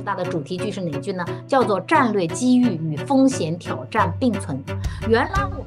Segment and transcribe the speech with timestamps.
[0.00, 1.24] 大的主题句是哪句呢？
[1.46, 4.62] 叫做战略机遇与风险挑战并存。
[5.08, 5.64] 原来我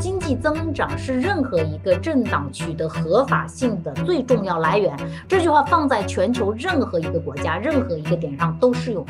[0.00, 4.94] 经济增长是任何一个政党取得合法性的最重要来源。
[5.26, 9.04] 这句话放在全球任何一个国家、任何一个点上都适用。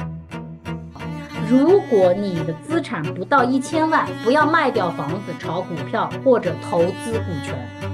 [1.48, 7.93] 如果你的资产不到一千万，不要卖掉房子炒股票或者投资股权。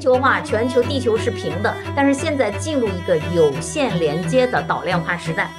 [0.00, 5.50] 全球化，全球地球是平的，但是现在进入一个有线连接的导量化时代。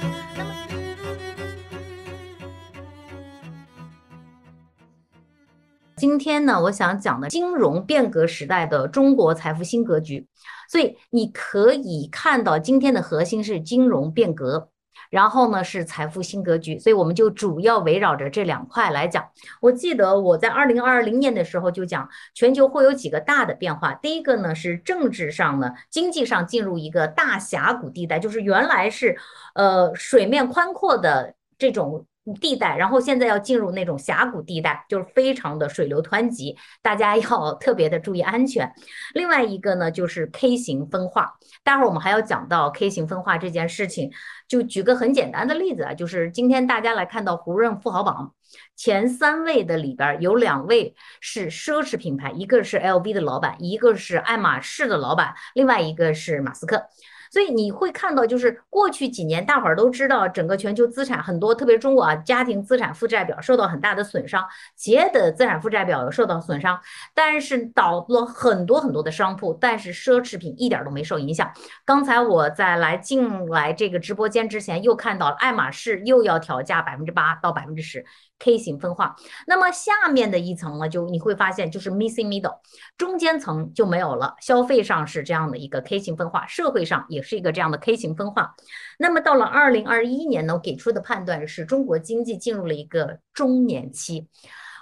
[5.96, 10.26] 今天呢，我想讲的金融变革时代的中国财富新格局。
[10.68, 14.71] 所以你可以看到，今天的核心是金融变革。
[15.12, 19.28] 然后呢是财富新格局，所以我们就主要围绕着这两块来讲。
[19.60, 23.92] 我记得我在二零二零年的时候就讲，全球会有几个大的变化。
[23.92, 29.18] 第一个呢是政治上呢，经济上进入一个大峡谷地带，就是原来是
[29.54, 32.06] 呃水面宽阔的这种。
[32.40, 38.72] 地带，然后现在要进入那种峡谷地带，就是非常的水流湍急，大家要 特别的注意安全。
[39.14, 41.34] 另外一个呢，就是 K 型分化，
[41.64, 44.10] 待会儿我们还要讲到 K 型分化这件事情。
[44.46, 48.34] 就举个很简单的例子啊，就是今天大家来看到胡润富豪榜
[48.76, 56.84] 前三位的里边有两位是奢侈品牌，一个是 LV 的老板，一个是爱马仕的老板，另外一个是马斯克。
[57.32, 66.78] 所以你会看到，就是过去几年，大伙儿都知道，整个全球资产很多，特别中国啊，家庭资产负债表受到很大的损伤，企业的资产负债表受到损伤，
[67.14, 71.50] 但是倒了很多很多的商铺，但是奢侈品一点都没受影响。
[71.86, 78.04] 刚才我在来进来这个直播间之前，又看到了爱马仕又要调价百分之八到百分之十。
[78.42, 79.14] K 型分化，
[79.46, 82.58] 那么下面的一层呢，就你会发现就是 missing middle，
[82.98, 84.34] 中间层就没有了。
[84.40, 88.52] 消费上是这样的一个 K 型分化，社会上也是一个这样的 K 型分化。
[88.98, 94.28] 那么到了二零二一年呢，我给出的判断是中国经济进入了一个中年期。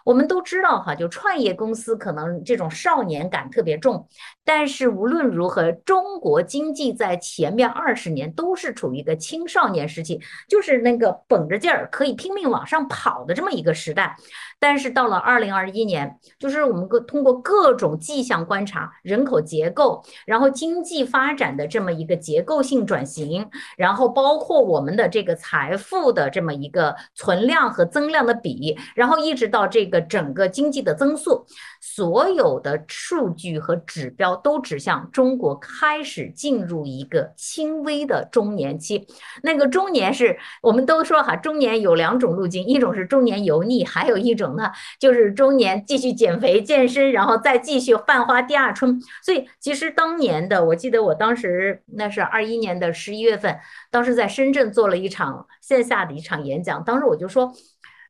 [0.03, 4.09] 我们都知道哈，就创业公司可能这种少年感特别重，
[4.53, 14.17] 但是无论如何，中国经济在前面二十年都是处于一个青少年时期，就是那个绷着劲儿可以拼命往上跑的这么一个时代。
[14.59, 31.47] 但是到了二零二一年，就是我们各通过各种迹象观察，人口结构，然后经济发展的这么一个结构性转型，然后包括我们的这个财富的这么一个存量和增量的比，然后一直到这个整个经济的增速。
[31.81, 39.07] 所有的数据和指标都指向中国开始进入一个轻微的中年期。
[39.43, 49.01] 那个中年是我们都说哈，中年有两种路径，一种是中年油腻，还有一种呢就是中年继续减肥健身，然后再继续焕花第二春。
[49.23, 53.59] 所以其实当年的，我记得我当时那是二一年的十一月份，
[53.91, 57.51] 当时在深圳做了一场线下的一场演讲，当时我就说，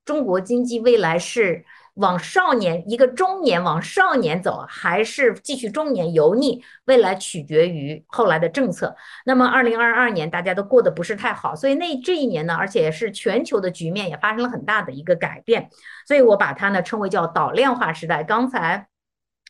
[0.04, 1.64] 中国经济未来是。
[1.94, 6.62] 往少年一个中年往少年走，还是继续中年油腻？
[6.84, 8.94] 未来取决于后来的政策。
[9.24, 15.70] 那么，二零二二年大家都过得不是太好，所以那这一年呢，而且是全球的局面也发生了很大的一个改变，
[16.06, 18.22] 所以我把它呢称为叫导量化时代。
[18.22, 18.89] 刚才。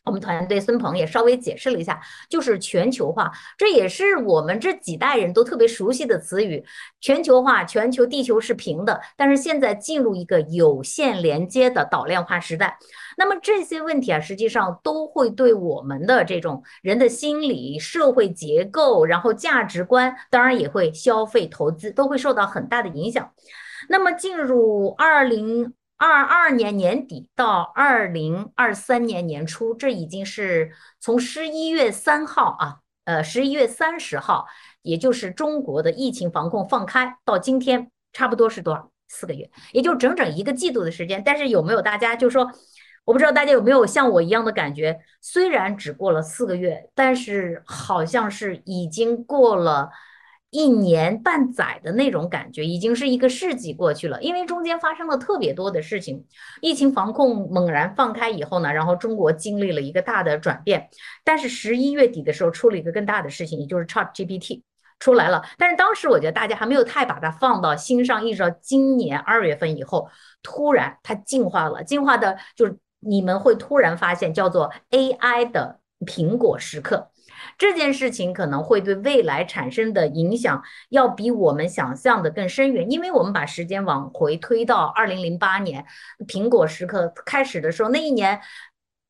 [0.03, 6.65] 我们团队孙鹏也稍微解释了一下，就是全球化，这也是我们这几代人都特别熟悉的词语。
[6.99, 12.79] 全球化，全球地球是平的，但是现在进入一个有线连接的导量化时代。
[13.15, 23.31] 那么这些问题啊，实际上都会对我们的这种人的心理、社会结构，然后价值观，当然也会消费、投资，都会受到很大的影响。
[23.87, 25.73] 那么进入二零。
[26.03, 34.47] 二二年年底到二零二三年年初，这已经是从十一月三号啊，呃，十一月三十号，
[34.81, 38.89] 也就是中国的疫情防控放开到今天，差不多是多少？
[39.07, 41.21] 四个月，也就整整一个季度的时间。
[41.23, 42.51] 但是有没有大家就说，
[43.05, 44.99] 我不知道大家有没有像我一样的感觉？
[45.21, 49.91] 虽然只过了四个月，但是好像是已经过了。
[50.51, 54.21] 一年半载的那种感觉，已经是一个世纪过去了。
[54.21, 56.25] 因为中间发生了特别多的事情，
[56.61, 60.89] 疫情防控猛然放开以后呢，然后中国经历了一个大的转变。
[61.23, 64.61] 但是十一月底的时候出了一个更大的事情，也就是 Chat GPT
[64.99, 65.41] 出来了。
[65.57, 70.09] 但是当时我觉得大家还没有太把它放到心上，一直到今年二月份以后，
[70.43, 77.09] 突然它进化了，进化的就是你们会突然发现叫做 AI 的苹果时刻。
[77.57, 85.85] 这件事情可能会对未来产生的影响要比我们想象的更深远，因为我们把时间往回推到二零零八年，
[86.27, 88.39] 苹果时刻开始的时候，那一年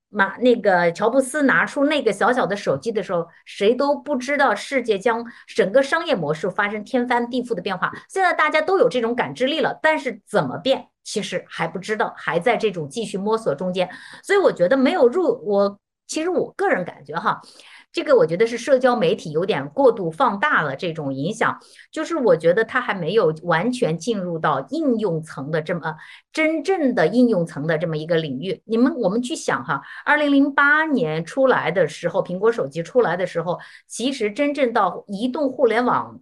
[0.10, 7.90] 马那个乔布斯拿出那个小小的手机的时候，谁都不知道世界将整个商业模式发生天翻地覆的变化。
[8.10, 13.90] 现在大家都有这种感知力了，但是怎么变，其实还不知道，还在这种继续摸索中间。
[14.22, 17.42] 所以我觉得没有入，我其实我个人感觉哈。
[17.92, 21.60] 这个我觉得是社交媒体有点过度放大了这种影响，
[21.92, 25.96] 就是我觉得它还没有完全进入到应用层的这么
[26.32, 28.62] 真正的应用层的这么一个领域。
[28.66, 36.22] 你们我们去想哈，二零零八年出来的时候，苹果手机出来的时候，其实真正到移动互联网。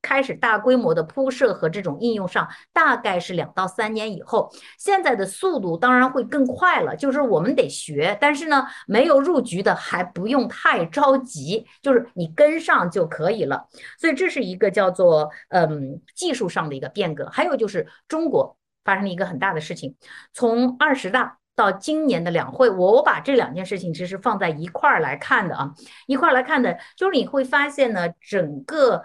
[0.00, 4.50] 开始大规模的铺设和这种应用上，大概是两到三年以后。
[4.78, 13.66] 现在的速度当然会更快了，就是我们得学，但是呢，没有入局的还不用太着急，就是你跟上就可以了。
[13.98, 17.28] 所以这是一个叫做嗯技术上的一个变革。
[17.30, 19.96] 还有就是中国发生了一个很大的事情，
[20.32, 25.74] 从二十大到今年的两会，我把这两件事情其实放在一块儿来看的啊，
[26.06, 29.02] 一块儿来看的，就是你会发现呢，整个。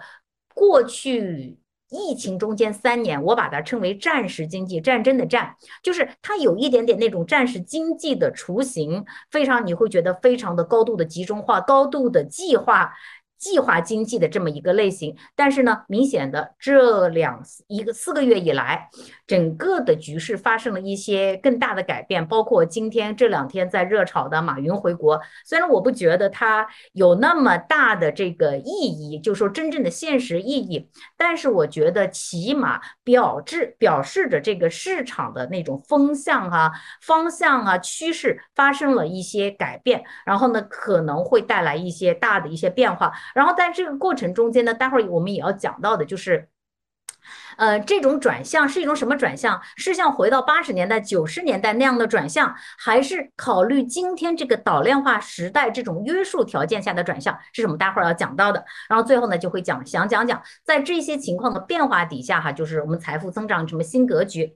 [0.54, 1.58] 过去
[1.90, 12.92] 疫情中间三年，我把它称为战时经济，战争的战，就是它有一点点那种战时经济的雏形，非常你会觉得非常的高度的集中化，高度的计划。
[13.44, 18.88] 计划经济的这么一个类型，但是呢，明显的这两一个四个月以来，
[19.26, 30.88] 整个的局势发生了一些更大的改变，包括今天这两天在热炒的马云回国，虽然我不觉得他有那么大的这个意义，就说真正的现实意义，
[31.18, 43.12] 但是我觉得起码表示表示着这个市场的那种风向啊、方向啊、趋势发生了一些改变，然后呢，可能会带来一些大的一些变化。
[43.34, 46.48] 然后在这个过程中间呢，待会儿我们也要讲到的，就是，
[47.56, 49.60] 呃，这种转向是一种什么转向？
[49.76, 57.38] 是像回到八十年代、九十年代那样的转向，还是考虑今天这个导量化时代这种约束条件下的转向？
[57.52, 57.76] 是什么？
[57.76, 58.64] 待会儿要讲到的。
[58.88, 64.54] 然后最后呢，就会讲想讲讲，在这些情况的变化底下，哈，就是我们财富增长什么新格局。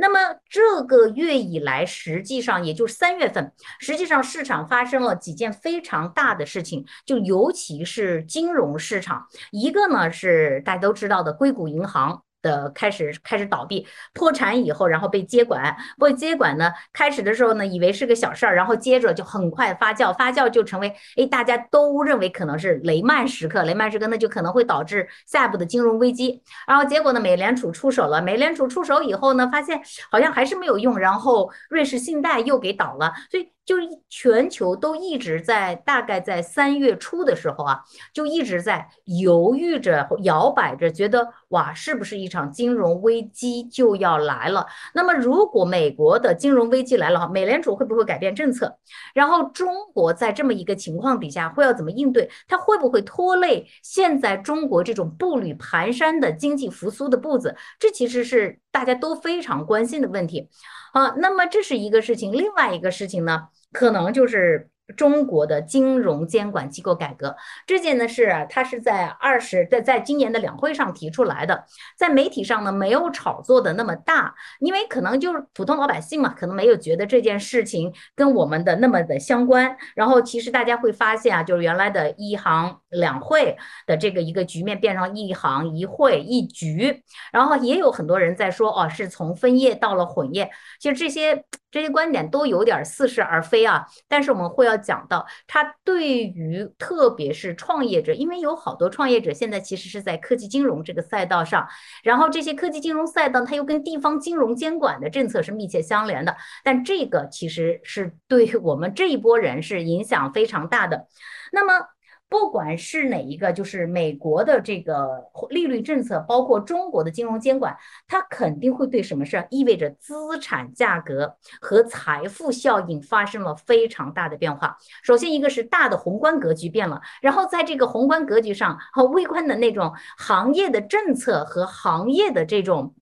[0.00, 12.22] 那么这个月以来，实际上也就是三月份，实际上市场发生了几件非常大的事情，就尤其是金融市场，一个呢是大家都知道的硅谷银行。
[12.42, 26.42] 的开始开始倒闭破产以后，然后被接管，被接管呢，开始的时候呢，以为是个小事儿，然后接着就很快发酵，发酵就成为哎，大家都认为可能是雷曼时刻，雷曼时刻那就可能会导致下一步的金融危机。
[26.66, 33.48] 然后结果呢，美联储出手了，美联储出手以后呢，发现好像还是没有用，然后瑞士信贷又给倒了，所以。
[33.64, 37.80] 就是全球都一直在，大概在三月初的时候啊，
[38.12, 44.66] 就一直在犹豫着、摇摆着，觉得哇，是不是一场金融危机就要来了？
[44.92, 48.76] 那么，如果美国的金融危机来了，美联储会不会改变政策？
[49.14, 52.28] 然后，中国在这么一个情况底下会要怎么应对？
[52.48, 57.54] 它会不会拖累现在中国这种步履蹒跚的经济复苏的步子？
[57.78, 60.48] 这其实是大家都非常关心的问题。
[60.92, 63.48] 好，那么这是一个事情，另外一个事情呢？
[63.72, 71.64] 可能就是中国的金融监管机构改革这件呢是，它是在二十在在今年的两会上提出来的，
[71.96, 79.76] 在媒体上呢没有炒作的那么大，因为可能就是普通老百姓嘛，可能没有觉得这件事情跟我们的那么的相关。
[79.94, 83.56] 然后其实大家会发现啊，就是原来的一行两会
[83.86, 91.44] 的这个一个局面变成一行一会一局，然后也有很多人在说哦，是从分业到了混业，其实这些。
[91.70, 101.68] 这些观点都有点似是而非啊，但是我们会要讲到，它对于特别是创业者，因为有好多创业者现在其实是在科技金融这个赛道上，
[102.02, 111.06] 然后这些科技金融赛道它又跟地方金融监管的政策是密切相连的，但这个其实是对我们这一波人是影响非常大的。
[111.52, 111.86] 那么。
[112.30, 124.78] 不管是哪一个，就是美国的这个利率政策，包括中国的金融监管，它肯定会对什么事儿意味着资产价格和财富效应发生了非常大的变化。
[125.02, 132.94] 首先，一个是大的宏观格局变了，然后在这个宏观格局上和微观的那种行业的政策和行业的这种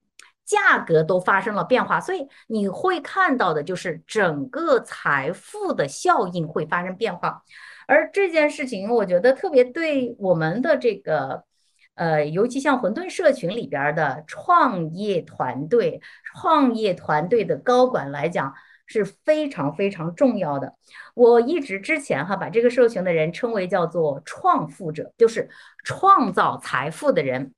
[0.43, 7.43] 价格都发生了变化，所以你会看到的就是整个财富的效应会发生变化。
[7.89, 11.43] 而这件事情，我觉得特别对我们的这个，
[11.95, 18.53] 呃，尤其像混沌社群里边的创业团队、创业团队的高管来讲，
[18.85, 20.75] 是非常非常重要的。
[21.15, 25.49] 我一直之前哈把这个社群的人称为叫做创富者，就是
[25.83, 27.55] 创造财富的人。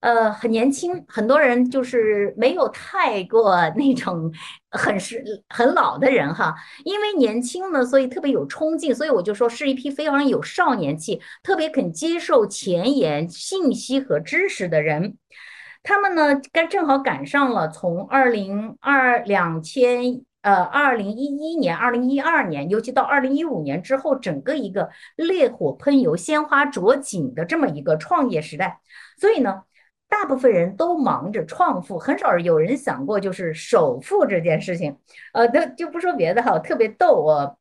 [0.00, 4.30] 呃，很年轻，很多人就是没有太过那种
[4.70, 15.16] 很是很老的人哈，因为年轻呢，所以特别有冲劲，所以我就说是一批非常有少年气，特别肯接受前沿信息和知识的人。
[15.82, 28.78] 他们呢，该正好赶上了从二零二两千呃二零一一年、二零一二年，尤其到二零一五年之后，整个一个烈火喷油、鲜花着锦的这么一个创业时代，
[29.18, 29.62] 所以呢。
[30.08, 34.96] 大部分人都忙着创富，很少有人想过就是首富这件事情。
[35.32, 37.58] 呃，都就不说别的哈，特别逗我。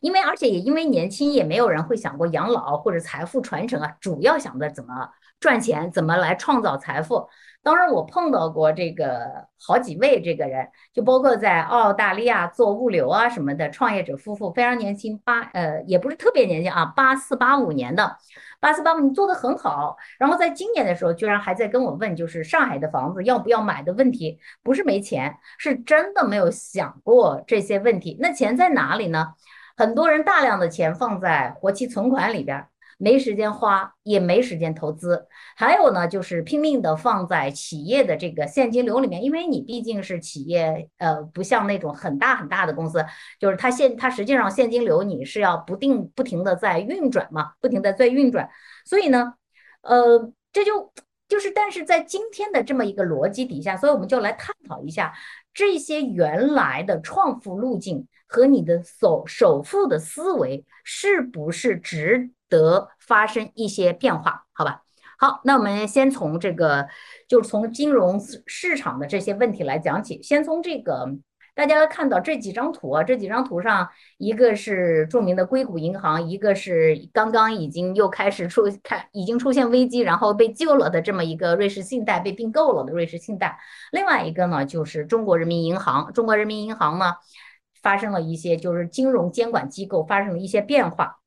[0.00, 5.08] 因为而且也因为年轻，也没有人会想过养老或者财富传承啊，主要想着怎么
[5.40, 7.28] 赚钱，怎么来创造财富。
[7.66, 18.18] 当然，我碰到过这个好几位这个人，就包括在澳大利亚做物流啊什么的创业者夫妇，非常年轻，八呃也不是特别年轻啊，八四八五年的。
[18.60, 19.96] 八四八五，你做的很好。
[20.16, 28.16] 然后在今年的时候，居然还在跟我问，就是上海的房子要不要买的问题，不是没钱，是真的没有想过这些问题。
[28.20, 29.34] 那钱在哪里呢？
[29.76, 32.64] 很多人大量的钱放在活期存款里边。
[32.98, 35.26] 没时间花，也没时间投资，
[35.56, 43.04] 还有呢，就是拼命的放在企业的这个现金流里面，因为你毕竟是企业，呃，不像那种很大很大的公司，
[43.38, 48.48] 就是它现它实际上现金流你是要不定不停的在运转嘛，不停的在运转，
[48.84, 49.34] 所以呢，
[49.82, 50.92] 呃，这就
[51.28, 55.12] 就是，但是在今天的这么一个逻辑底下，所以我们就来探讨一下
[55.52, 62.30] 这些原来的创富路径和你的首首富的思维是不是值。
[62.48, 64.82] 得发生一些变化，好吧？
[65.18, 66.86] 好，那我们先从这个，
[67.26, 70.22] 就是从金融市场的这些问题来讲起。
[70.22, 71.08] 先从这个，
[71.54, 73.88] 大家看到这几张图啊，这几张图上，
[74.18, 83.58] 一个是著名的硅谷银行，一个是刚刚已经又开始出看，已经出现危机，然后被救了的这么一个瑞士信贷被并购了的瑞士信贷。
[83.92, 86.12] 另外一个呢，就是中国人民银行。
[86.12, 87.14] 中国人民银行呢，
[87.80, 91.20] 发生了一些，就是金融监管机构发生了一些变化。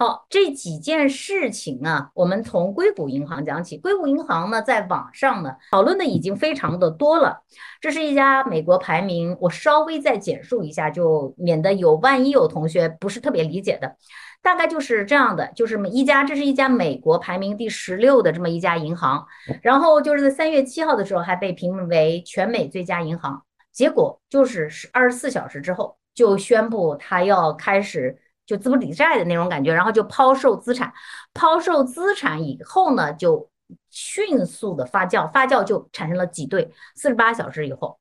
[0.00, 3.76] 好，这几件事情啊，我们从硅谷银行讲起。
[3.76, 7.42] 硅谷银行呢，在网上呢讨论的已经非常的多了。
[7.82, 13.94] 这是一家美国排名，我稍微再简述一下，就免得有万一有同学不是特别理解的。
[14.40, 19.26] 大概就是这样的，就是一家，这是一家美国排名第十六的这么一家银行。
[19.60, 23.42] 然后就是在三月七号的时候，还被评为全美最佳银行。
[23.70, 28.18] 结果就是十二十四小时之后，就宣布他要开始。
[28.50, 30.92] 就资不抵债的那种感觉，然后就抛售资产，
[31.32, 33.48] 抛售资产以后呢，就
[33.90, 38.00] 迅速的发酵，发酵就产生了挤兑，四十八小时以后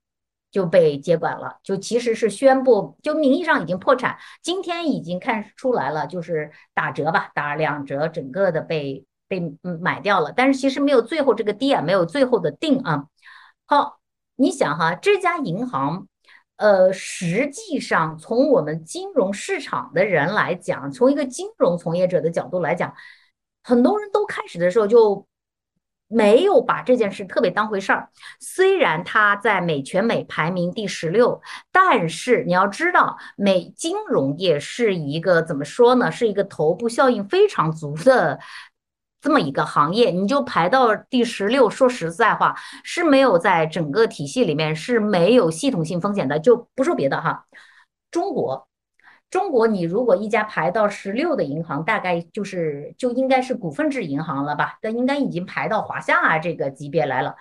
[0.49, 13.05] 就被接管了，就其实是宣布，就名义上已经破产，今天已经看出来了，就是打折吧，打两折，整个的被被买掉了，但是其实没有最后这个跌，没有最后的定啊。
[13.67, 13.99] 好，
[14.35, 16.07] 你想哈，这家银行。
[16.59, 22.93] 呃，实际上从我们金融市场的人来讲，从一个金融从业者的角度来讲，
[23.63, 25.25] 很多人都开始的时候就
[26.09, 28.09] 没有把这件事特别当回事儿。
[28.41, 36.11] 虽然它在美全美排名第十六，但是你要知道，美金融业是一个怎么说呢？
[36.11, 38.37] 是一个头部效应非常足的。
[39.21, 47.45] 这么一个行业，你就排到第十六，说实在话是没有在整个体系里面是没有系统性风险的，就不说别的哈。
[48.11, 48.67] 中国，
[49.29, 54.77] 中国，你如果一家排到十六的银行，大概就是就应该是股份制银行了吧？
[54.81, 57.35] 但应该已经排到华夏啊这个级别来了。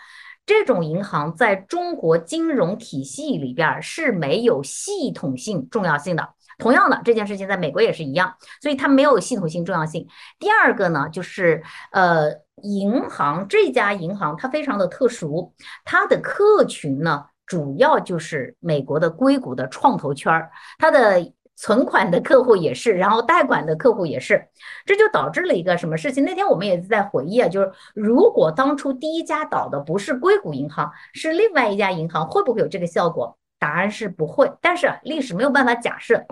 [0.44, 6.30] 这种银行在中国金融体系里边是没有系统性重要性的。
[6.58, 10.06] 同样的这件事情在美国也是一样，所以它没有系统性重要性。
[10.38, 11.62] 第二个呢，就是
[11.92, 24.44] 呃，银行这家银行它非常的特殊，它的客群呢主要就是美国的硅谷的创投圈儿，它的存款的客户也是，然后贷款的客户也是，
[24.84, 26.24] 这就导致了一个什么事情？
[26.24, 33.38] 那天我们也是在回忆啊，就是如果当初第一家倒的不是硅谷银行，是另外一家银行，会不会有这个效果？
[33.58, 36.24] 答案是不会，但是历史没有办法假设。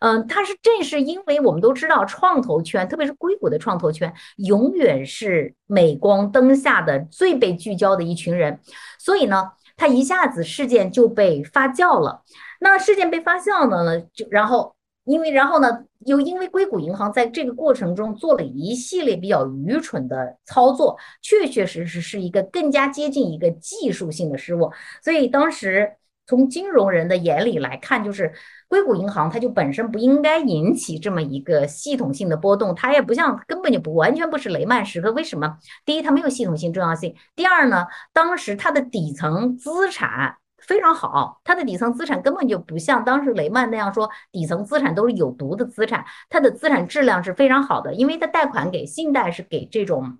[0.00, 8.60] 嗯，它是正是因为我们都知道，创投圈，特别是硅谷的创投圈，永远是镁光灯下的最被聚焦的一群人，
[8.98, 12.22] 所以呢，它一下子事件就被发酵了。
[12.60, 24.72] 那事件被发酵了呢，就然后因为然后呢，又因为硅谷银行在这个过程中做了一系列比较愚蠢的操作，确确实实是一个更加接近一个技术性的失误，
[25.02, 25.92] 所以当时。
[26.30, 28.32] 从金融人的眼里来看，就是
[28.68, 35.10] 硅谷银行它就本身不应该引起这么一个系统性的波动，它也不像根本就不完全不是雷曼时刻。
[35.10, 35.58] 为什么？
[35.84, 50.18] 第一，它没有系统性重要性；第二呢，当时它的底层资产非常好，它的底层资产根本就不像当时雷曼那样说底层资产都是有毒的资产，它的资产质量是非常好的，因为它贷款给信贷是给这种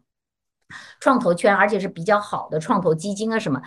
[0.98, 3.62] 创投圈，而且是比较好的创投基金啊什么。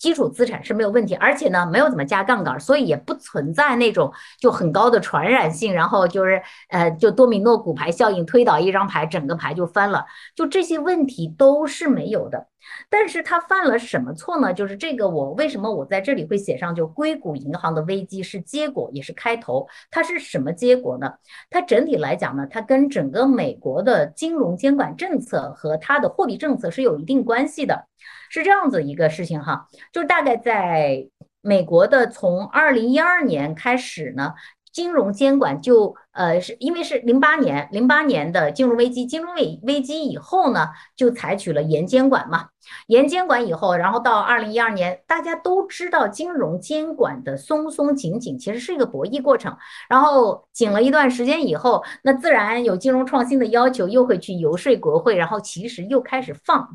[0.00, 12.48] 基础资产是没有问题，而且呢没有怎么加杠杆，所以也不存在那种就很高的传染性，然后就是呃就多米诺骨牌效应，推倒一张牌，整个牌就翻了，就这些问题都是没有的。
[12.88, 14.52] 但是他犯了什么错呢？
[14.52, 21.12] 就是这个我为什么我在这里会写上就硅谷银行的危机是结果也是开头，它是什么结果呢？
[21.50, 27.89] 它整体来讲呢，它跟整个美国的金融监管政策和它的货币政策是有一定关系的。
[28.30, 31.06] 是这样子一个事情哈，就大概在
[31.42, 34.34] 美国的从二零一二年开始呢，
[34.72, 42.46] 金融监管就呃是因为是零八年零八年的金融危机，金融危危机以后呢，就采取了严监管嘛，
[42.86, 49.56] 严监管以后，然后到二零一二年，大家都知道金融监管的松松紧紧其实是一个博弈过程，
[49.88, 56.68] 然后紧了一段时间以后，那自然有金融创新的要求，又会去游说国会，然后其实又开始放。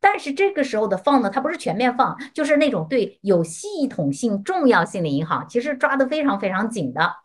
[0.00, 7.16] 但是这个时候的放呢，它不是全面放，就是那种对有系统性、重要性的银行，其实抓得非常非常紧的。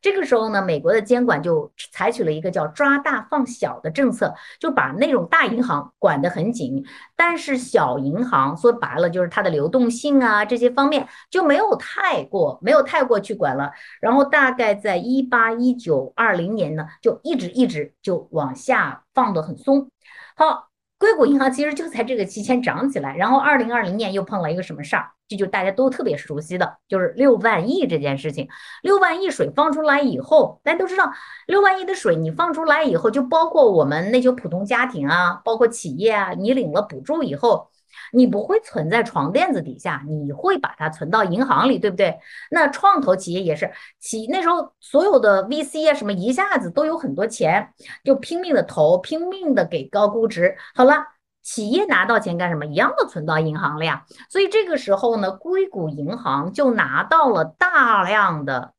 [0.00, 6.84] 这个时候呢，美国的监管就采取了一个叫“抓大放小”的政策，就把那种大银行管得很紧，
[7.16, 13.72] 但是小银行说白了就是它的流动性啊这些方面就没有太过没有太过去管了。
[14.00, 19.90] 然后大概在一八一九二零年呢，就一直一直就往下放得很松。
[20.36, 20.67] 好。
[20.98, 25.10] 硅谷银行其实就在这个期间涨起来，然后二零二零年又碰了一个什么事儿？
[25.28, 28.48] 这就大家都特别熟悉的，就是六万亿这件事情。
[28.82, 31.12] 六万亿水放出来以后，大家都知道，
[31.46, 37.68] 六万亿的水你放出来以后，就包括我们那些普通家庭啊，包括企业啊，你领了补助以后。
[38.12, 42.18] 你不会存在床垫子底下，你会把它存到银行里，对不对？
[42.50, 47.72] 那创投企业也是，企那时候所有的 VC 啊什么一下子都有很多钱，
[48.04, 50.56] 就拼命的投，拼命的给高估值。
[50.74, 51.04] 好了，
[51.42, 52.66] 企业拿到钱干什么？
[52.66, 54.04] 一样的存到银行了呀。
[54.28, 58.74] 所以这个时候呢，硅谷银行就拿到了大量的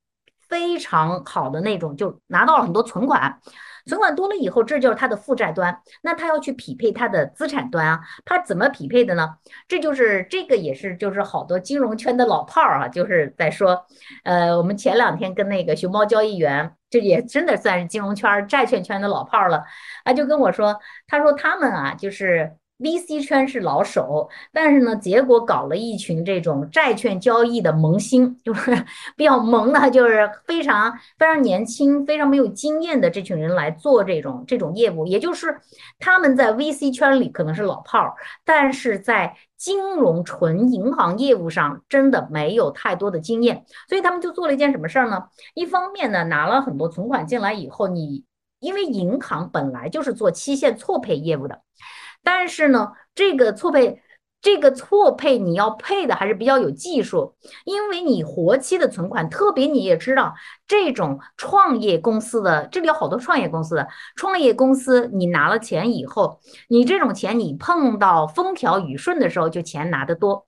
[0.47, 3.39] 非常好的那种，就拿到了很多存款。
[3.85, 9.35] 存款多了以后，这就是它的负债端，那它要去匹配它的资产端啊，它怎么匹配的呢？
[9.67, 13.85] 这就是这个也是就是好多金融圈的老炮儿啊，就是在说，
[14.23, 19.63] 呃，我们前两天跟那个熊猫交易员，这也真的算是金融圈债券圈的老炮儿了，
[20.03, 22.51] 啊，就跟我说，他说他们啊，就是。
[22.79, 28.71] VC 圈是老手，但是呢，结果搞了一群这种债券交易的萌新， 就是
[29.17, 35.05] 比较萌的，就是非常非常年轻、非常没有经验的这群人来做这种这种业务。
[35.05, 35.59] 也就是
[35.99, 38.13] 他们在 VC 圈里可能是老炮儿，
[38.45, 45.25] 但是在金融纯银行业务上真的没有太多的经验，所以他们就做了一件什么事儿呢？
[45.53, 48.23] 一方面呢，拿了很多存款进来以后，你
[48.61, 51.59] 因为银行本来就是做期限错配业务的。
[52.23, 54.01] 但是呢，这个错配，
[54.41, 60.33] 这个错配你要配的还是比较有技术，因为你活期的存款，特别你也知道，
[60.67, 70.45] 这种创业公司的，这里有好多创业公司的创业公司，你拿了钱以后，你这种钱你碰到风调雨顺的时候就钱拿得多，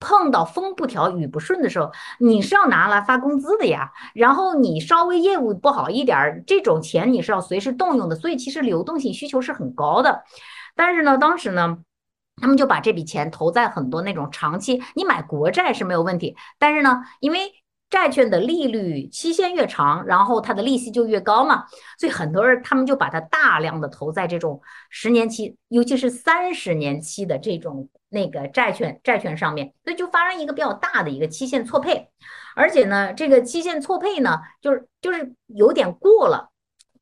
[0.00, 3.90] 碰到风不调雨不顺的时候，你是要拿来发工资的呀。
[4.14, 10.22] 然后你稍微业务不好一点，这种钱你是要随时动用的，所以其实流动性需求是很高的。
[10.74, 11.78] 但是呢，当时呢，
[12.36, 16.36] 他们就把这笔钱投在很多那种长期，你买国债是没有问题。
[16.58, 17.52] 但是呢，因为
[17.90, 21.64] 债券的利率期限越长，然后它的利息就越高嘛，
[21.98, 24.60] 所以很多人他们就把它大量的投在这种
[24.90, 32.10] 十年期，尤其是三十年期的这种那个债券债券上面，所以就发生一个比较大的一个期限错配，
[32.56, 36.50] 而且呢，这个期限错配呢，就是就是有点过了。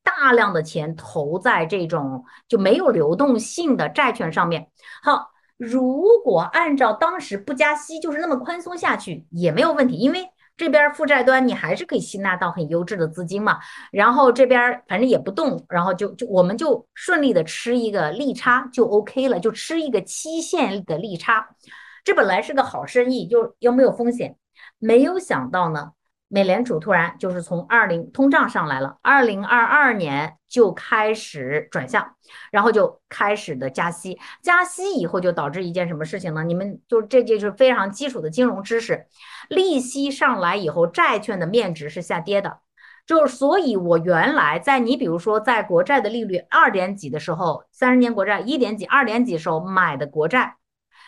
[0.02, 4.68] 大量的钱投在这种就没有流动性的债券上面。
[5.02, 10.24] 好，如果按照当时不加息，就是那么宽松下去也没有问题，因为
[10.56, 13.58] 这边负债端你还是可以吸纳到很优质的资金嘛。
[13.90, 21.48] 然后这边反正也不动，然后就就我们就顺利的吃一个利差就 OK 了，就吃一个期限的利差。
[22.04, 24.36] 这本来是个好生意，就又没有风险。
[24.78, 25.92] 没有想到呢，
[26.34, 32.16] 美联储突然就是从二零通胀上来了，二零二二年就开始转向，
[32.50, 36.42] 然后就开始的加息，加息以后就导致一件什么事情呢？
[36.42, 39.06] 你们就这就是非常基础的金融知识，
[39.50, 42.60] 利息上来以后，债券的面值是下跌的，
[43.06, 50.56] 就是所以，我原来在你比如说在国债的利率二点几的时候，三十年国债一点几、二点几时候买的国债，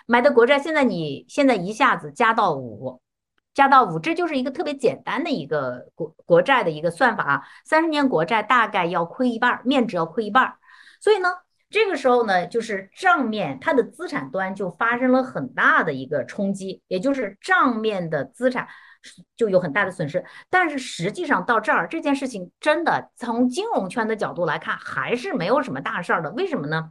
[0.04, 3.00] 买的国债，现在你现在一下子加到五。
[3.54, 7.42] 加到五，这就是一个特别简单的一个国国债的一个算法啊。
[7.64, 10.56] 三十年国债大概要亏一半，面值要亏一半，
[11.00, 11.28] 所以呢，
[11.70, 18.66] 这个时候呢，就是账面它的资产端就发生了很大的一个冲击，也就是账面的资产
[19.36, 20.24] 就有很大的损失。
[20.50, 26.30] 但是实际上到这儿，这件事情真的从金融圈的角度来看，还是没有什么大事儿的。
[26.32, 26.90] 为什么呢？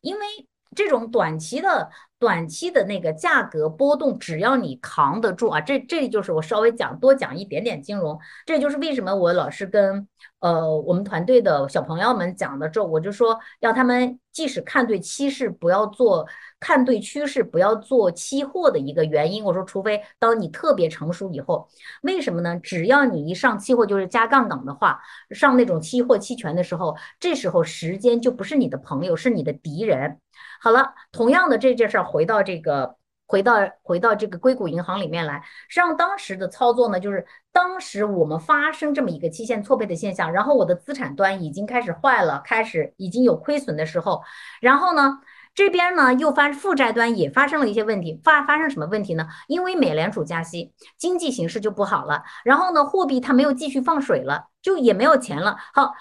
[0.00, 0.26] 因为
[0.74, 1.90] 这种短期的。
[2.18, 16.26] 短期的那个价格波动，只要你扛得住啊，这这就是我稍微讲多讲一点点金融，这就是为什么我老是跟呃我们团队的小朋友们讲的，这我就说要他们即使看对趋势，不要做
[16.66, 19.44] 看对趋势，不要做期货的一个原因。
[19.44, 21.68] 我说，除非当你特别成熟以后，
[22.02, 22.58] 为什么呢？
[22.58, 25.00] 只要你一上期货就是加杠杆的话，
[25.30, 30.18] 上那种期货期权的时候，这时候时间就不是你的朋友，是你的敌人。
[30.60, 32.96] 好了，同样的这件事儿，回到这个，
[33.28, 35.44] 回到回到这个硅谷银行里面来。
[35.68, 44.20] 实际上当时的操作呢，就是当时我们发生这么一个期限错配的现象，然后我的资产端已经开始坏了，开始已经有亏损的时候，
[44.60, 45.20] 然后呢，
[45.56, 49.26] 这边呢又发负债端也发生了一些问题，发发生什么问题呢？
[49.48, 55.56] 因为美联储加息，经济形势就不好了，然后呢，货币它没有继续放水了，就也没有钱了。
[55.72, 55.94] 好。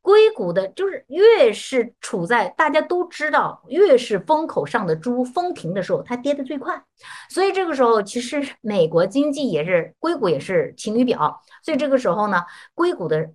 [0.00, 6.80] 硅谷的，就是越是处在大家都知道，越是风口上的猪，风停的时候，它跌得最快。
[7.28, 11.40] 所以这个时候，其实美国经济也是硅谷也是晴雨表。
[11.64, 12.40] 所以这个时候呢，
[12.72, 13.30] 硅谷的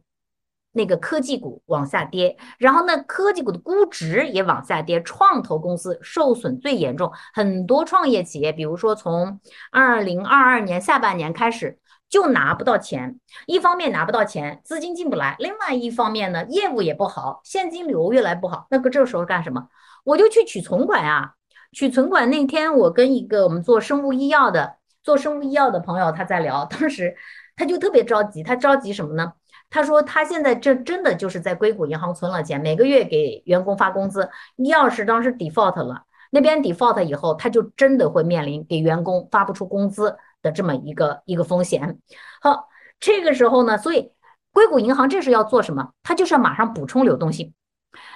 [0.71, 7.11] 那个科技股往下跌，然后呢，科技股的估值也往下跌，创投公司受损最严重。
[7.33, 9.39] 很多创业企业，比如说从
[9.71, 11.77] 二零二二年下半年开始。
[12.11, 18.67] 就拿不到钱，一方面拿不到钱，资金进不来；另外一方面呢，业务也不好，现金流越来越不好。
[18.69, 19.69] 那个这个时候干什么？
[20.03, 21.35] 我就去取存款啊！
[21.71, 27.15] 取存款那天，我跟一个我们做生物医药的、做生物医药的朋友他在聊，当时
[27.55, 29.31] 他就特别着急，他着急什么呢？
[29.71, 40.15] 他说他现在这真的就是在硅谷银行存了钱，每个月给员工发工资，要是当时 default 了，那边 default 以后，他就真的会面临给员工发不出工资。
[40.43, 41.99] 的这么一个一个风险，
[42.41, 42.67] 好，
[42.99, 44.11] 这个时候呢，所以
[44.51, 45.91] 硅谷银行这是要做什么？
[46.01, 47.53] 它就是要马上补充流动性，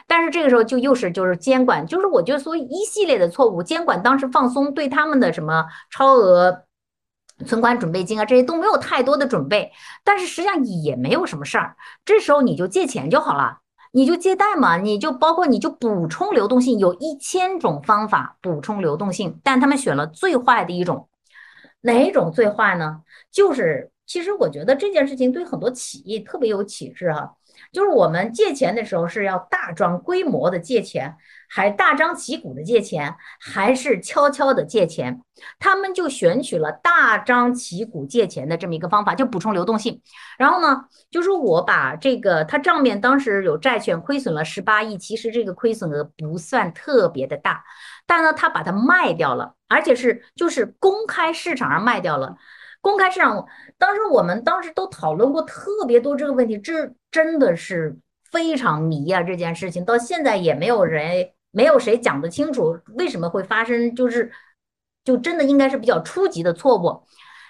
[0.07, 6.64] 但是这个时候就又是就是监管，就是我觉得所以一系列的错误，监管当时放松，对他们的什么超额
[7.45, 9.71] 存款准备金啊这些都没有太多的准备，
[10.03, 13.59] 但是实际上也没有什么事儿，这时候你就借钱就好了，
[13.91, 21.09] 你就借贷嘛，你就包括你就补充流动性，有一千种方法补充流动性，但他们选了最坏的一种。
[21.81, 23.01] 哪种最坏呢？
[23.31, 27.35] 就是，其实我觉得这件事情对很多企业特别有启示哈。
[27.71, 31.15] 就是我们借钱的时候是要大张规模的借钱，
[31.49, 35.21] 还大张旗鼓的借钱，还是悄悄的借钱？
[35.59, 40.01] 他们就选取了大张旗鼓借钱的这么一个方法，就补充流动性。
[40.37, 47.63] 然后呢，就是我把这个他账面当时有债券亏损了十八亿，其实这个亏损额不算特别的大，
[48.05, 52.37] 但呢，他把它卖掉了，而且是就是公开市场上卖掉了。
[52.79, 53.45] 公开市场，
[53.77, 57.97] 当时我们当时都讨论过特别多这个问题，这真的是
[58.31, 59.23] 非常迷啊！
[59.23, 64.29] 这件事情到现在也没有人，没有谁讲得清楚为什么会发生，就是
[65.05, 67.01] 就真的应该是比较初级的错误。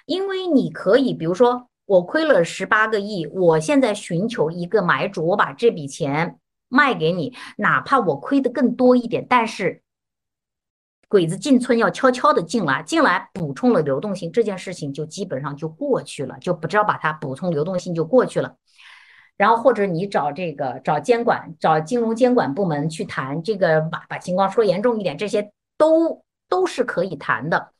[0.05, 6.39] 因为你可以，比如说我亏了十八个亿，我现在寻求一个买主，我把这笔钱
[6.69, 9.81] 卖给你，哪怕我亏的更多一点，但是。
[11.07, 18.55] 鬼子进村要悄悄的进来，进来补充了流动性，这件事情就基本上就过去了，就不知道把它补充流动性就过去了。
[19.37, 27.71] 然后或者你找这个找监管，找金融监管部门去谈这个，把把情况说严重一点，这些都都是可以谈的。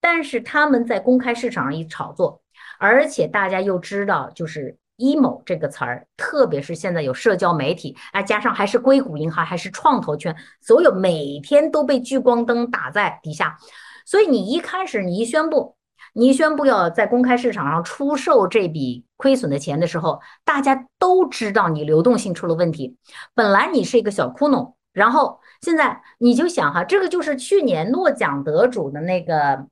[0.00, 2.40] 但是他们在公开市场上一炒作，
[2.78, 4.76] 而且大家又知道就是。
[4.98, 13.56] emo 这个词儿，特别是现在有社交媒体，啊，加上还是硅谷银行，还是创投圈，所有每天都被聚光灯打在底下，
[14.04, 15.76] 所以你一开始你一宣布，
[16.18, 22.96] 你宣布要在公开市场上出售这笔亏损的钱的时候，大家都知道你流动性出了问题。
[23.34, 29.66] 本来你是一个小窟窿，然后现在你就想哈，这个就是去年诺奖得主的那个。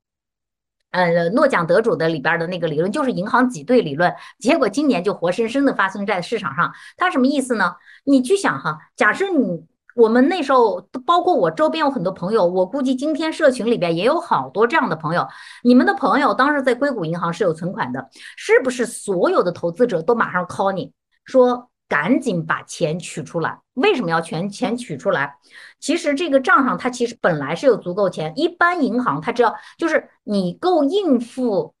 [0.91, 4.15] 呃诺奖得主的里边的那个理论，就是银行挤兑理论。
[4.39, 6.71] 结果今年就活生生的发生在市场上。
[6.95, 7.75] 它什么意思呢？
[8.05, 9.65] 你去想哈，假设你
[9.97, 15.27] 我们那时候，包括我周边有很多朋友，我估计今天社群里边也有好多这样的朋友。
[15.63, 20.93] 你们的朋友当时在硅谷银行是有存款的，是不是所有的投资者都马上 call 你
[21.25, 21.69] 说？
[21.89, 23.61] 赶紧把钱取出来！
[23.75, 25.37] 为什么要全钱取出来？
[25.79, 31.73] 其实这个账上它其实本来是有足够钱，一般银行它只要就是你够应付，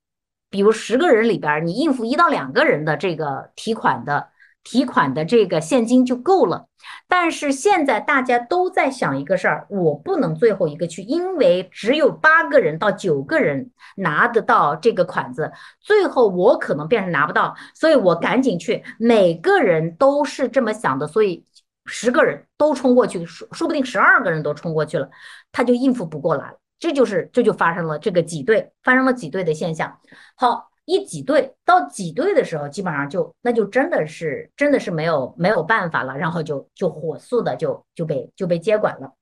[0.49, 4.29] 比如十个人里边你应付一到两个人的这个提款的。
[4.69, 6.67] 提款的这个现金就够了，
[7.07, 15.49] 但是现在大家都在想一个事儿，我不能最后一个去，因为只有八个人到九个人拿得到这个款子，
[15.79, 21.45] 最后我可能变成拿不到，所以我赶紧去，每个人都是这么想的，所以
[21.85, 25.09] 十个人都冲过去，说说不定十二个人都冲过去了，
[25.53, 29.97] 他就应付不过来了，这就是这就发生了这个挤兑，发生了挤兑的现象。
[30.35, 30.67] 好。
[30.87, 39.13] 一挤兑到挤兑的时候，基本上就那就真的是真的是没有没有办法了，然后就就火速的就就被就被接管了。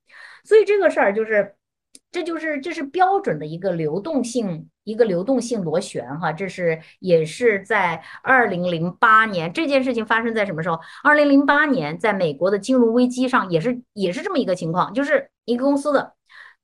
[0.43, 1.56] 所以这个事儿就是，
[2.12, 6.32] 这就是这是标准的一个流动性一个流动性螺旋哈。
[6.32, 10.80] 这是也是在二零零八年这件事情发生在什么时候？
[11.04, 16.13] 二零零八年在美国的金融危机上也是也是这么一个情况，就是一个公司的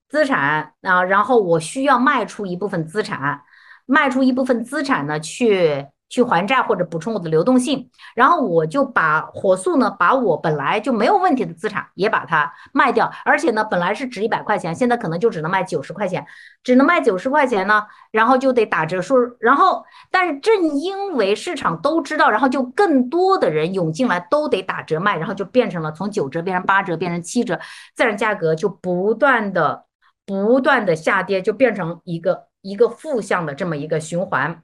[0.10, 3.42] 资产啊，然后我需要卖出一部分资产。
[3.86, 16.26] 卖出一部分资产呢，去去还债或者补充我的流动性，然后我就把火速呢，把我本来就没有问题的资产也把它卖掉，而且呢，本来是值一百块钱，现在可能就只能卖九十块钱，
[16.64, 27.58] 只能卖九十块钱呢，然后就得打折数，然后但是正因为市场都知道，然后就更多的人涌进来，都得打折卖，然后就变成了从九折变成八折，变成七折，
[27.96, 29.86] 自然价格就不断的
[30.26, 32.51] 不断的下跌，就变成一个。
[32.62, 34.64] 一个负向的这么一个循环，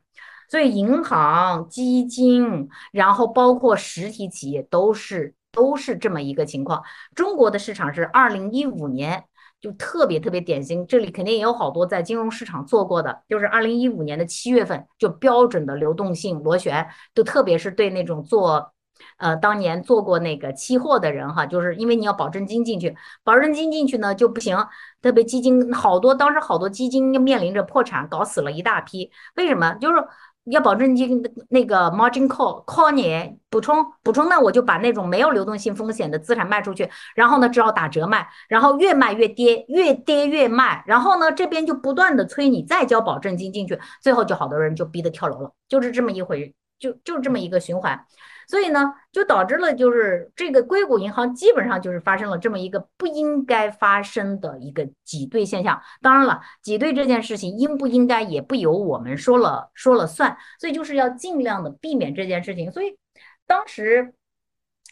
[0.50, 6.84] 所以银行、基金，然后包括实体企业都是都是这么一个情况。
[7.16, 9.24] 中国的市场是二零一五年
[9.60, 18.74] 就特别特别典型，这里肯定也有好多在金融市场做过的，就是二零一五年的七月份就标准的流动性螺旋，就特别是对那种做。
[19.18, 24.58] 呃，当年做过那个期货的人哈，就是因为你要保证金进去，保证金进去呢就不行，
[25.02, 29.12] 特别基金好多，当时好多基金面临着破产，搞死了一大批。
[29.36, 29.74] 为什么？
[29.76, 30.04] 就是
[30.46, 48.06] 要保证金那个 margin call call 你补充补充，那我就把那种没有流动性风险的资产卖出去，然后呢只好打折卖，然后越卖越跌，越跌越卖，然后呢这边就不断的催你再交保证金进去，最后就好多人就逼得跳楼了，就是这么一回，就就这么一个循环。
[48.48, 55.82] 所以呢，就导致了就是这个硅谷银行基本上就是发生了这么一个不应该发生的一个挤兑现象。
[56.02, 62.72] 当然了，挤兑这件事情应不应该也不由我们说了说了算，所以就是要尽量的避免这件事情。
[62.72, 62.98] 所以
[63.46, 64.14] 当时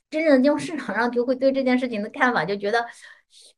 [0.10, 2.86] 真正的金融市场上就会对这件事情的看法就觉得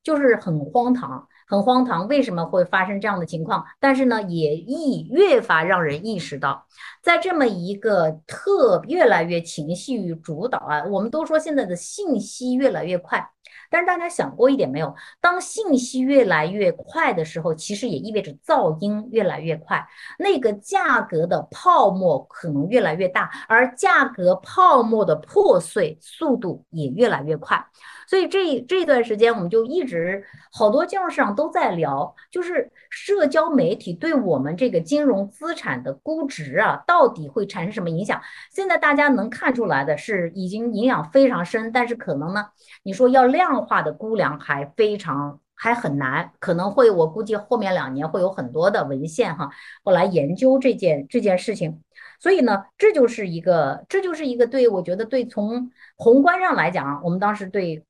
[0.03, 1.27] 就是很荒唐。
[1.47, 3.63] 很荒唐，为什么会发生这样的情况？
[3.79, 6.65] 但是呢，也意越发让人意识到，
[7.01, 13.31] 在这么一个特越来越情绪主导啊，我们都说现在的信息越来越快。
[13.69, 14.93] 但是大家想过一点没有？
[15.21, 19.85] 当信息越来越快的时候，其实也意味着噪音越来越快，
[20.19, 27.65] 那个价格的泡沫可能越来越大，而价格泡沫的破碎速度也越来越快。
[28.07, 38.21] 所以这这段时间，我们就一直好多金融市场都在聊，就是社交媒体对我们这个金融资产的估值啊，到底会产生什么影响？
[38.49, 42.45] 现在大家能看出来的是，已经影响非常深，但是可能呢，
[42.83, 49.49] 你说要量化的估量还非常还很难，可能会我估计后面两年会有很多的文献哈，
[49.83, 51.83] 我来研究这件这件事情。
[52.21, 57.83] 所以呢，这就是一个，这就是一个对我觉得对从宏观上来讲，我们当时对。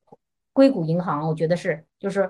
[0.57, 2.27] 硅谷银行，我觉得是，就是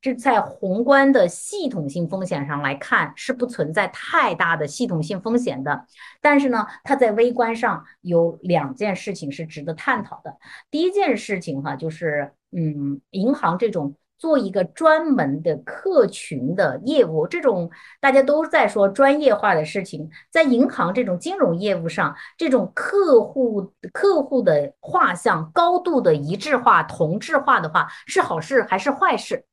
[0.00, 5.84] 这在宏观的系统性风险上来看是不存在太大的系统性风险的，
[6.22, 10.38] 但是呢，它在微观上有两件事情是值得探讨的。
[10.70, 13.94] 第一件事情哈，就是嗯，银行这种。
[14.18, 29.44] 做一个专门的客群的业务，这种大家都在说专业化的事情，在银行这种金融业务上，这种客户客户的画像高度的一致化、同质化的话，是好事还是坏事？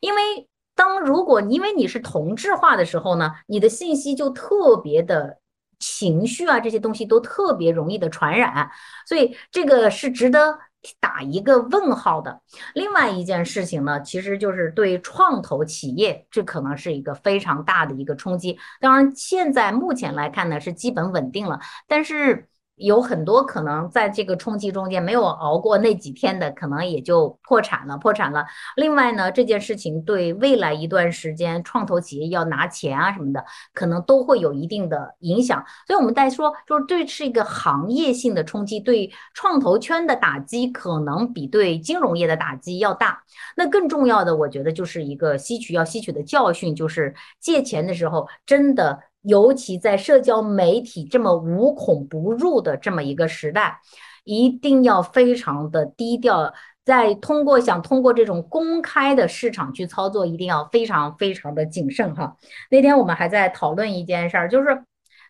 [0.00, 5.38] 因为当如果因为你是同质化的时候呢，你的信息就特别的。
[5.82, 8.70] 情绪啊，这些东西都特别容易的传染，
[9.06, 10.58] 所以这个是值得
[10.98, 12.40] 打一个问号的。
[12.74, 18.58] 另外一件事情呢，其实就是对创投企业，这可能是一个非常大的一个冲击。
[18.80, 22.49] 当然，现在目前来看呢，是基本稳定了，但是。
[22.80, 28.46] 有很多可能在这个冲击中间没有熬过那几天的，可能也就破产了，破产了。
[28.76, 35.62] 另外呢，这件事情对未来一段时间创投企业要拿钱啊什么的，可能都会有一定的影响。
[35.86, 43.22] 所以我们在说，就是对是一个行业性的冲击，对创投圈的打击可能比对金融业的打击要大。
[43.56, 48.98] 那更重要的，我觉得就是一个吸取要吸取的教训，就是借钱的时候真的。
[49.22, 53.78] 尤其在社交媒体这么无孔不入的这么一个时代，
[54.24, 56.52] 一定要非常的低调。
[56.82, 62.36] 在通过想通过这种公开的市场去操作，一定要非常非常的谨慎哈。
[62.70, 64.82] 那天我们还在讨论一件事儿，就是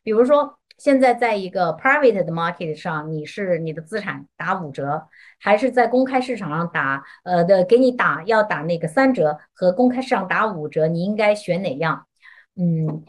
[0.03, 12.07] 比如说现在在一个 private 的 market 上，你是你的资产打五折，还是在公开市场上打呃的给你打要打那个三折和公开市场打五折，你应该选哪样？
[12.55, 13.05] 嗯。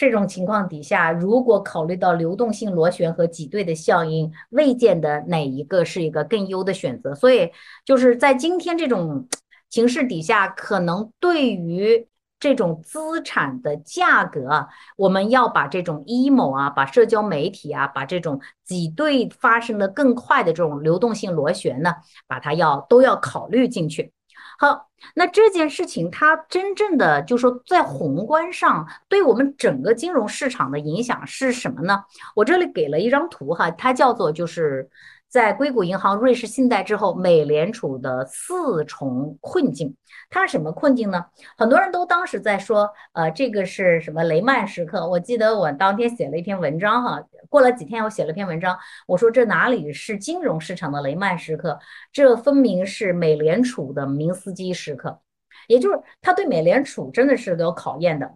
[0.00, 7.14] 这种情况底下，如果考虑到流动性螺旋和挤兑的效应，未见得哪一个是一个更优的选择。
[7.14, 7.50] 所以，
[7.84, 9.28] 就是在今天这种
[9.68, 12.08] 形势底下，可能对于
[12.38, 21.92] 这种资产的价格，我们要把这种 emo 啊，把社交媒体啊，把这种挤兑发生的更快的这种流动性螺旋呢，
[22.26, 24.14] 把它要都要考虑进去。
[24.60, 32.04] 好，那这件事情它真正的就说在宏观上对我们整个金融市场的影响是什么呢？
[32.34, 34.90] 我这里给了一张图哈，它叫做就是。
[35.30, 39.94] 在硅谷银行、瑞士信贷之后，美联储的四重困境，
[40.28, 41.24] 它是什么困境呢？
[41.56, 45.08] 很多人都当时在说，呃，这个是什么雷曼时刻？
[45.08, 51.78] 我记得我当天写了一篇文章，哈，过了几天我写了篇文章，我说这哪里是金融市场的雷曼时刻？
[52.12, 55.20] 这分明是美联储的明斯基时刻，
[55.68, 58.34] 也就是他对美联储真的是有考验的。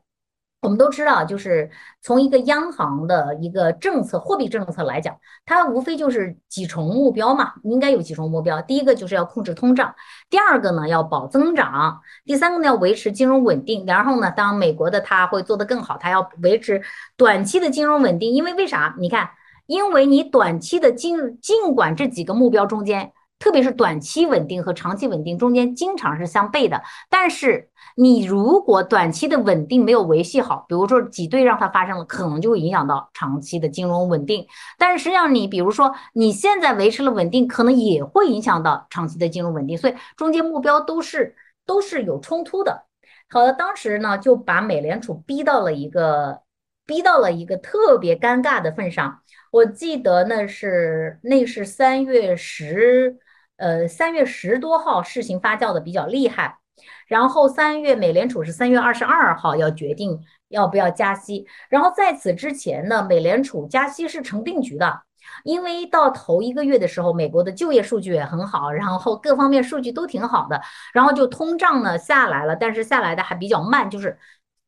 [0.65, 8.63] 我们都知道，就是从一个央行的一个政策、货币政策来讲，它无非就是几重目标嘛，应该有几重目标。
[8.63, 9.95] 第一个就是要控制通胀，
[10.31, 13.85] 第二个呢要保增长，第三个呢要维持金融稳定。
[13.87, 16.81] 然后呢，当美国的它会做得更好，它要维持
[17.19, 18.33] 短期的金融稳定。
[18.33, 18.95] 因为为啥？
[18.99, 19.29] 你看，
[19.67, 23.13] 因为你短期的金，尽管这几个目标中间。
[23.45, 34.47] 特别是短期稳定和长期稳定中间经常是相悖的，但是你如果短期的稳定没有维系好，比如说挤兑让它发生了，可能就会影响到长期的金融稳定。
[34.79, 42.87] 但是实际上你比如说你现在维持了稳定，可能也会影响到长期的金融稳定，所以中间目标都是都是有冲突的。
[43.29, 46.41] 好的，当时呢就把美联储逼到了一个
[46.87, 49.21] 逼到了一个特别尴尬的份上。
[49.51, 53.19] 我记得那是那是三月十。
[53.57, 56.59] 呃，三月十多号事情发酵的比较厉害，
[57.07, 65.03] 然后三月美联储是三月二十二号要决定要不要加息，然后在此之前呢，美联储加息是成定局的，
[65.45, 70.61] 因为到头一个月的时候，美国的就业数据也很好，然后各方面数据都挺好的，
[70.93, 74.19] 然后就通胀呢下来了，但是下来的还比较慢，就是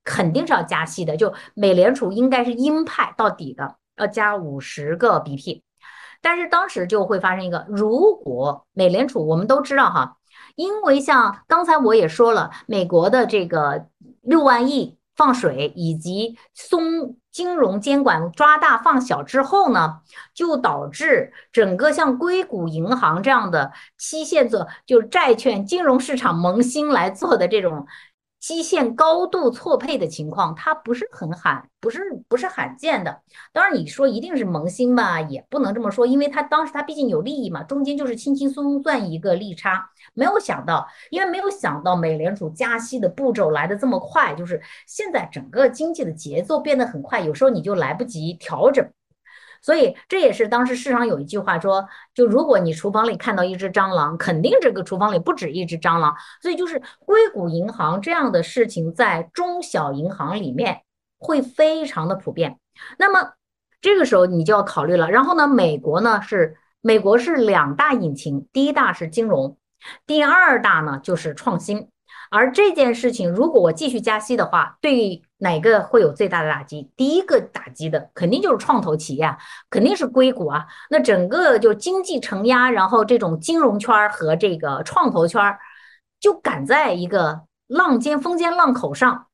[0.04, 5.65] 肯定是要加息的，就美联储应该是鹰派到底的，要加五十个 BP。
[6.20, 10.16] 但是当时就会发生一个，如果美联储我们都知道哈，
[10.54, 13.86] 因为像刚才我也说了，美国的这个
[14.22, 20.00] 六万亿放水以及松金融监管抓大放小之后呢，
[20.34, 27.86] 就导致整个像硅谷银行这样的期限做就是债券金融市场萌新来做的这种。
[28.38, 33.22] 基线高度错配的情况，它不是很罕，不是不是罕见的。
[33.52, 39.90] 当然，你说一定是萌新吧，也不能这么说，因为它当时它毕竟有利益嘛，中间就是轻轻松松赚一个利差。
[40.14, 48.88] 没有想到，因为没有想到美联储加息的步骤来的这么快，就是现在整个经济的节奏变得很快，有时候你就来不及调整。
[49.66, 56.14] 所以这也是当时市场有一句话说，就如果你厨房里看到一只蟑螂，肯定这个厨房里不止一只蟑螂。
[56.40, 60.82] 所以就是硅谷银行这样的事情在中小银行里面
[61.18, 62.60] 会非常的普遍。
[62.96, 63.32] 那么
[63.80, 65.10] 这个时候你就要考虑了。
[65.10, 69.58] 然后呢，美国呢是美国是两大引擎，第一大是金融，
[70.06, 71.88] 第二大呢就是创新。
[72.30, 76.90] 而这件事情，如果我继续加息的话，对哪个会有最大的打击？
[76.96, 79.36] 第一个打击的肯定就是创投企业，
[79.70, 80.66] 肯定是硅谷啊。
[80.90, 85.56] 那整个就经济承压，然后这种金融圈和这个创投圈
[86.20, 89.26] 就赶在一个浪尖峰尖浪口上，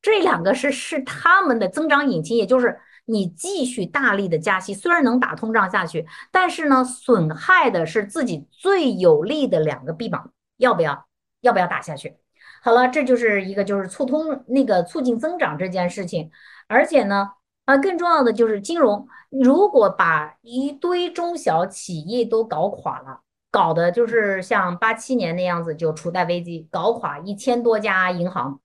[0.00, 2.80] 这两个是是他们的增长引擎，也就是。
[3.06, 11.08] 你继续大力的加息，虽然能打通胀下去，但是呢，损害的是自己最有利的两个臂膀，要不要？
[11.40, 12.19] 要不要打下去？
[12.62, 16.30] 好了，这就是一个就是促通那个促进增长这件事情，
[16.68, 17.30] 而且呢，
[17.64, 28.60] 啊，更重要的就是金融，如果把一堆中小企业都搞垮了，搞的就是像八七年那样子，就储贷危机，搞垮一千多家银行。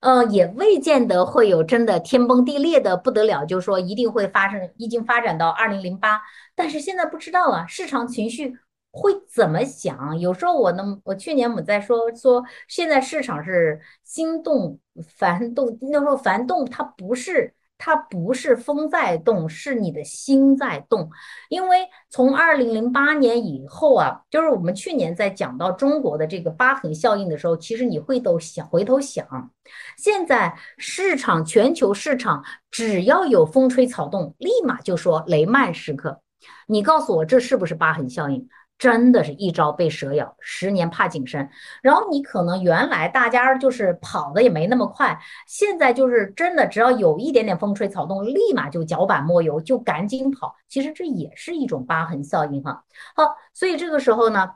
[0.00, 6.22] 呃，也未见得会有真的天崩地裂的不得了，就是说一定会发生，已经发展到二零零八，
[6.54, 8.56] 但是现在不知道啊，市场情绪
[8.90, 10.18] 会怎么想？
[10.18, 14.78] 有时候我呢，我去年我们在说说，现在市场是心动
[15.16, 17.54] 烦动，那时候烦动它不是。
[17.82, 21.10] 它不是风在动，是你的心在动。
[21.48, 21.78] 因为
[22.10, 29.50] 从二零零八年以后啊，就是我们去年在讲到中国的这个疤痕效应的时候，其实你会都想回头想，
[29.96, 36.20] 现在市场全球市场只要有风吹草动，立马就说雷曼时刻。
[36.66, 38.46] 你告诉我这是不是疤痕效应？
[38.80, 41.46] 真的是一朝被蛇咬，十年怕井绳。
[41.82, 50.56] 然后你可能原来大家就是跑的也没那么快，现在就是真的，只要有一点点风吹草动，立马就脚板抹油，就赶紧跑。
[50.66, 52.82] 其实这也是一种疤痕效应哈。
[53.14, 54.48] 好，所以这个时候呢，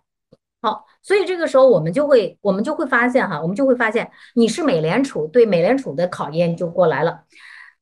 [0.62, 7.24] 好，所以这个时候我们就会，我们就会发现哈，我们就会发现，你是美联储对美联储的考验就过来了。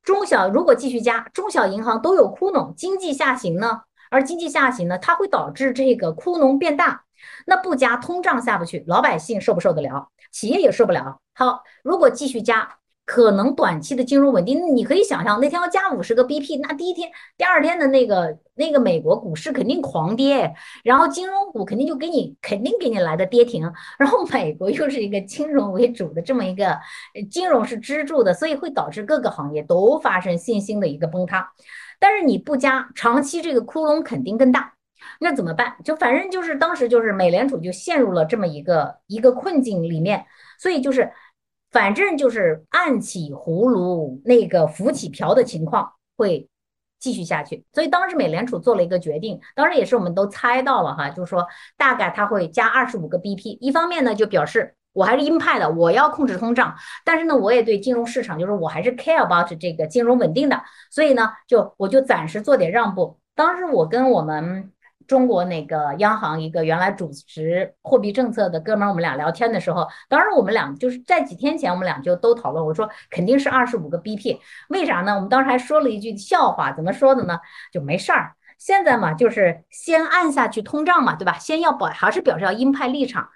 [0.02, 3.82] 中小如果继续加，中小银行都有窟窿，经济下行呢？
[4.12, 7.04] 而经济下行呢，它会导致这个窟窿变大，
[7.46, 10.08] 那不加通胀下不去，老百姓受不受得了？
[10.30, 11.18] 企业也受不了。
[11.34, 20.54] 好，如果继续加，可能短期的金融稳定，你可以想象那天要加五十个 BP，那第一天、第二天的那个那个美国股市肯定狂跌，
[20.84, 26.78] 然后金融股肯定就给你肯定给你来的跌停，然后美国又是一个金融为主的这么一个
[27.30, 31.52] 金融是支柱的，所以会导致各个行业都发生信心的一个崩塌。
[32.02, 34.74] 但是你不加，长期这个窟窿肯定更大，
[35.20, 35.76] 那怎么办？
[35.84, 40.26] 就反正就是当时就是美联储就陷入了这么一个一个困境里面，
[40.58, 41.12] 所以就是
[41.70, 46.48] 反正就是暗起葫芦那个浮起瓢的情况会
[46.98, 47.64] 继续下去。
[47.72, 51.46] 所以当时美联储做了一个决定，当然也是我们都猜到了哈，就是说
[51.76, 54.74] 大概它会加二十五个 BP，一方面呢就表示。
[54.92, 56.74] 我还是鹰派的，我要控制通胀，
[57.04, 63.18] 但是呢，我也对金融市场，就是我还是 care about 这个金融稳定的，所以呢，就我就暂时做点让步。
[63.34, 64.70] 当时我跟我们
[65.06, 74.38] 中国那个央行一个原来主持货币政策的哥们儿，我们俩聊天的时候，当时我们俩就是在几天前，我们俩就都讨论，我说肯定是二十五个 BP，
[74.68, 75.14] 为啥呢？
[75.14, 77.38] 我们当时还说了一句笑话，怎么说的呢？
[77.72, 81.38] 就没事儿，现在嘛，就是先按下去通胀嘛，对吧？
[81.38, 83.28] 先要保，还是表示要鹰派立场。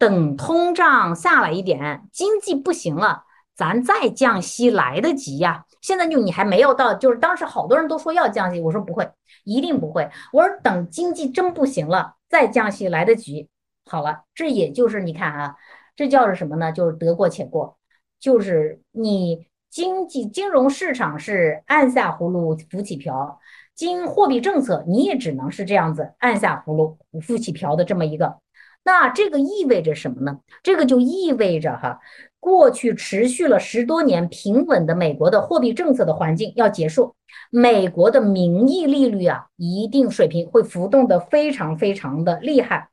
[0.00, 3.24] 等通胀下来一点，经济不行了，
[3.54, 5.66] 咱再降息来得及呀。
[5.82, 9.10] 现在就你还没有到，就是当时好多人都说要降息，我说不会，
[9.44, 10.08] 一定不会。
[10.32, 13.50] 我说等经济真不行了再降息来得及。
[13.84, 15.56] 好了，这也就是你看啊，
[15.94, 16.72] 这叫是什么呢？
[16.72, 17.76] 就是得过且过，
[18.18, 23.38] 就是你经济金融市场是按下葫芦浮起瓢，
[23.74, 28.38] 经货币政策你也只能是这样子按下葫芦浮起瓢的这么一个。
[28.82, 30.40] 那这个意味着什么呢？
[30.62, 32.00] 这个就意味着哈，
[32.40, 37.14] 过去持续了十多年平稳的美国的货币政策的环境要结束，
[37.50, 42.88] 美国的名义利率啊，一定水平会浮动的非常非常的厉害。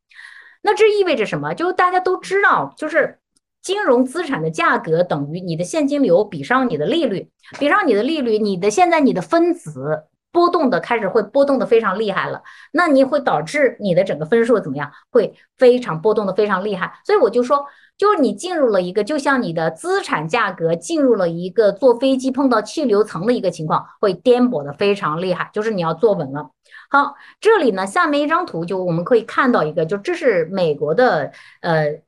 [0.61, 1.53] 那这意味着什么？
[1.53, 3.19] 就大家都知道，就是
[3.61, 10.03] 金融资产的价格等于你的现金流比上你的利率，比上你的利率，你的现在你的分子。
[10.37, 14.91] 波动的开始会波动的非常厉害了，那你会导致你的整个分数怎么样？
[15.09, 16.93] 会非常波动的非常厉害。
[17.03, 17.65] 所以我就说，
[17.97, 25.49] 就是你进入了一个，就像你的资产价格进入了一个坐飞机碰到气流层的一个情况，会颠簸的非常厉害。
[25.51, 26.51] 就是你要坐稳了。
[26.91, 31.31] 好，这里呢，下面一张图就我们可以看到一个，就这是美国的
[31.61, 31.99] 呃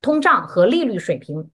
[0.00, 1.50] 通胀和利率水平。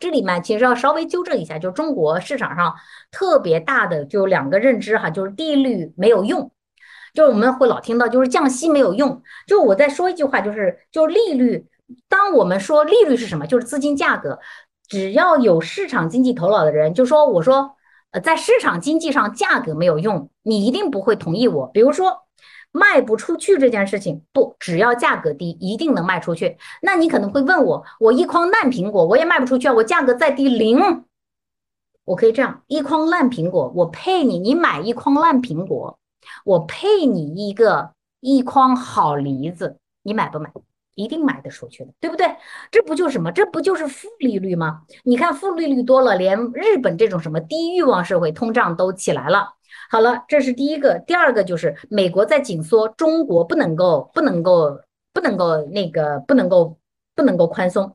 [0.00, 2.74] 这里面其实要稍微纠正一下，就中国市场上
[3.10, 6.50] 特别大的就两个认知哈，就是利率没有用，
[7.14, 9.22] 就是我们会老听到就是降息没有用。
[9.46, 11.66] 就我再说一句话，就是就利率，
[12.08, 14.38] 当我们说利率是什么，就是资金价格，
[14.88, 17.76] 只要有市场经济头脑的人就说，我说
[18.10, 21.66] 呃在市场经济上价格没有用，你一定不会同意我。
[21.68, 22.23] 比如说。
[22.76, 26.58] 卖不出去这件事情不，只要价格低，一定能卖出去。
[26.82, 31.04] 那你可能会问我，我一筐烂苹果我也卖不出去啊，我价格再低零，
[32.04, 35.96] 我可以这样，一筐烂苹果我配你，你买一筐烂苹果，
[36.44, 40.50] 我配你一个一筐好梨子，你买不买？
[40.96, 42.36] 一定买得出去的，对不对？
[42.70, 43.32] 这不就什么？
[43.32, 44.82] 这不就是负利率吗？
[45.02, 49.54] 你看负利率多了，连日本这种什么低欲望社会，通胀都起来了。
[49.94, 50.98] 好了，这是第一个。
[51.06, 54.80] 第二个就是美国在紧缩，中国不能够不能够
[55.12, 56.76] 不能够那个不能够
[57.14, 57.94] 不能够宽松。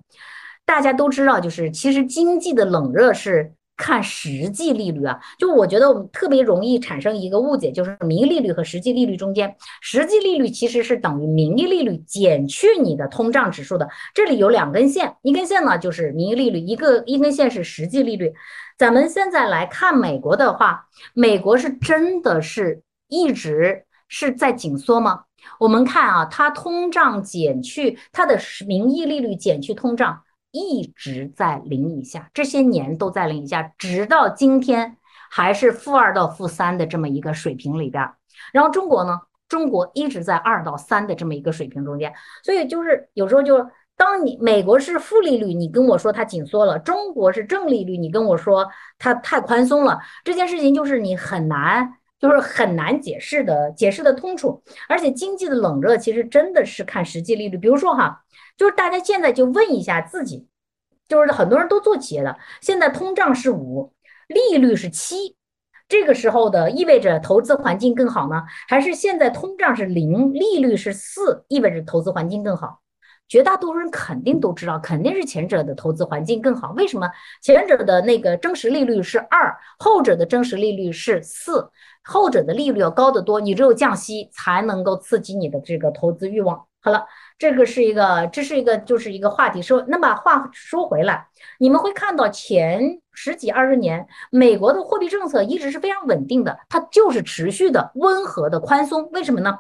[0.65, 3.51] 大家都知道，就是其实经济的冷热是。
[3.81, 13.87] 看实际利率啊，就我觉得我们特别容易产生一个误解，就是名义利率和实际利率中间，实际利率其实是等于名义利率减去你的通胀指数的。
[14.13, 18.33] 这里有两根线，一根线呢就是名义利率，一个一根线是实际利率。
[18.80, 25.25] 咱们现在来看美国的话，美国是真的是一直是在紧缩吗？
[25.59, 30.23] 我们看啊，它通胀减去它的名义利率减去通胀。
[30.51, 34.97] 一直在零以下，这些年都在零以下，直到今天
[35.30, 38.09] 还是负二到负三的这么一个水平里边。
[38.53, 39.19] 然后中国呢，
[39.49, 42.11] 中国一直在二到三的这么一个水平中间。
[42.43, 43.69] 所以就是有时候就
[43.99, 48.65] 当你美国是负利率，你跟我说它紧缩了；中国是正利率，你跟我说
[48.97, 49.99] 它太宽松了。
[50.23, 54.63] 这件事情就是你很难，就是很难解释的，解释的通处。
[54.87, 58.23] 而且经济的冷热其实真的是看实际利率，比如说哈。
[58.57, 60.45] 就是大家现在就问一下自己，
[61.07, 63.93] 就是很多人都做企业的，现在通胀是五，
[64.27, 65.33] 利率是七，
[65.87, 72.81] 这个时候的意味着投资环境更好呢，还是现在通胀是零，利率是四，意味着投资环境更好？
[73.30, 76.73] 绝大多数人肯定都知道，肯定是前者的投资环境更好。
[76.73, 77.09] 为什么？
[77.41, 81.69] 前者的那个真实利率是二，后者的真实利率是四，
[82.03, 86.65] 后者的利率要高得多，你只有降息才能够刺激你的这个投资欲望。
[86.82, 87.05] 好了。
[87.39, 89.61] 这个是一个，这是一个，就是一个话题。
[89.61, 91.25] 说，那把话说回来，
[91.57, 99.09] 你们会看到前十几二十年，美国的货币政策一直是非常稳定的，它就是持续的温和的宽松。
[99.13, 99.59] 为什么呢？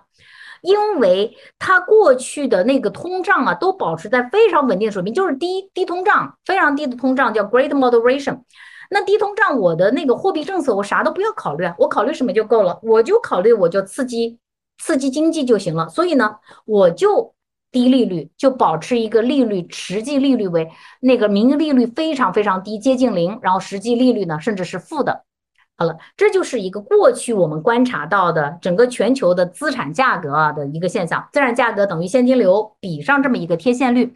[0.61, 8.41] 因为它过去的那个通胀啊，都保持在非常稳定的水平，就是低低通胀，非常低的通胀叫 Great Moderation。
[8.89, 14.39] 那低通胀，我的那个货币政策我啥都不要考虑啊，我考虑什么就够了，我就考虑我就刺激
[14.77, 15.87] 刺激经济就行了。
[15.89, 16.35] 所以呢，
[16.65, 17.33] 我就。
[17.71, 20.67] 低利率就保持一个利率，实际利率为
[21.01, 25.23] 那个名义利率非常非常低，接近零，然后实际利率呢甚至是负的。
[25.79, 34.13] 好了，这就是一个过去我们观察到的整个全球的资产价格啊的一个现象，资产价格等于现金流比上这么一个贴现率，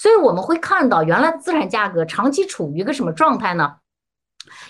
[0.00, 3.74] 所以我们会看到原来资产价格长期处于一个什么状态呢？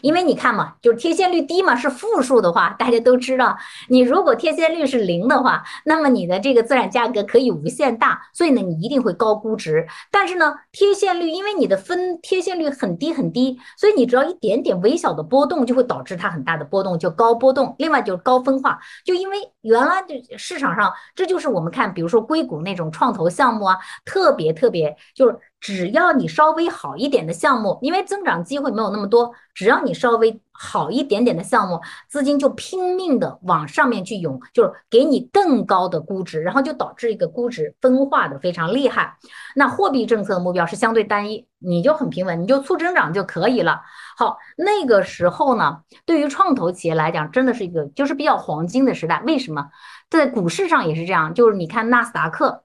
[0.01, 3.57] 因为你看嘛，就是贴现率低嘛，是负数的话，大家都知道，
[3.89, 9.87] 你如果贴现率是零的话，那么你的这个资产价格可以无限大，所以呢，你一定会高估值。
[10.11, 17.75] 但是呢，贴现率因为你的分贴现率很低很低，所以你只要一点点微小的波动，就会导致它很大的波动，就高波动。
[17.79, 25.39] 另外就是高分化，就因为原来就市场上，这就是我们看，比如说硅谷那种创投项目啊，特别特别就是。
[25.65, 39.17] 只要你稍微好一点的项目，因为增长机会没有那么多，只要你稍微好一点点的项目，资金就拼命的往上面去涌，就是给你更高的估值，然后就导致一个估值分化的非常厉害。
[39.57, 43.81] 那货币政策的目标是相对单一，你就很平稳，你就促增长就可以了。
[44.19, 49.23] 好，那个时候呢，对于创投企业来讲，真的是一个就是比较黄金的时代。
[49.25, 49.71] 为什么？
[50.11, 52.64] 在股市上也是这样，就是你看纳斯达克。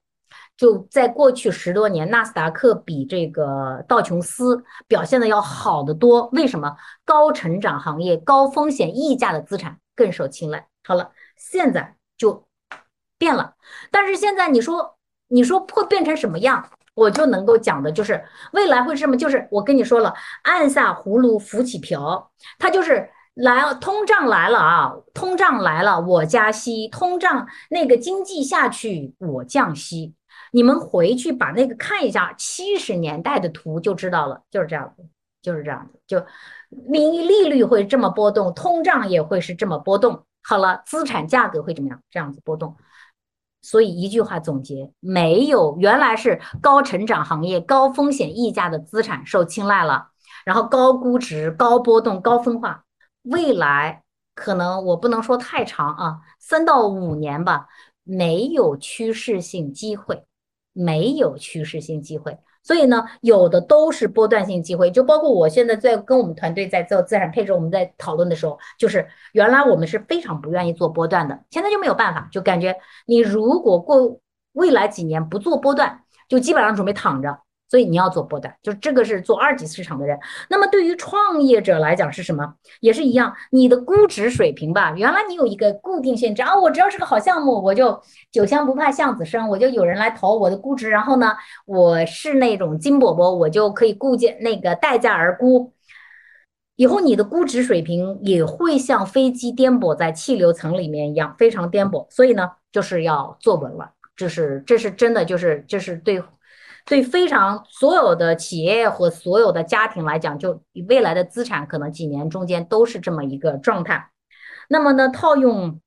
[0.59, 6.29] 就在过去十多年，纳斯达克比这个道琼斯表现的要好得多。
[6.33, 6.75] 为什么？
[7.05, 10.67] 高成长行业、高风险溢价的资产更受青睐。
[10.83, 12.45] 好了，现在就
[13.17, 13.53] 变了。
[13.89, 14.97] 但是现在你说，
[15.29, 16.69] 你说会变成什么样？
[16.93, 19.15] 我就能够讲的就是未来会是什么？
[19.15, 30.15] 就是我跟你说了，按下葫芦浮起瓢，它就是来通胀来了啊，通胀来了，我加息；通胀那个经济下去，我降息。
[30.51, 35.05] 你们回去把那个看一下七十年代的图就知道了，就是这样子，
[35.41, 36.25] 就是这样子，就
[36.69, 40.25] 名义利率会这么波动，通胀也会是这么波动。
[40.41, 42.01] 好了，资产价格会怎么样？
[42.09, 42.75] 这样子波动。
[43.61, 50.11] 所以一句话总结：没有原来是高成长行业、高风险溢价的资产受青睐了，
[50.45, 52.85] 然后高估值、高波动、高分化。
[53.23, 57.67] 未来可能我不能说太长啊，三到五年吧，
[58.03, 60.23] 没有趋势性机会。
[60.73, 64.91] 没有趋势性机会，所以呢，有的都是波段性机会。
[64.91, 74.19] 就包括我现在在跟我们团队在做资产配置，我们在讨论的时候，就是原来我们是非常不愿意做波段的，现在就没有办法，就感觉你如果过
[74.53, 77.39] 未来几年不做波段，就基本上准备躺着。
[77.69, 80.17] 所以你要做波段，就这个是做二级市场的人。
[80.49, 82.55] 那么对于创业者来讲是什么？
[82.81, 88.01] 也是一样，你的估值水平吧，原来你有一个固定性，只要我只要是个好项目，我就
[88.31, 91.33] 酒香不怕巷子深，我就有人来投我的估值，然后呢，
[91.65, 95.73] 我是那种金伯伯，我就可以估价那个待价而沽。
[96.75, 106.23] 以后你的估值水平也会像飞机颠簸在气流层里面一样非常颠簸，所以呢，就是要坐稳了，这是这是真的，就是这是对
[106.89, 114.09] 对非常所有的企业和所有的家庭来讲，就未来的资产可能几年中间都是这么一个状态。
[114.67, 115.79] 那么呢，套用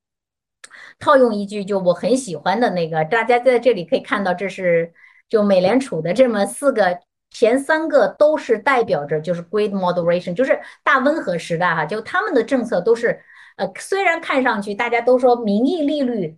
[0.99, 4.93] 套用一句就我很喜欢的那个，大家在这里可以看到，这是
[5.29, 7.01] 就美联储的这么四个。
[7.35, 13.23] 前三个都是代表着就是 Great Moderation，就是大温和时代哈，就他们的政策都是，
[13.57, 16.37] 呃，虽然看上去大家都说名义利率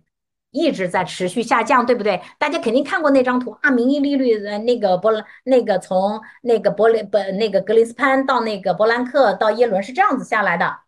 [0.55, 2.21] 一直在持续下降，对不对？
[2.39, 5.11] 大家肯定看过那张图啊，名义利率呃那个伯
[5.43, 10.79] 那个从那个伯林本那个格林斯潘到那个伯兰克到耶伦是这样子下来的，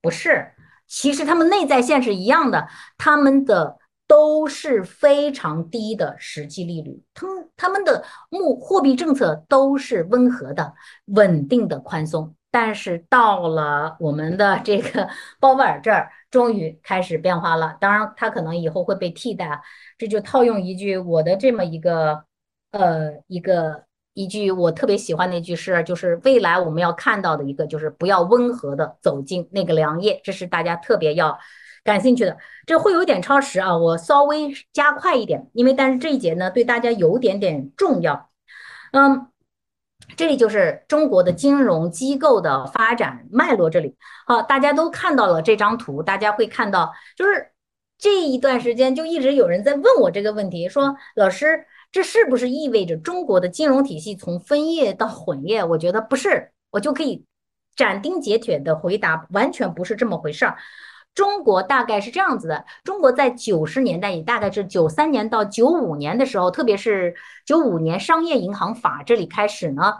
[0.00, 0.52] 不是，
[0.86, 3.78] 其实他们内在线是一样的，他们的。
[4.10, 10.74] 都是非常低的实际利率，他们他们的目货币政策都是温和的、
[11.14, 15.08] 稳定的宽松，但是到了我们的这个
[15.38, 17.76] 鲍威尔这儿，终于开始变化了。
[17.80, 19.60] 当然，它可能以后会被替代。
[19.98, 22.24] 这就套用一句我的这么一个
[22.70, 31.38] 呃一个一句我特别喜欢的一句诗，就是未来我们要看到的一个，就是不要温和的走进那个良夜，这是大家特别要。
[31.82, 38.28] 感兴趣的，这会有点超时啊，我稍微加快一点，因为但是这一节呢对大家有点点重要。
[38.92, 39.29] 嗯，
[40.16, 43.70] 这里就是中国的金融机构的发展脉络。
[43.70, 43.96] 这里
[44.26, 47.52] 好，大家都看到了这张图，大家会看到，就是
[47.98, 55.64] 这一段时间就一直有人在问我这个问题，说老师，这是不是意味着中国的金融体系从分业到混业？
[55.64, 57.24] 我觉得不是，我就可以
[57.76, 60.56] 斩钉截铁的回答，完全不是这么回事儿。
[61.14, 69.94] 中国大概是这样子的：中国在九十年代，也大概是九三年到九五年的时候，特别是九五年商业银行法这里开始呢，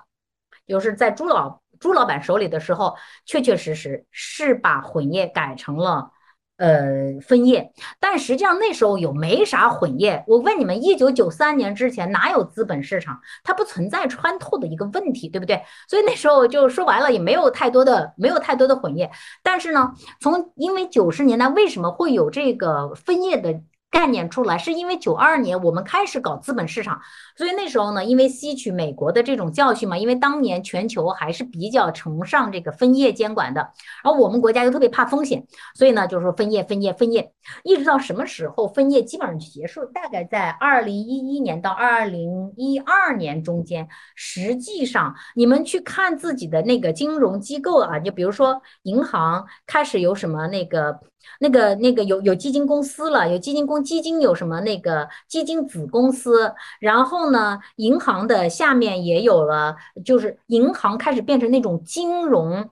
[0.66, 2.96] 就是在朱老朱老板手里的时候，
[3.26, 6.12] 确确实实是把混业改成了。
[6.60, 10.22] 呃，分业，但实际上那时候有没啥混业？
[10.26, 13.18] 我问你们，一九九三年之前哪有资本市场？
[13.42, 15.62] 它不存在穿透的一个问题，对不对？
[15.88, 19.10] 所以那时候就说白了，也没有太多的，没有太多的混业。
[19.42, 23.58] 但是呢，从因为九十年代为什么会有这个分业的？
[23.90, 27.00] 概念出来是因为九二年我们开始搞资本市场，
[27.36, 33.72] 所以那时候呢，因为吸取美国的这种教训嘛，因为当年全球还是比较崇尚这个分业监管的，
[34.04, 37.32] 而我们国家又特别怕风险，所以呢就是说分业分业分业，
[37.64, 39.84] 一直到什么时候分业基本上就结束？
[39.86, 43.88] 大概在二零一一年到二零一二年中间。
[44.14, 51.00] 实际上你们去看自己的那个金融机构啊，就比如说银行开始有什么那个。
[51.40, 62.70] 那个那个有有基金公司了，有基金公基金有什么那个基金子公司，然后呢，银行的下面也有了，就是银行开始变成那种金融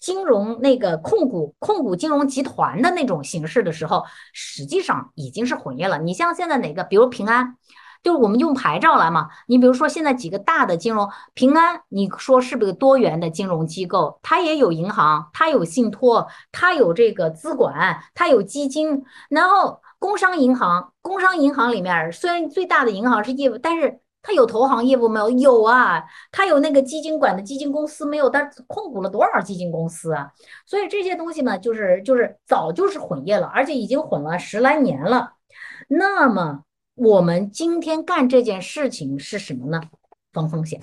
[0.00, 5.98] 金融那个控股控股金融集团的那种形式的时候，实际上已经是混业了。
[5.98, 7.56] 你像现在哪个，比如平安。
[8.04, 14.20] 就是我们用牌照来嘛，你比如说现在几个大的金融，平安，你说是不是多元的金融机构？
[14.22, 19.02] 它也有银行，它有信托，它有这个资管，它有基金。
[19.30, 25.30] 然后工商银行，工商银行里面虽然最大的银行是业务，但是它有投行业务没有？
[25.30, 28.28] 有啊，它有那个基金管的基金公司没有？
[28.28, 30.30] 它控股了多少基金公司啊？
[30.66, 35.32] 所以这些东西呢，就是就是早就是混业了，而且已经混了十来年了。
[35.88, 36.64] 那么。
[36.94, 39.80] 我们今天干这件事情是什么呢？
[40.32, 40.80] 防风险，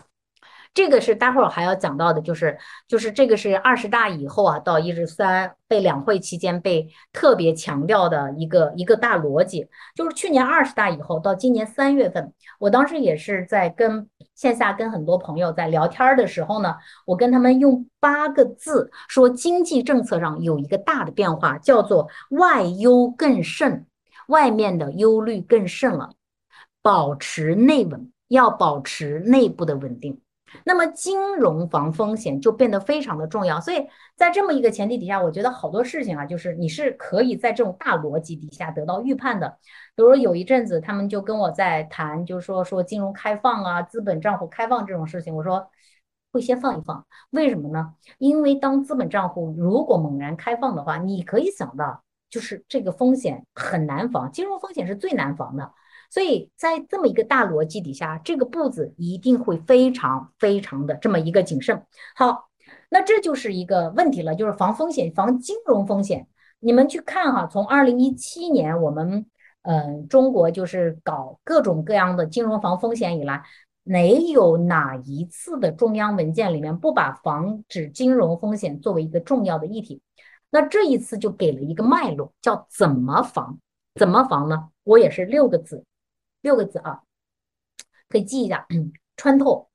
[0.73, 23.85] 这个是待会儿还要讲到的，就是就是这个是二十大以后啊，到一至三被两会期间被特别强调的一个一个大逻辑，就是去年二十大以后到今年三月份，我当时也是在跟线下跟很多朋友在聊天的时候呢，我跟他们用八个字说，经济政策上有一个大的变化，叫做外忧更甚。
[24.27, 26.13] 外面的忧虑更甚了，
[26.81, 30.21] 保持内稳，要保持内部的稳定。
[30.65, 33.61] 那么金融防风险就变得非常的重要。
[33.61, 39.57] 所以在这么一个前提底下，我觉得好多事情啊，就是你是可以在这种大逻辑底下得到预判的。
[39.95, 45.69] 比如有一阵子他们就跟我在谈，就是说说金融开放啊，资本账户开放这种事情，我说
[46.33, 47.05] 会先放一放。
[47.29, 47.93] 为什么呢？
[48.17, 52.03] 因为当资本账户如果猛然开放的话，你可以想到。
[52.31, 55.71] 就是这个风险很难防，金融风险是最难防的，
[56.09, 61.85] 所以在这么一个大逻辑底下，这个步子一定会非常非常的这么一个谨慎。
[62.15, 62.49] 好，
[62.89, 66.27] 那这就是一个问题了，就是防风险、防金融风险。
[66.61, 69.25] 你们去看哈，从二零一七年我们
[69.63, 73.43] 嗯中国就是搞各种各样的金融防风险以来，
[73.83, 80.01] 没有哪一次的中央文件里面不把防止金融风险作为一个重要的议题。
[80.51, 83.57] 那这一次就给了一个脉络，叫怎么防？
[83.95, 84.69] 怎么防呢？
[84.83, 85.83] 我也是六个字。
[86.41, 87.01] 六个字啊，
[88.09, 88.67] 可以记一下：
[89.15, 89.69] 穿透、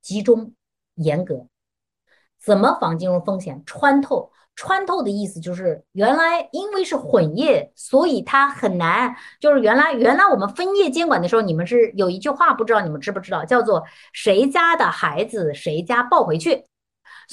[0.00, 0.52] 集中、
[0.94, 1.46] 严格。
[2.40, 3.62] 怎么防金融风险？
[3.66, 9.14] 穿透，穿透的意思就是原来因为是混业，所以它很难。
[9.38, 16.64] 就是原来原来我们分业监管的时候，你们是有一句话，不知道你们知不知道，叫做“谁家的孩子谁家抱回去”。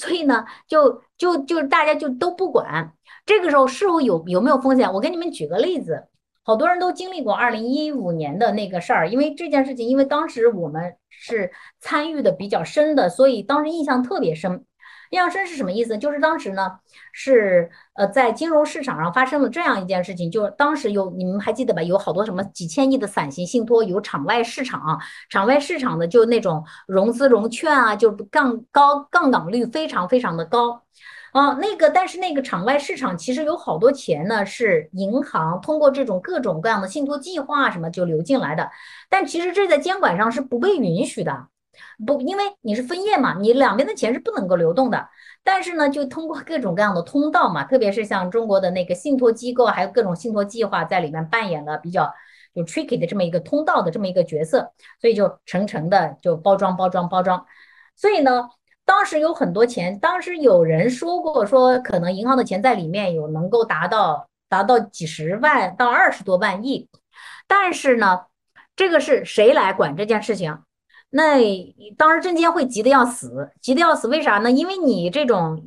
[0.00, 2.92] 所以呢，就就就大家就都不管。
[3.26, 4.90] 这个时候是否有有没有风险？
[4.92, 6.06] 我给你们举个例子。
[6.42, 14.64] 好多人都经历过二零一五年的那个事儿，因为这件事情，因为当时我们是参与的比较深的，所以当时印象特别深。
[15.10, 15.98] 量身是什么意思？
[15.98, 16.78] 就是当时呢，
[17.12, 21.82] 是呃在金融市场上发生了这样一件事情，就是当时有你们还记得吧？
[21.82, 30.82] 有好多什么几千亿的伞形信托，有场外市场，场外市场的就那种融资融券啊，就杠高杠杆率非常非常的高。
[31.32, 38.68] 啊，那个，但是那个场外市场其实有好多钱呢，是银行通过这种各种各样的信托计划什么就流进来的，
[39.08, 41.46] 但其实这在监管上是不被允许的，
[42.06, 45.08] 不，因为你是分业嘛，你两边的钱是不能够流动的。
[45.42, 52.12] 但是呢，就通过各种各样的通道嘛，特别是像中国的那个信托机构，还有各种信托计划在里面扮演了比较
[52.52, 57.46] 有 tricky 的这么一个通道的这么一个角色，所以就层层的就包装包装包装，
[57.96, 58.48] 所以呢。
[58.86, 66.88] 当时有很多钱，当时有人说过，说可能银行的钱在里面有能够达到达到几十万到二十多万亿，
[67.46, 68.22] 但是呢，
[68.74, 70.58] 这个是谁来管这件事情？
[71.10, 71.38] 那
[71.96, 74.50] 当时证监会急得要死，急得要死，为啥呢？
[74.50, 75.60] 因为你这种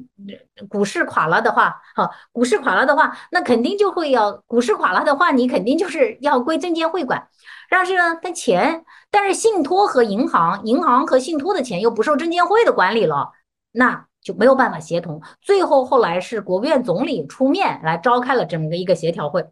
[0.70, 7.28] 股市垮了的话，好，股市垮了的话，那肯定就会要股市垮了的话，你肯定就是要归证监会管。
[7.70, 13.32] 但是呢，他钱，但是信托和银行，银行和信托的钱又不受证监会的管理了，
[13.74, 15.22] 那就没有办法协同。
[15.42, 19.46] 最后后来是国务院总理出面来召开了这么个一个协调会。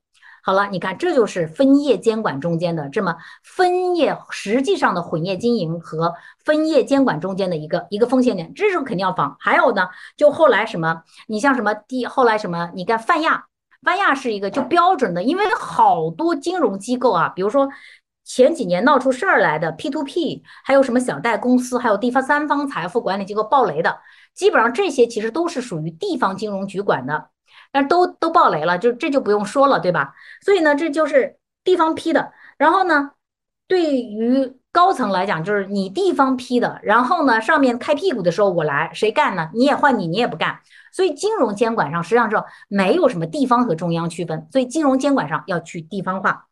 [0.44, 6.14] 好了，你看这就是分业监管中间的这么分业实际上的混业经营和
[6.44, 9.36] 分业监管中间的一个一个风险点，这种肯定要防。
[9.40, 9.88] 还有呢，
[10.18, 13.46] 就后来什么，你像什么第后来什么，你看泛亚，
[13.84, 17.70] 泛亚是一个就标准的，因为好多金融机构啊，比如说。
[18.24, 24.00] 前几年闹出事儿来的 P to P，还有什么小贷公司，还有地方三方财富管理机构爆雷的，
[24.34, 27.30] 基本上这些其实都是属于地方金融局管的，
[27.72, 30.14] 但都都爆雷了，就这就不用说了，对吧？
[30.44, 32.32] 所以呢，这就是地方批的。
[32.58, 33.12] 然后呢，
[33.68, 39.50] 对于高层来讲，就是你地方批的，然后呢，上面开屁股的时候我来，谁干呢？
[39.54, 40.60] 你也换你，你也不干。
[40.94, 42.36] 所以金融监管上实际上是
[42.68, 46.48] 没有什么地方和中央区分，所以金融监管上要去地方化。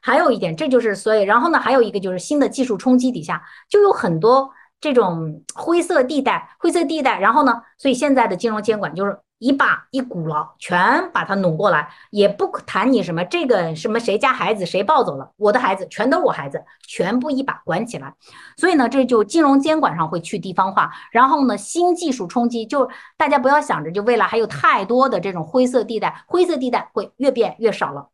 [0.00, 4.50] 还有一点，这就是所以，然后呢，还有一个就是新的技术冲击底下，就有很多
[4.80, 7.20] 这种灰色地带，灰色地带。
[7.20, 18.14] 然后呢，所以现在的金融监管就是一把一股了全把它拢过来，也不谈你什么这个什么谁家孩子谁抱走了，我的孩子全都是我孩子，全部一把管起来。
[18.56, 20.92] 所以呢，这就金融监管上会去地方化。
[21.10, 28.10] 然后呢，新技术冲击，就大家不要想着就未来还有太多的这种灰色地带，灰色地带会越变越少了。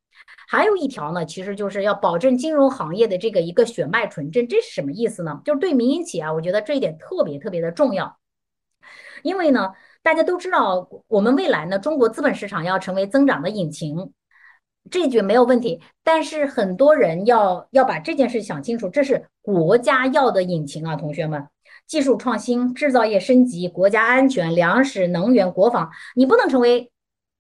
[0.49, 5.43] 还有一条呢，其实就是要保证金融行业的这个一个血脉纯正，这是什么意思呢？
[5.45, 8.17] 就是对民营企业，我觉得这一点特别特别的重要。
[9.23, 9.73] 因为呢，
[10.09, 14.11] 大家都知道，我们未来呢，中国资本市场要成为增长的引擎，
[14.91, 15.83] 这句没有问题。
[16.03, 21.47] 但是很多人要要把这件事想清楚，这是国家要的引擎啊，同学们，
[21.87, 26.91] 技术创新、制造业升级、国家安全、粮食、能源、国防，你不能成为。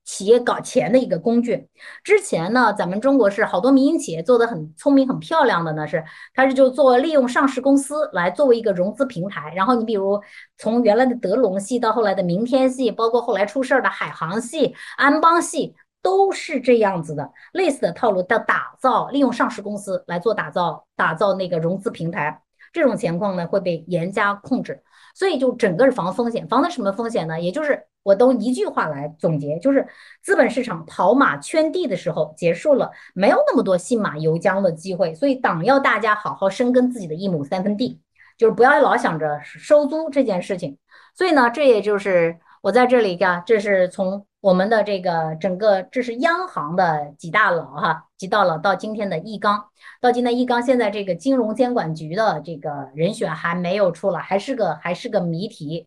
[0.08, 1.68] 企业搞钱的一个工具。
[2.02, 6.02] 之前呢，咱们中国是好多民营企业做的很聪明、很漂亮的呢，是
[6.32, 9.52] 它是就做利用上市公司来作为一个融资平台。
[9.54, 10.18] 然后你比如
[10.56, 22.40] 从原来的德隆系到后来的明天系，包括后来出事儿的海航系、安邦系，都是这样子的类似的套路的打造，利用上市公司来做打造、打造那个融资平台。
[22.72, 24.82] 这种情况呢会被严加控制，
[25.14, 27.38] 所以就整个是防风险，防的什么风险呢？
[27.38, 27.87] 也就是。
[28.02, 29.86] 我都一句话来总结，就是
[30.22, 38.00] 资本市场跑马圈地的时候结束了，没有那么多信马由缰的机会，所以党要大家好好深耕自己的一亩三分地，
[38.38, 40.78] 就是不要老想着收租这件事情。
[41.14, 49.62] 所以呢，这也就是我在这里呀，这是从我们的这个整个，这是央行的几大佬哈，几大佬到今天的易纲，
[50.00, 55.86] 到今天易纲，现在这个金融监管局的这个人选还没有出来，还是个还是个谜题。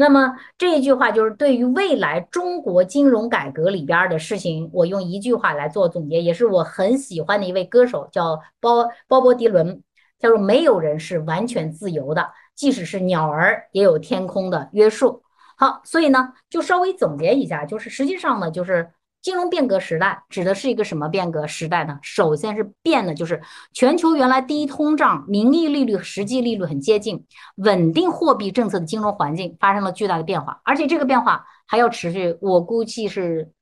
[0.00, 9.82] 那么这一句话就是对于未来中国金融改革里边的事情，我用一句话来做总结，也是我很喜欢的一位歌手，叫鲍鲍勃迪伦，
[10.18, 15.22] 他说：“没有人是完全自由的，即使是鸟儿也有天空的约束。”
[15.54, 18.90] 好，所以呢，就稍微总结一下，就是实际上呢，就是
[19.22, 21.98] 金融变革时代指的是一个什么变革时代呢？
[22.00, 23.40] 首先是变的，就是
[23.74, 27.22] 全球原来低通胀、名义利率和实际利率很接近、
[27.56, 33.52] 稳定货币政策的金融环境发生了巨大的变化，而且这个变化还要持续，我估计是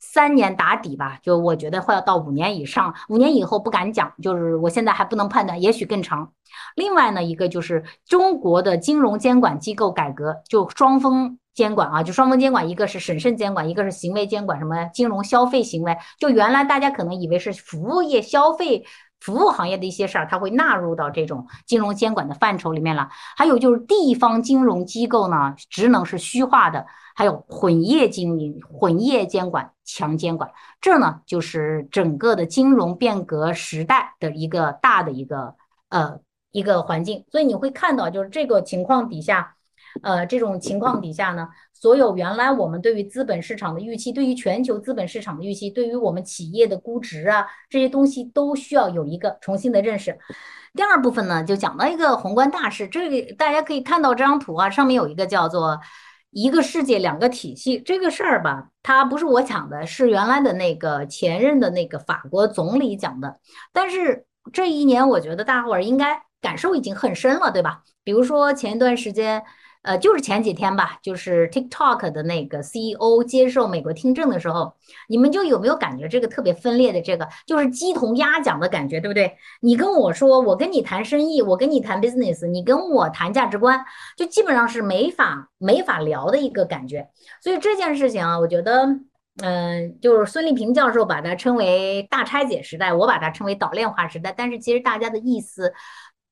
[0.00, 6.32] 三年打底吧，就我觉得会要到五年以上，五年以后不敢讲，就是我现在还不能判断，也许更长。
[6.74, 11.38] 另外呢，一个就是中国的金融监管机构改革，就双峰。
[11.54, 14.58] 监管啊，就双方监管，一个是审慎监管，一个是行为监管。
[14.58, 15.96] 什么金融消费行为？
[16.18, 18.84] 就原来大家可能以为是服务业消费
[19.20, 23.08] 服务行业的一些事儿，它会纳入到这种金融监管的范畴里面了。
[23.36, 30.50] 还有就是地方金融机构呢，职能是虚化的，还有混业经营、混业监管、强监管，
[30.80, 35.54] 这呢就是整个的金融变革时代的一个大的一个
[35.90, 36.18] 呃
[36.50, 37.24] 一个环境。
[37.30, 39.54] 所以你会看到，就是这个情况底下。
[40.02, 50.18] 呃，这种情况底下呢，所有原来我们对于资本市场的预期，对于全球资本市场的预期，对于我们企业的估值啊，这些东西都需要有一个重新的认识。
[50.74, 55.78] 第二部分呢，就讲到一个宏观大事，这个大家可以看到这张图啊，上面有一个叫做
[56.32, 63.38] “一个世界两个体系”这个事儿吧，它不是我讲的，是原来的那个前任的那个法国总理讲的。
[63.70, 67.82] 但是这一年，我觉得大伙儿应该感受已经很深了，对吧？
[68.02, 69.42] 比如说前一段时间。
[69.82, 74.72] 呃，就是前几天吧，就是 TikTok 的那个 CEO 接受美国听证的时候，
[75.08, 79.36] 你们就有没有感觉这个特别分裂的这个，就是鸡同鸭讲的感觉，对不对？
[79.60, 83.84] 你跟我说，我跟你谈生意，我跟你谈 business，你跟我谈价值观，
[84.16, 87.08] 就基本上是没法没法聊的一个感觉。
[87.42, 88.86] 所以这件事情啊，我觉得，
[89.42, 95.72] 嗯，就是孙立平教授把它称为大拆解时代，我把它称为岛链化时代，但是其实大家的意思。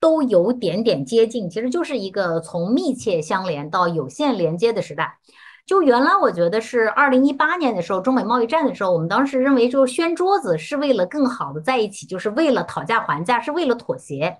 [0.00, 5.18] 都有点点接近，其实就是一个从密切相连到有限连接的时代。
[5.66, 14.38] 就原来我觉得是二零一八年的时候，中美贸易战的时候，我们当时认为就是掀桌子是为了更好的在一起，就是为了讨价还价，是为了妥协。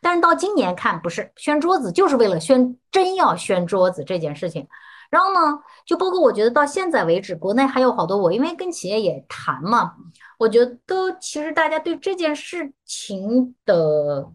[0.00, 4.66] 但是到今年看，不是掀桌子，就是为了掀真要掀桌子这件事情。
[5.10, 9.92] 然后呢，就包括我觉得到现在为止，国内还有好多我因为跟企业也谈嘛，
[10.38, 14.30] 我觉得其实大家对这件事情的。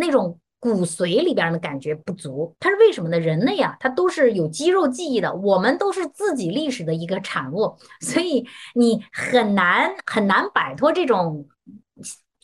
[0.00, 3.18] 那种骨髓里边的感觉不足，它是为什么呢？
[3.18, 11.46] 人类啊，它都是有肌肉记忆的，我们都是自己历史的一个产物，所以你很难很难摆脱这种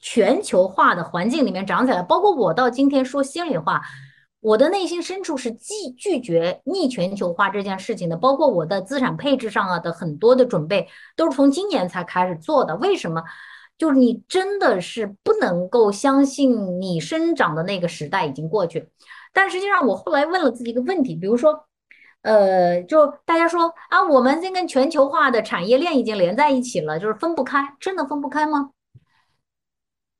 [0.00, 2.00] 全球化的环境里面长起来。
[2.00, 3.82] 包括我到今天说心里话，
[4.40, 8.16] 我的内心深处是拒拒绝逆全球化这件事情的。
[8.16, 12.76] 包括我的资产配置上啊的很多的准备，都是从今年才开始做的。
[12.76, 13.22] 为什么？
[13.78, 18.88] 就是你真的是不能够相信你生长的那个时代已经过去，
[19.32, 21.66] 但实际上我后来问了自己一个问题，比如说，
[22.22, 28.70] 呃，就大家说啊，我们这跟全球化的产业链已经连在一起了，就是分不开，真的分不开吗？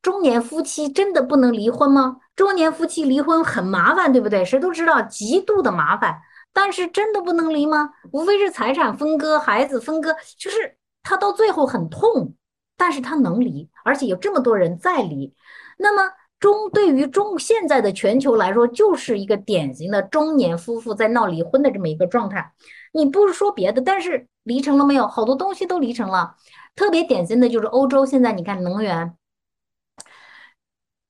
[0.02, 2.18] 中年夫妻真的不能离婚吗？
[2.36, 4.44] 中年夫妻离婚很麻烦，对不对？
[4.44, 6.20] 谁都知道极度的麻烦，
[6.52, 7.90] 但是真的不能离吗？
[8.12, 12.34] 无非是财产分割、孩子分割，就是他到最后很痛。
[12.76, 15.34] 但是他能离，而且有这么多人在离，
[15.78, 22.52] 那么中对于中现在的全球来说，就是一个典型的中年夫妇在闹离婚的这么一个状态。
[22.92, 25.06] 你不是说别的，但是离成了没有？
[25.08, 26.36] 好多东西都离成了。
[26.74, 29.16] 特别典型的就是欧洲，现在你看能源，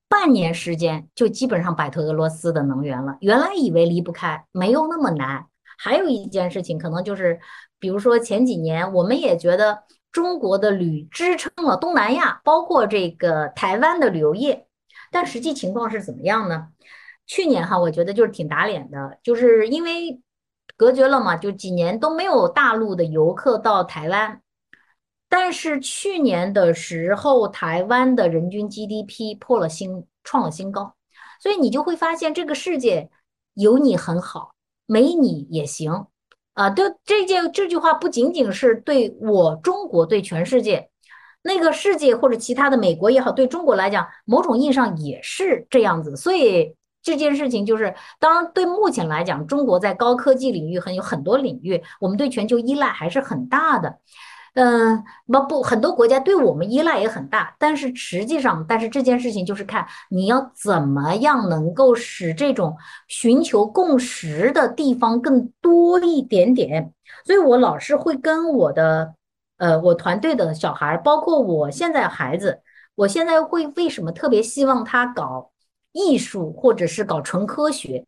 [0.07, 3.17] 半年时间就基本上摆脱俄罗斯的能源了。
[3.19, 5.45] 原来以为离不开，没有那么难。
[5.77, 7.39] 还有一件事情，可能就是，
[7.77, 9.83] 比如说前几年我们也觉得。
[10.17, 14.65] 中国的旅支撑了东南亚，包括这个台湾的旅游业，
[15.11, 16.69] 但实际情况是怎么样呢？
[17.27, 20.19] 去年哈，我觉得就是挺打脸的，就是因为
[20.75, 24.41] 隔绝了嘛，就几年都没有大陆的游客到台湾。
[25.29, 30.95] 但是去年的时候，台湾的人均 GDP 破了新，创了新高，
[31.39, 33.11] 所以你就会发现这个世界
[33.53, 34.55] 有你很好，
[34.87, 36.07] 没你也行。
[36.57, 40.89] 啊，对这件这句话不仅仅是对我中国，对全世界，
[41.43, 46.17] 那个世界或者其他的美国也好，对中国来讲，某种意义上也是这样子。
[46.17, 53.99] 所以这件事情就是，当然对目前来讲，中国在高科技领域很有很多领域，我们对全球依赖还是很大的。
[54.59, 62.75] 嗯，不不，很多国家对我们依赖也很大，但是实际上，但是这件事情就是看你要怎么样能够使这种
[63.07, 66.91] 寻求共识的地方更多一点点。
[67.23, 69.13] 所以我老是会跟我的，
[69.57, 72.61] 呃，我团队的小孩，包括我现在孩子，
[72.95, 75.51] 我现在会为什么特别希望他搞
[75.91, 78.07] 艺术或者是搞纯科学。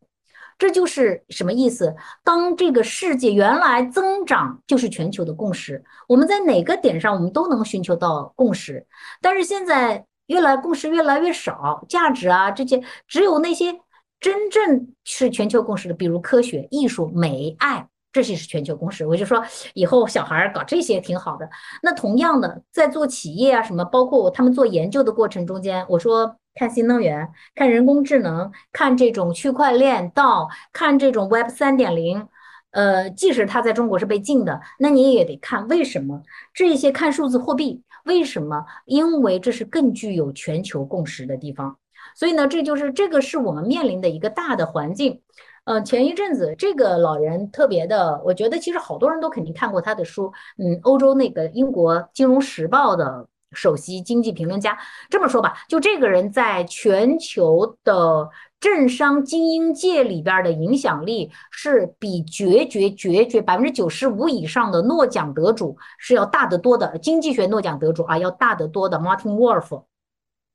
[0.60, 1.96] 这就是什么意思？
[2.22, 8.86] 当这个世界原来增长就是全球的共识，我们在哪个点上我们都能寻求到共识，
[9.22, 13.74] 但是现在越来共识越来越少，价值啊这些只有那些
[14.20, 19.08] 真正是全球共识的，比如科学、艺术、美、爱，这些是全球共识。
[19.08, 19.42] 我就说
[19.74, 21.50] 以后小孩搞这些挺好的。
[21.82, 26.36] 那同样的，在做企业啊什么，包括他们做研究的过程中间，我说。
[26.60, 32.28] 看新能源，看人工智能，看这种区块链，到看这种 Web 三点零，
[32.72, 36.22] 呃，即使它在中国是被禁的，那你也得看为什么
[36.54, 38.66] 这些看数字货币，为什么？
[38.84, 41.78] 因为这是更具有全球共识的地方。
[42.14, 45.22] 所以呢，这就是这个是我们面临的一个大的环境。
[45.64, 50.34] 嗯，前一阵子这个老人特别的，我觉得其实好多人都肯定看过他的书。
[50.58, 53.30] 嗯，欧洲那个英国金融时报的。
[53.52, 54.78] 首席经济评论家
[55.10, 58.30] 这么说吧，就这个人在全球的
[58.60, 66.98] 政商精英界里边的影响力是比绝绝绝绝百分之九十五以上的诺奖得主是要大得多的。
[67.00, 69.00] 经济学诺奖得主啊，要大得多的。
[69.00, 69.84] Martin Wolf，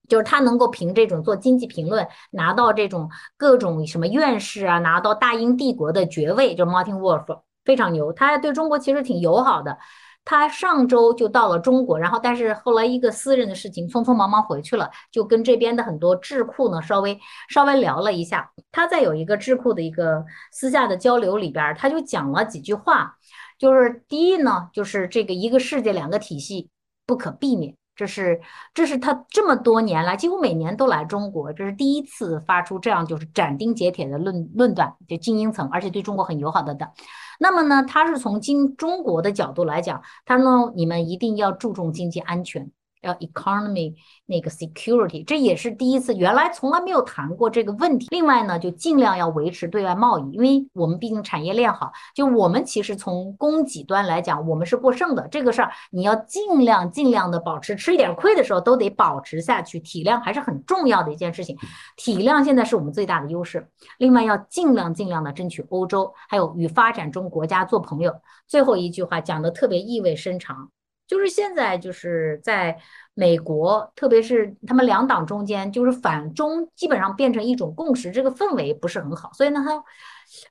[0.08, 9.78] 就是他能够凭这种做经济评论拿到这种各种什么院士啊，拿到大英帝国的爵位，就 Martin Wolf 非常牛，他对中国其实挺友好的。
[10.24, 17.18] 他上周就到了中国，然后但是后来一个私人的事情，匆匆忙忙回去了，就跟这边的很多智库呢稍微
[17.48, 18.50] 稍微聊了一下。
[18.72, 23.16] 他在有一个智库的一个私下的交流里边，他就讲了几句话，
[23.58, 26.70] 就是第一呢，就是这个一个世界两个体系
[27.06, 28.40] 不可避免，这是
[28.72, 36.90] 这是他这么多年来几乎每年都来中国，这是第一次发出这样就是斩钉截铁的论论断，就精英层，而且对中国很友好的的。
[37.38, 42.70] 那么呢，他是从经中国的角度来讲，他说你们一定要注重经济安全。
[43.04, 43.94] 要 economy
[44.26, 48.08] 那个 security，这也是第一次，原来从来没有谈过这个问题。
[48.10, 55.28] 另外呢，就尽量要维持对外贸易，因为我们毕竟产业链好，就我们其实从供给端来讲，我们是过剩的。
[55.28, 59.78] 这个事儿你要尽量尽量的保持，吃一点亏的时候都得保持下去。
[59.80, 61.56] 体量还是很重要的一件事情，
[61.96, 63.68] 体量现在是我们最大的优势。
[63.98, 68.14] 另外要尽量尽量的争取欧洲，还有与发展中国家做朋友。
[68.46, 70.70] 最后一句话讲的特别意味深长。
[71.06, 72.78] 就是现在，就是在
[73.14, 79.30] 美国，特别是他们两党中间，就是反中基本上变成一种共识，这个氛围不是很好。
[79.32, 79.84] 所以呢，他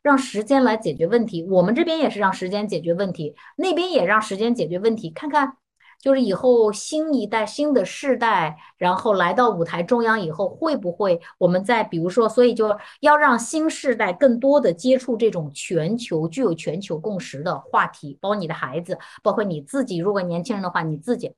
[0.02, 1.44] 让时间来解决问题。
[1.50, 5.58] 我们这边也是让时间解决问题，那边也让时间解决问题，看看。
[6.04, 21.34] 就是以后新一代、新的世代，然后来到舞台中央以后，会不会我们在比如说，所以就要让新世代更多的接触这种全球具有全球共识的话题，包括你的孩子，包括你自己，如果年轻人的话，你自己。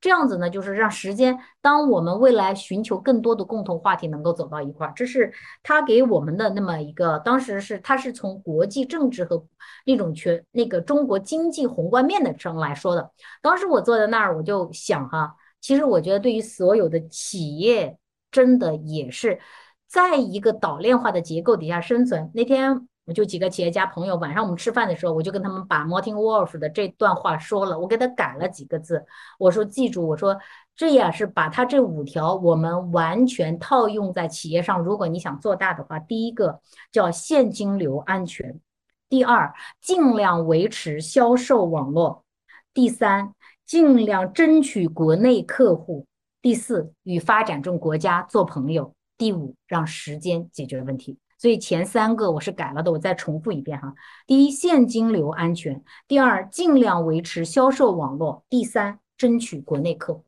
[0.00, 5.30] 这样子呢，就是让时间，当我们未来寻求更多的共同话题能够走到一块儿，这是
[5.62, 9.44] 他给我们的那么一个，当时是他是从国际政治和
[9.84, 13.10] 那种全那个中国经济宏观面的上来说的。
[13.42, 17.98] 当时我坐在那儿，我就想哈，其实我觉得对于所有的企业，
[18.30, 19.38] 真的也是
[19.86, 22.30] 在一个岛链化的结构底下生存。
[22.32, 22.88] 那天。
[23.14, 29.04] 就几个企业家朋友，晚上我们吃饭的时候，我就跟他们把 Martin Wolf 的这段话说了，我给他改了几个字。
[29.38, 30.38] 我说记住，我说
[30.76, 34.78] 这也是把他这五条我们完全套用在企业上。
[34.80, 36.60] 如果你想做大的话，第一个
[36.92, 38.60] 叫现金流安全，
[39.08, 42.24] 第二尽量维持销售网络，
[42.72, 43.34] 第三
[43.66, 46.06] 尽量争取国内客户，
[46.40, 51.18] 第四与发展中国家做朋友，第五让时间解决问题。
[51.40, 53.94] 所以前三个我是改了的，我再重复一遍哈。
[54.26, 55.74] 第一，现金流安全；
[56.06, 60.22] 第二，尽量维持销售网络；第三，争取国内客户。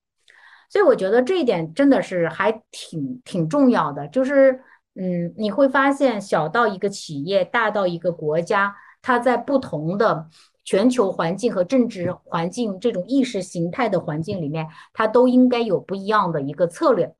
[0.70, 4.08] 所以我觉得这一点真的是还挺挺重要的。
[4.08, 4.62] 就是，
[4.94, 10.30] 嗯，你会发现，小到一个企业，大到一个国家，它在不同的
[10.64, 17.14] 全球环境和政治环境这种意识形态的环境里面，它都应该有不一样的一个策略。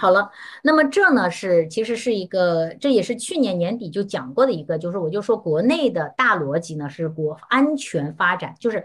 [0.00, 0.30] 好了，
[0.62, 8.82] 那么这呢是其实是一个，这也是去年年底就讲过的一个，就是我就说国内的大逻辑呢是国安全发展，就是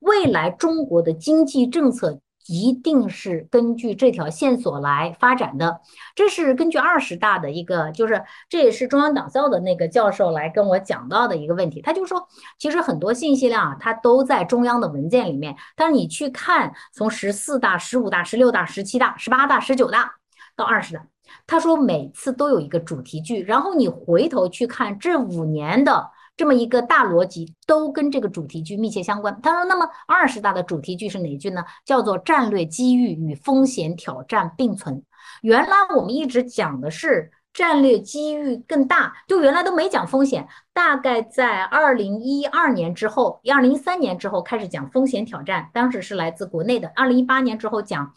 [0.00, 5.80] 未来中国的经济政策一定是根据这条线索来发展的。
[6.14, 11.80] 这是根据二十大的一个，就是这也是中央党校的那个教授来跟我讲到的一个问题。
[11.80, 20.14] 他就说，其实很多信息量啊，它都在中央的文件里面，但是你去看从十四大、十五大、十六大、十七大、十八大、十九大
[20.56, 21.06] 到二十大，
[21.46, 26.10] 他说每次都有一个主题句，然后你回头去看这五年的。
[26.38, 29.40] 这么一个大逻辑都跟这个主题句密切相关。
[29.40, 31.64] 他说：“那么二十大的主题句是哪句呢？
[31.86, 35.02] 叫做战略机遇与风险挑战并存。
[35.40, 40.46] 原来我们一直讲的是战略机遇更大，就原来都没讲风险。
[40.74, 46.92] 大概在二零一二年之后，二零一三年之后开始讲风险挑战，当时是来自国内的。
[46.94, 48.12] 二零一八年之后讲，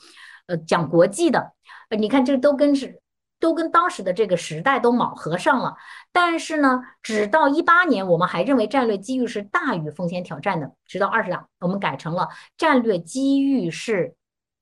[0.48, 1.54] 呃，讲国际的。
[1.98, 3.00] 你看这都跟是。”
[3.42, 5.78] 都跟当时的这个时代都卯合上了，
[6.12, 10.74] 但是呢，直到一八年，我们还认为战略机遇是大于风险挑战的。
[10.86, 12.28] 直到二十大，我们改成了
[12.58, 14.14] 战略机遇是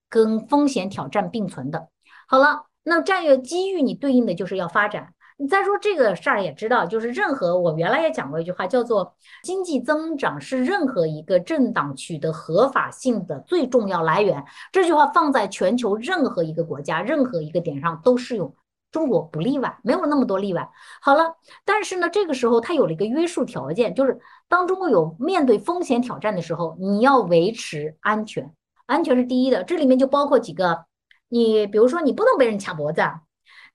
[0.09, 1.89] 跟风险挑战并存的。
[2.27, 5.15] 好了，那战略机遇你对应的就是要发展。
[5.39, 14.43] 你再说这个事儿也知道，就是任何我原来也讲过一句话，叫做经济增长是任何一个政党取得合法性的最重要来源。
[14.71, 18.53] 这句话放在全球任何一个国家、任何一个点上都适用。
[18.89, 20.67] 中国不例外，没有那么多例外。
[21.01, 21.35] 好了，
[21.65, 24.17] 但是呢，这个时候它有了一个约束条件，就是
[24.47, 28.51] 当中国有面对风险挑战的时候，你要维持安全，
[28.85, 29.63] 安全是第一的。
[29.63, 30.85] 这里面就包括几个，
[31.27, 33.01] 你比如说你不能被人卡脖子，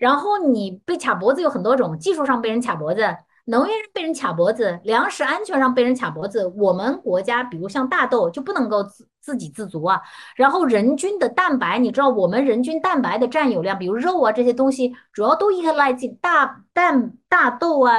[0.03, 3.03] 然后你被卡脖子有很多种，技术上被人卡脖子。
[3.45, 10.01] 能源被人卡脖子，粮食安全上被人卡脖子，我们国家比如像大豆就不能够自自给自足啊。
[10.35, 17.93] 然后人均的蛋白，你知道我们人均蛋白的占有量，比如肉啊这些东西，主要都依赖进大蛋大豆啊，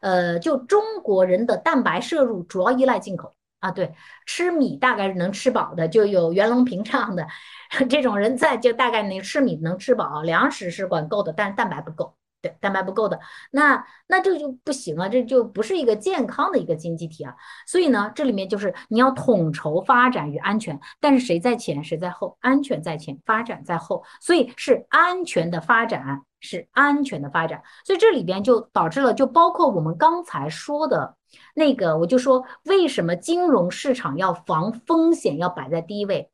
[0.00, 3.70] 呃，就中国人的蛋白摄入主要依赖进口啊。
[3.70, 3.94] 对，
[4.26, 7.26] 吃米大概是能吃饱的，就有袁隆平这样的
[7.88, 12.14] 这种人在，就大概能吃米能吃饱，粮食是管够的，但是蛋白不够。
[12.42, 17.34] 对，蛋白不够的，那那这就不行啊，这就不是一个健康的一个经济体啊。
[17.66, 22.38] 所以呢，这里面就是你要统筹发展与安全，但是谁在前谁在后？
[22.40, 27.62] 安全在前，发展在后，所以是安全的发展，是安全的发展。
[27.84, 31.14] 所以这里边就导致了，就包括我们刚才说的
[31.54, 36.30] 那个，我就说为什么金融市场要防风险要摆在第一位。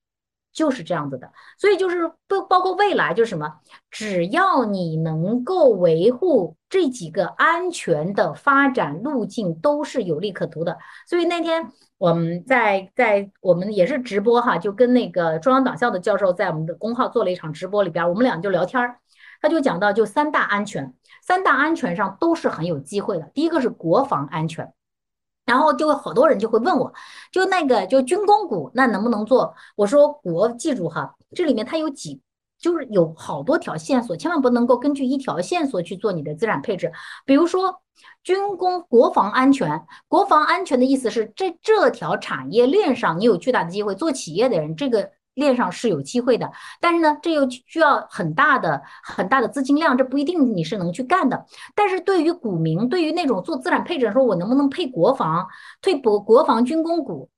[0.57, 10.78] 就是这样子的，所以就是不包括未来，就是什么，只要你能够维护这几个安全的发展路径，都是有利可图的。
[11.07, 18.96] 所以那天我们在在我们也是直播哈，就跟那个中央党校的教授在我们的公号做了一场直播里边，我们俩就聊天儿，
[19.42, 23.30] 他就讲到就三大安全，三大安全上都是很有机会的。
[23.34, 24.72] 第一个是国防安全。
[25.47, 26.92] 然后就好多人就会问我，
[27.32, 29.55] 就那个就军工股那能不能做？
[29.76, 32.20] 我说国记住哈，这里面它有几，
[32.61, 36.92] 就是有好多条线索，千万不能够根据一条线索去做你的资产配置。
[37.24, 37.80] 比如说
[38.22, 45.16] 军工、国防安全，国防安全的意思是这这条产业链上你有巨大的机会，做企业的人这个。
[45.37, 51.47] 链上是有机会的，但是呢，这又需要很大的很大的资金量，这不一定你是能去干的。
[51.74, 55.47] 但是对于股民，对于那种做资产配置的，说我能不能配国防、
[55.82, 57.28] 配国国防军工股，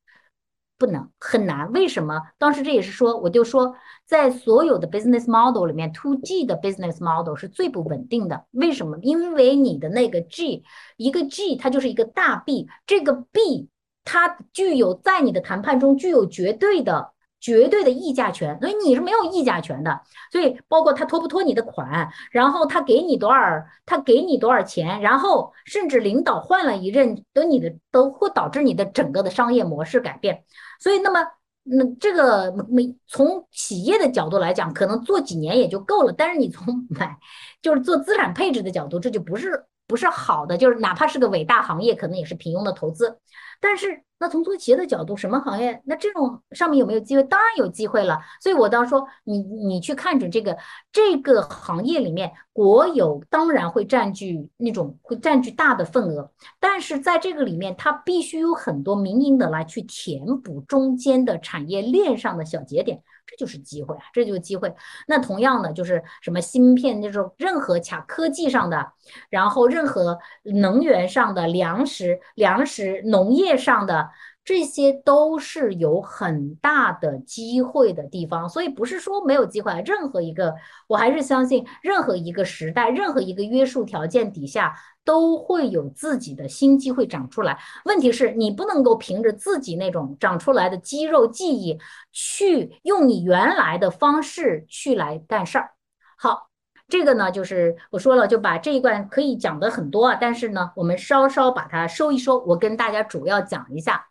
[0.78, 1.72] 不能，很难。
[1.72, 2.22] 为什么？
[2.38, 3.74] 当时这也是说，我就说，
[4.06, 8.44] 在所有的 business model 里面，to G 的 business model 是最不稳定的。
[8.52, 8.96] 为什么？
[9.02, 10.62] 因为你的那个 G，
[10.96, 13.68] 一个 G 它就是一个大 B，这个 B
[14.04, 17.12] 它具有在你的谈判中具有绝对的。
[17.40, 20.00] 绝对的议价权，所以你是没有议价权的。
[20.32, 23.40] 所以包括他拖不拖你的款，然后他给你多少，
[23.86, 30.42] 他给你多少钱，然后甚至领导换了一任，等你的都会导致你的整个的商业模式改变。
[30.80, 31.24] 所以那么
[31.62, 36.12] 那这个没从企业的角度来讲，可能做几年也就够了。
[36.12, 37.16] 但是你从买
[37.62, 40.56] 就是做资产配置的角度，这就不是不是好的。
[40.56, 43.18] 就是哪怕是个伟大行业，可能也是平庸的投资。
[43.60, 44.02] 但是。
[44.20, 45.80] 那从做企业的角度，什么行业？
[45.84, 47.22] 那这种上面有没有机会？
[47.22, 48.18] 当然有机会了。
[48.40, 50.56] 所以我当时说，你你去看准这个
[50.90, 63.02] 这个行业里面，国有当然会占据那种会占据大的份额，但是在这个里面，它必须有很多民营的来去填补中间的产业链上的小节点。
[63.28, 64.74] 这就是机会啊，这就是机会。
[65.06, 68.92] 那同样的，就是什么芯片那种任何卡科技上的，
[69.30, 74.10] 然后任何能源上的、粮食、粮食农业上的，的。
[74.48, 79.70] 这些都是有很大的机会的地方，所以不是说没有机会。
[79.84, 80.54] 任何一个，
[80.86, 84.74] 我还是相信，任何一个时代，任何一个约束条件底下，
[85.04, 87.58] 都会有自己的新机会长出来。
[87.84, 91.78] 问题是你不能够凭着自己那种长出来的肌肉记忆，
[92.10, 95.72] 去用你原来的方式去来干事儿。
[96.16, 96.48] 好，
[96.88, 104.07] 这个呢，就是我说了，就把这一段可以讲的很多啊，但是呢，我们稍稍把它收一收，我跟大家主要讲一下。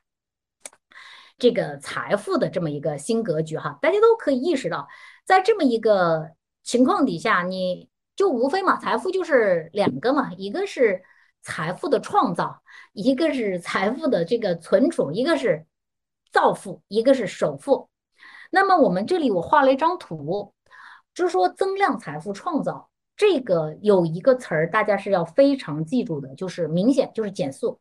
[1.37, 4.87] 这个财富的这么一个新格局哈，大家都可以意识到，
[5.25, 6.31] 在这么一个
[6.63, 11.03] 情况底下，你就无非嘛，财富就是两个嘛，一个是
[11.43, 12.61] 财富的创造，
[12.93, 15.65] 一个是财富的这个存储，一个是
[16.31, 17.89] 造富，一个是首富。
[18.49, 20.53] 那么我们这里我画了一张图，
[21.13, 27.79] 就是说增量财富创造这个有一个词儿，大家是要非常记住的，就是明显就是减速。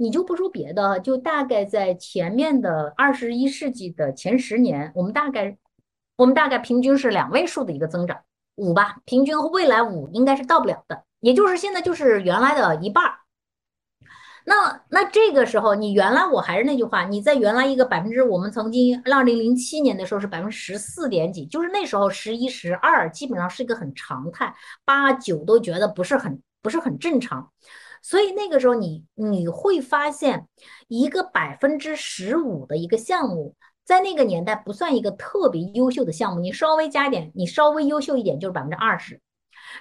[0.00, 5.58] 你就不说别的，就大概在前面的二十一世纪的前十年，我们大概
[6.16, 8.20] 我们大概平均是两位数的一个增长，
[8.54, 13.18] 五吧，平均未来五应该是到不了的，也就是现在就是原来的一半儿。
[14.44, 24.54] 那那这个时候，你原来我还是那句话，你在原来一个百分之，我们曾经二零零七年的时候是百分之十四点几，就是那时候十一十二基本上是一个很常态，
[24.84, 27.50] 八九都觉得不是很不是很正常。
[28.02, 30.46] 所以那个时候，你你会发现，
[30.88, 33.54] 一个百分之十五的一个项目，
[33.84, 36.40] 在那个年代不算一个特别优秀的项目。
[36.40, 39.20] 你稍微加点，你稍微优秀一点就是百分之二十，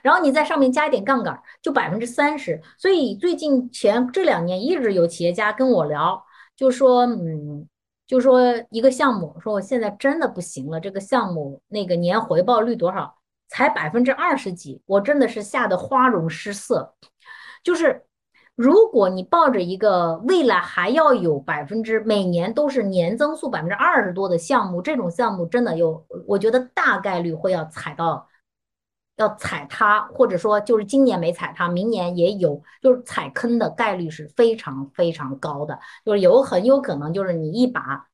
[0.01, 2.61] 然后你在上面加一点杠杆，就百分之三十。
[2.77, 6.21] 所以最近前这两年，一直有企业家跟我聊，
[6.55, 7.67] 就说，嗯，
[8.07, 8.41] 就说
[8.71, 13.15] 一个项目，说我现在真的不行了，这个项目那个年回报率多少，
[13.47, 16.95] 才百分之二十几，我真的是吓得花容失色，
[17.63, 18.03] 就是。
[18.57, 28.27] 如果你抱着一个未来还要有百分之每年都是年增速百分之二十多的项目，这种项目真的有，我觉得大概率会要踩到，
[29.17, 38.07] 要踩它，或者说就是今年没踩它，明年也有，就是踩坑的概率是非常非常高的，就是有很有可能就是你一把，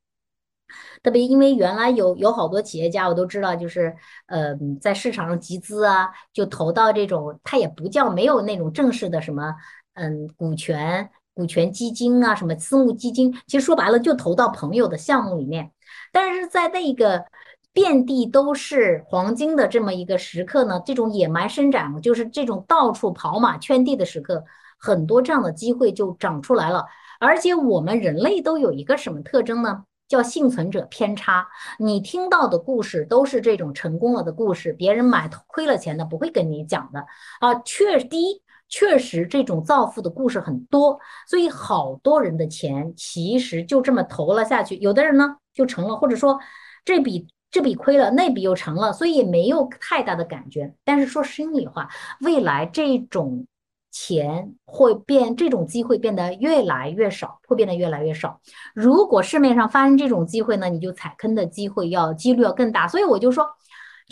[1.01, 3.95] 特别因为原来有有好多企业家我都知道，就是
[4.27, 9.55] 呃在市场上集资啊，就投到这种，它也不叫没有那种正式的什么。
[9.93, 15.71] 嗯，股权、股权基金啊，什么私募基金，其实说白了就投到朋友的项目里面。
[16.11, 17.25] 但是在那个
[17.71, 24.43] 遍地都是黄金的这么一个时刻呢，这种野蛮生长，就是这种到处跑马圈地的时刻，
[24.77, 26.85] 很多这样的机会就长出来了。
[27.19, 29.83] 而且我们人类都有一个什么特征呢？
[30.07, 31.47] 叫幸存者偏差。
[31.79, 37.05] 你听到的故事都是这种成功了的故事，别人买亏了钱的不会跟你讲的
[37.39, 37.55] 啊。
[37.65, 38.42] 确第一。
[38.75, 44.77] 确实，这种造富的故事很多，所以好多人的钱其实就这么投了下去。
[44.77, 46.39] 有的人呢就成了，或者说
[46.83, 50.73] 这笔这笔亏了，那笔又成了，所以也没有太大的感觉。
[50.83, 51.87] 但是说心里话，
[52.21, 53.45] 未来这种
[53.91, 58.41] 钱会变，这种机会变得越来越少，会变得越来越少。
[58.73, 62.87] 如果市面上发生这种机会呢，你就踩坑的机会要几率要更大。
[62.87, 63.47] 所以我就说。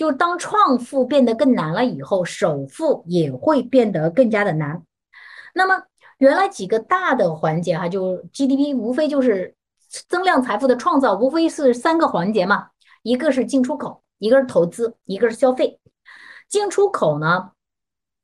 [0.01, 4.81] 就当创富变得更难了以后，首富也会变得更加的难。
[5.53, 5.83] 那么
[6.17, 9.53] 原来几个大的环节哈，就 GDP 无非就是
[10.09, 12.69] 增量财富的创造，无非是三个环节嘛，
[13.03, 15.79] 一个是进出口，一个是投资，一个是消费。
[16.49, 17.51] 进出口呢？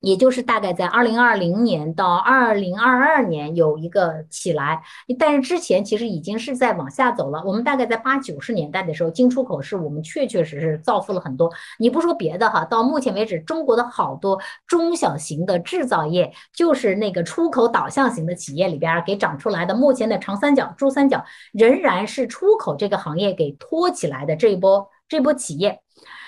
[0.07, 4.81] 也就是大概在二零二零年到二零二二年有一个起来，
[5.19, 7.43] 但是之前其实已经是在往下走了。
[7.45, 11.51] 我们大概在八九十年代的时候，进出口是我们确确实实造富了很多。
[11.77, 19.75] 你不说别的哈，到目前为止，中国的好多中小型的制造业，就是那个出口导向型的企业里边给长出来的。
[19.75, 25.81] 目前的长三角、珠三角仍然是出口这个行业给托起来的这一波这波企业。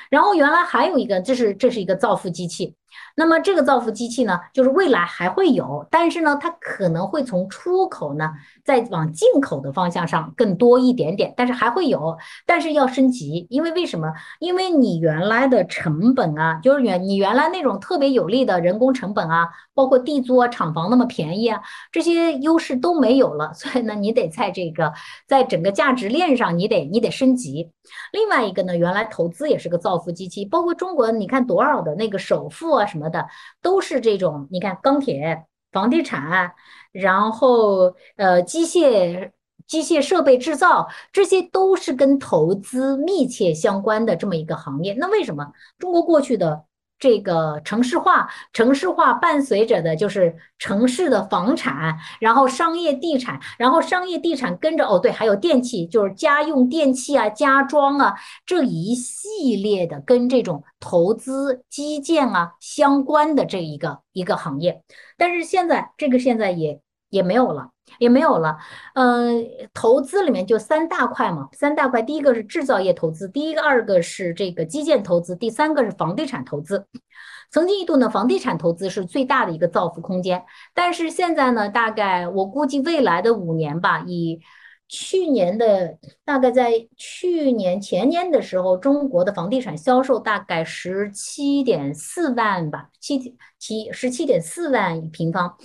[0.10, 2.76] 然后原来还有一个，这是这是一个造富机器。
[3.16, 8.32] 那么这个造富机器呢，就是未来还会有，但是呢，它可能会从出口呢，
[8.64, 14.14] 再往进口的方向上更多一点点，但是还会有，但是要升级，因为为什么？
[14.40, 21.62] 因为你原来的成本啊，就是原你原来那种特别有利的人工成本啊，包括地租啊、厂房那么便宜啊，
[21.92, 24.94] 这些优势都没有了，所以呢，你得在这个
[25.28, 27.72] 在整个价值链上，你得你得升级。
[28.12, 33.28] 另外一个呢，原来投资也是个造富机器，包括中国，你看多少的那个首富啊什么的，
[33.62, 34.48] 都是这种。
[34.52, 36.54] 你看钢铁、房地产，
[36.92, 39.32] 然后呃机械、
[39.68, 44.94] 机械设备制造，这些都是跟投资密切相关的这么一个行业。
[44.94, 46.66] 那为什么中国过去的
[47.00, 58.16] 这个城市化，城市化伴随着的就是城市的房产，然后商业地产，然后商业地产跟着哦，对，还有电器，就是家用电器啊、家装啊
[58.46, 64.84] 这一系列的跟这种投资基建啊相关的这一个一个行业。
[65.18, 67.70] 但是现在这个现在也也没有了。
[67.98, 68.58] 也没有了，
[68.94, 76.86] 嗯，投资里面就三大块嘛，三大块，第一个是制造业投资，第一个二个是这个基建投资，第三个是房地产投资。
[77.52, 80.46] 曾经一度呢，房地产投资是最大的一个造富空间，
[80.76, 84.40] 但是现在呢，大概我估计未来的五年吧，以
[84.88, 95.58] 去年的大概在去年前年的时候，中国的房地产销售大概十七点四万吧，七七十七点四万平方。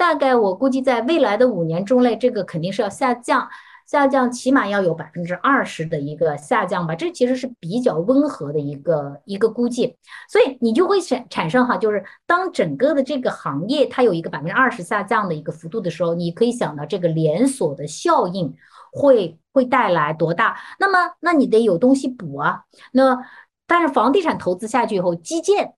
[0.00, 3.46] 大概我估计，在未来的五年中内，这个肯定是要下降，
[3.86, 6.94] 下降起码要有百分之二十的一个下降吧。
[6.94, 9.94] 这其实是比较温和的一个一个估计，
[10.26, 18.54] 所以你就会产产生哈，就是当整个的这个行业它有一个百分之二十下降的一个幅度的时候，你可以想到这个连锁的效应
[18.90, 20.56] 会会带来多大。
[20.78, 22.62] 那么，那你得有东西补啊。
[22.92, 23.18] 那
[23.66, 25.74] 但是房地产投资下去以后，基建。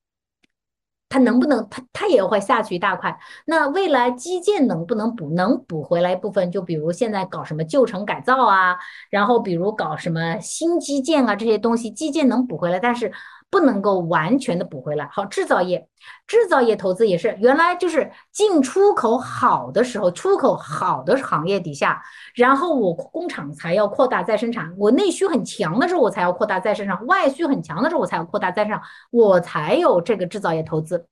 [1.13, 3.15] 它能不能，它它也会下去一大块。
[3.45, 5.29] 那未来基建能不能补？
[5.35, 8.79] 能补回来一部分，就比如现在搞什么旧城改造啊，
[9.11, 13.13] 然后比如搞什么新基建啊，这些东西基建能补回来，但是。
[13.53, 15.07] 不能够完全的补回来。
[15.12, 15.87] 好，制造业，
[16.27, 22.03] 制造业投资也是原来就是进出口好的时候，出口好的行业底下，
[22.35, 24.73] 然后我工厂才要扩大再生产。
[24.79, 28.81] 我内需很强的时候，我才要扩大再生产；外需很强的时候，我才要扩大再生产，
[29.11, 31.07] 我才有这个制造业投资。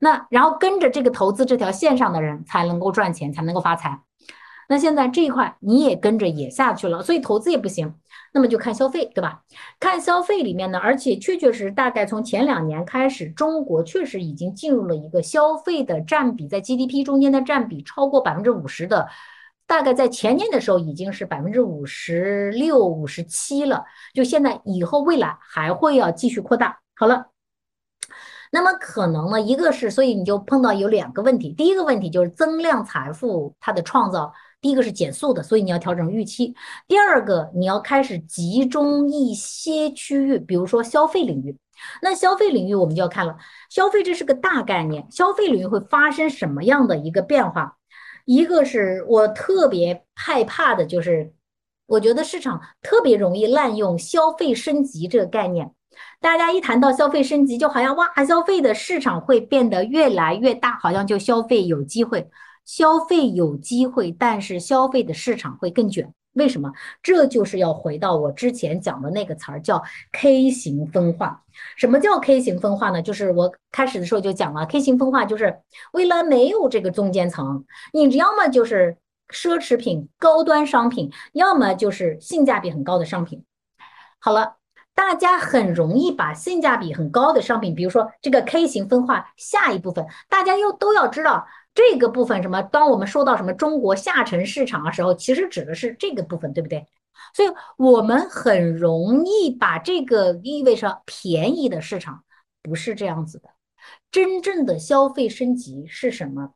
[0.00, 4.00] 那然后跟着这个投资这条线上的人才能够赚钱，才能够发财。
[4.68, 7.94] 那现在这一块你也跟着也下去了，所以投资也不行。
[8.34, 9.42] 那么就看消费，对吧？
[9.78, 19.06] 看消费里面呢，而且确确实实，大概从前两年开始，中国确实已经进入了一个消费的占比在 GDP 中间的占比超过百分之五十的，
[19.66, 23.84] 大概在前年的时候已经是百分之五十六、五十七了。
[24.14, 26.80] 就现在以后未来还会要继续扩大。
[26.94, 27.26] 好了，
[28.50, 34.32] 那么可能呢，一个是，所以你就碰到有两个问题，第一个问题就是增量财富它的创造。
[34.62, 36.54] 第一个是减速的，所以你要调整预期。
[36.88, 41.58] 第二个，你要开始集中一些区域，比如说消费领域。
[42.00, 43.36] 那消费领域我们就要看了，
[43.68, 47.76] 消费这是个大概念，消费领域会发生什么样的一个变化？
[48.24, 51.34] 一个是我特别害怕的，就是
[51.86, 55.72] 我觉得市场特别容易滥用消费升级这个概念。
[56.20, 62.30] 大家一谈到消费升级，就好像哇，消费的市场会变得越来越大，好像就消费有机会。
[62.64, 66.12] 消费有机会，但是消费的市场会更卷。
[66.34, 66.72] 为什么？
[67.02, 69.82] 这就是要回到我之前讲的那个词儿，叫
[70.12, 71.42] K 型分化。
[71.76, 73.02] 什么叫 K 型分化呢？
[73.02, 75.60] 就是我开始的时候就讲了，K 型分化就是
[75.92, 78.96] 未来没有这个中间层，你要么就是
[79.28, 83.44] 奢侈品、高端商品，要么就是性价比很高的商品。
[84.18, 84.56] 好了，
[84.94, 91.46] 大家很容易把性价比很高的商品，比如说这个 K 型分化下一部分，大家又都要知道。
[91.74, 92.62] 这个部分什么？
[92.62, 96.86] 当我们说到什么中国下沉市场的时候，其实指的是这个部分，对不对？
[97.34, 102.24] 所以我们很容易把这个意味着便宜的市场，
[102.62, 103.48] 不是这样子的。
[104.10, 106.52] 真正的消费升级是什么？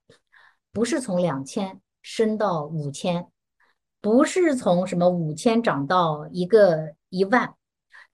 [0.73, 3.29] 不是从两千升到五千，
[4.03, 7.55] 不是从什么五千涨到一个一万，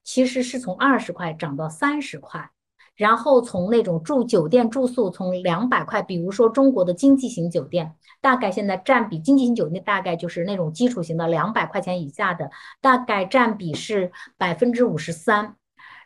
[0.03, 2.49] 其实是从二十块涨到三十块。
[2.95, 12.51] 然后从那种住酒店住宿从两百块，比如说中国的经济型酒店，大概现在占比经济型酒店大概就是那种基础型的两百块钱以下的，
[12.81, 15.55] 大概占比是百分之五十三。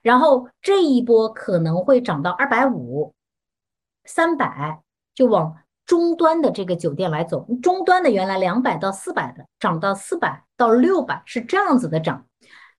[0.02, 3.14] 然后这一波可能会涨到二百五、
[4.06, 4.82] 三百，
[5.14, 7.46] 就往中端的这个酒店来走。
[7.62, 12.26] 中端的原来两百到四百的，涨到四百到六百，是这样子的涨。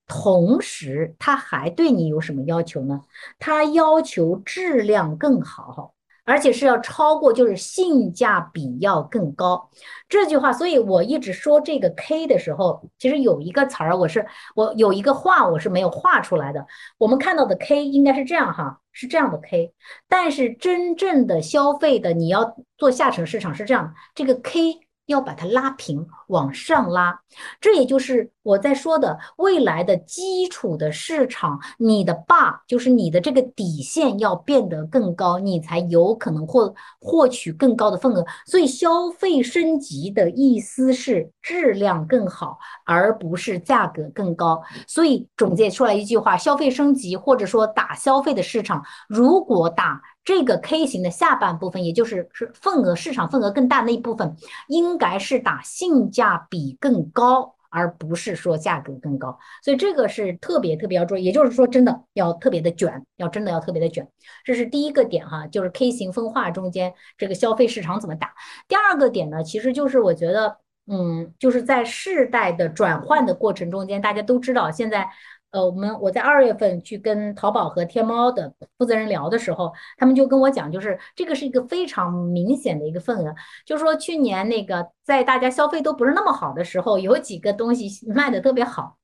[0.09, 3.03] 同时，他还对你有什么要求呢？
[3.39, 5.93] 他要求质量更好，
[6.25, 9.71] 而且是要超过，就是性价比要更高。
[10.09, 16.67] 这句话，所以我一直说这个 K 的时候，其实有一个词儿，我是我有一个话我是没有画出来的。
[16.97, 19.75] 我们看到的 K 应该是这样哈，是这样的 K。
[20.09, 24.88] 但是真正的消费的，你要做下沉市场是这样，这个 K。
[25.09, 27.19] 要把它拉平，往上拉，
[27.61, 38.25] 这也就是我在说的未来的基础的市场，你的坝就是你的这个底线要变得更高，你才有可能获获取更高的份额。
[38.45, 44.63] 所以消费升级的意思是质量更好，而不是价格更高。
[44.87, 54.37] 所以总结出来一句话：消费升级或者说打消费的市场，如果打这个 K 型的下半部分，也就是是份额市场份额更大那一部分，
[54.67, 57.55] 应该是打性价比更高。
[57.71, 64.09] 而不是说价格更高，所以这个是特别特别要注意，也就是说真的要特别的卷，要真的要特别的卷，
[64.43, 68.33] 这是第一个点哈，就是 K 型分化中间这个消费市场怎么打。
[68.67, 70.57] 第二个点呢，其实就是我觉得，
[70.87, 75.07] 嗯，就是在世代的转换的过程中间，大家都知道现在。
[75.51, 83.35] 呃，我们我在二月份去跟淘宝和天猫的负责人聊的时候，他们就跟我讲，就是这个是一个非常明显的一个份额，
[83.65, 88.99] 就是说去年那个在大家消费都不是那么好的时候，有几个东西卖的特别好，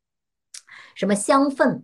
[0.94, 1.82] 什么香氛。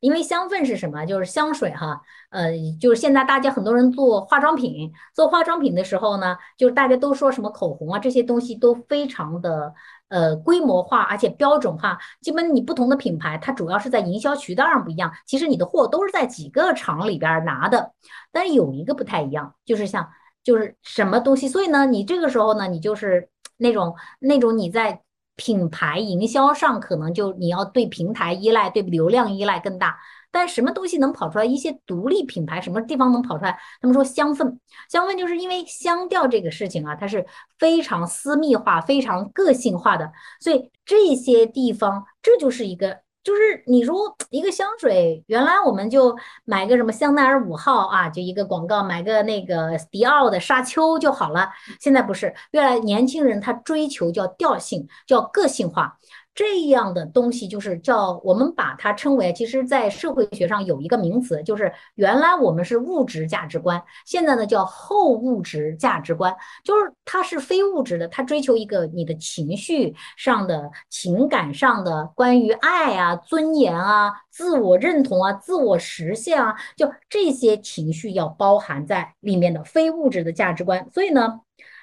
[0.00, 1.04] 因为香氛是什么？
[1.04, 2.00] 就是香水哈，
[2.30, 9.74] 呃，就是现在大家很多人做化妆品，做化妆品的时候呢，就是大家都说什么口红啊这些东西都非常的
[10.08, 11.98] 呃规模化，而且标准化。
[12.20, 17.92] 基本你不同的品牌，它主要是在营销渠道上不一样，其实你的货都是在几个厂里边拿的，
[18.30, 20.08] 但是有一个不太一样，就是像
[20.44, 25.02] 就是什么东西，所以呢，你这个时候呢，你就是那种那种你在。
[25.38, 29.96] 品牌营销上可能就你要对平台依赖，对流量依赖更大。
[30.30, 31.44] 但什么东西能跑出来？
[31.44, 33.58] 一些独立品牌，什么地方能跑出来？
[33.80, 34.58] 他们说香氛，
[34.90, 37.24] 香氛就是因为香调这个事情啊，它是
[37.58, 42.98] 非常私密化、非常个性化的，所以这些地方这就是一个。
[43.24, 51.50] 就是你说 一个香水，原来我们就买个什么香奈儿五号啊，就一个广告，买个那个迪奥的沙丘就好了。
[51.80, 55.98] 现在不是，越来年轻人他追求叫调性，叫个性化。
[56.38, 66.32] 这样的东西就是叫我们把它称为，其实，在社会学上有一个名词，就是原来我们是物质价值观，现在呢叫后物质价值观，
[66.62, 80.88] 就是它是非物质的，它追求一个你的情绪上的、情感上的，关于爱啊、尊严啊、自我认同啊、自我实现啊，就这些情绪要包含在里面的非物质的价值观。
[80.92, 81.40] 所以呢，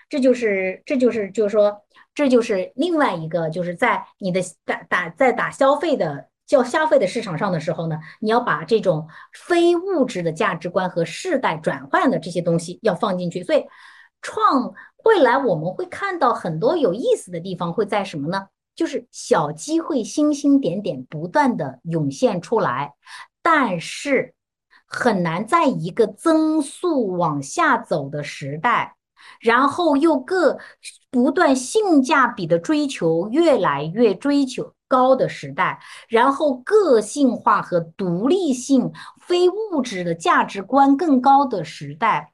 [0.07, 1.81] 这就是这就是就是说。
[2.15, 13.43] 这就是另外一个，就是在你的打打在打消费的叫消费的市场上的时候呢，你要把这种非物质的价值观和世代转换的这些东西要放进去。
[13.43, 13.65] 所以，
[14.21, 14.73] 创
[15.03, 18.47] 未来我们会看到很多有意思的地方会在什么呢？
[18.75, 22.93] 就是小机会星星点点不断的涌现出来，
[23.41, 24.33] 但是
[24.85, 28.95] 很难在一个增速往下走的时代。
[29.39, 30.57] 然后又各
[31.09, 38.91] 不断性价比的追求越来越追求高的时代，然后个性化和独立性、
[39.21, 42.33] 非物质的价值观更高的时代，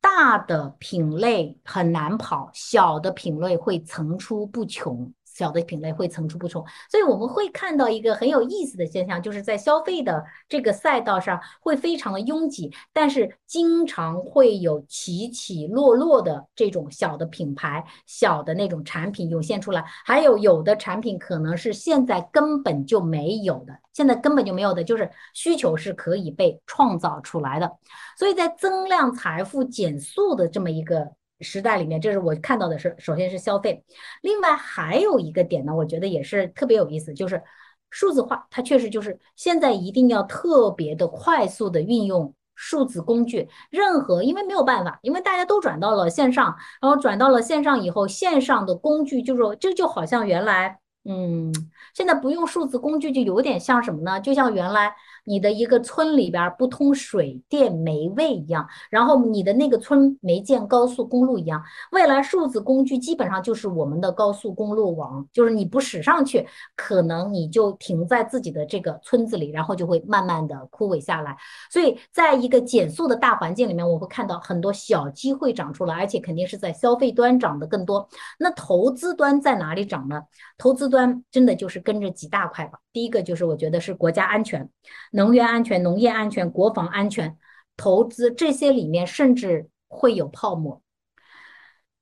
[0.00, 5.12] 大的品类很难跑，小的品类会层出不穷。
[5.40, 27.72] 小的品类会层出不穷，所以我们会看到一个很有意思的现象，就是在消费的这个赛道上会非常的拥挤，但是经常会有起起落落的这种小的品牌、小的那种产品涌现出来，还有有的产品可能是现在根本就没有的，现在根本就没有的，就是需求是可以被创造出来的，
[28.18, 31.12] 所以在增量财富减速的这么一个。
[31.40, 33.84] 时代里面，这是我看到的是，首先是消费，
[34.22, 37.42] 另外还有一个点呢，我觉得也是特别有意思，就是
[37.90, 51.52] 数字化，它确实就是现在一定要特别的快速的运用数字工具，任何因为没有办法，因为大家都转到了线上，然后转到了线上以后，线上的工具就是这就好像原来，嗯，
[51.94, 54.20] 现在不用数字工具就有点像什么呢？
[54.20, 54.94] 就像原来。
[55.24, 71.36] 你的一个村里边不通水电煤卫一样，然后你的那个村没建高速公路一样，未来数字工具基本上就是我们的高速公路网，就是你不使上去，可能你就停在自己的这个村子里，然后就会慢慢的枯萎下来。
[71.70, 78.08] 所以，在一个减速的大环境里面，我会看到很多小机会长出来，而且肯定是在消费端涨得更多。
[78.38, 80.22] 那投资端在哪里涨呢？
[80.58, 82.78] 投资端真的就是跟着几大块吧。
[82.92, 84.68] 第一个就是我觉得是国家安全。
[85.10, 87.36] 能源安全、农业安全、国防安全、
[87.76, 90.82] 投资这些里面，甚至会有泡沫。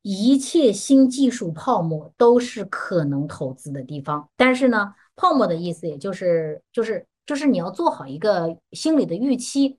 [0.03, 4.29] 一切新技术泡沫都是可能投资的地方。
[4.37, 9.79] 但是呢，泡沫的意思也就是就是就是你要做好一个心理的预期。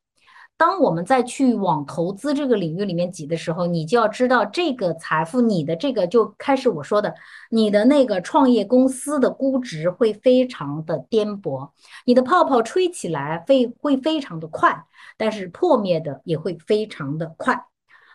[0.60, 7.16] 当我们再去往投资这个领域里面挤的时候，你就要知道这个财富，你的这个就开始我说的，
[7.50, 11.70] 你的那个创业公司的估值会非常的颠簸，
[12.06, 14.84] 你的泡泡吹起来会会非常的快，
[15.16, 17.66] 但是破灭的也会非常的快。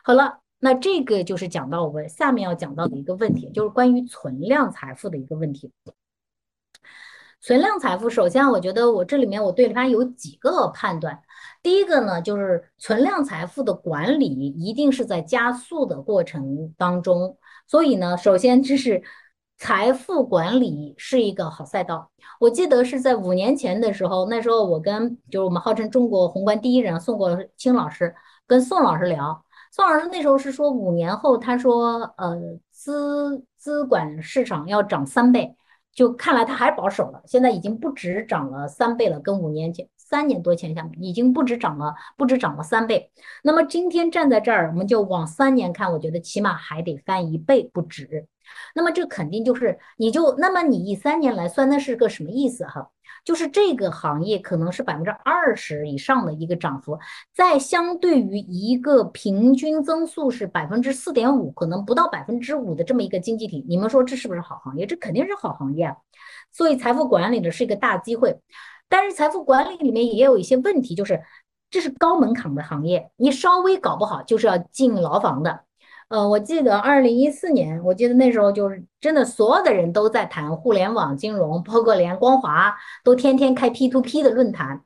[0.03, 5.73] 好了，那这个就是讲到我们下面要讲到的一个问题，就是关于存量财富的一个问题。
[7.41, 11.23] 存量财富，首先我觉得我这里面我对它有几个判断。
[11.65, 19.03] 第一个呢，就是存量财富的管理一定是在加速的过程当中，所以呢，首先就是
[19.57, 22.11] 财富管理是一个好赛道。
[22.39, 28.15] 我记得是在五年前的时候，那时候我跟就是我们号称中国宏观第一人宋国清老师
[28.47, 29.43] 跟宋老师聊，
[29.73, 32.39] 宋老师那时候是说五年后，他说呃
[32.71, 35.57] 资资管市场要涨三倍，
[35.95, 39.89] 就看来他还保守了，现在已经不止涨了三倍了，跟五年前。
[40.05, 43.11] 三年多前，下已经不止涨了，不止涨了三倍。
[43.43, 48.27] 那么今天站在这儿，我们就往三年看，我觉得起码还得翻一倍不止。
[48.75, 52.91] 那么这肯定就是，你就那么你以三年来算，那是个什么意思哈？
[53.25, 56.99] 就是这个行业可能是百分之二十以上的一个涨幅，
[57.35, 64.85] 在相对于一个平均增速是百分之四点五，可能不到百分之五的这么一个经济体，你们说这是不是好行业？
[64.85, 65.97] 这肯定是好行业。
[66.53, 68.37] 所以财富管理的是一个大机会。
[68.89, 71.23] 但是财富管理里面也有一些问题，就是
[71.71, 75.65] 这是高门槛的行业，你稍微搞不好就是要进牢房的。
[76.09, 84.83] 呃，我记得二零一四年，我记得那时候就是真的所有的人都在谈互联网金融，包括连光华都天天开 P to P 的论坛。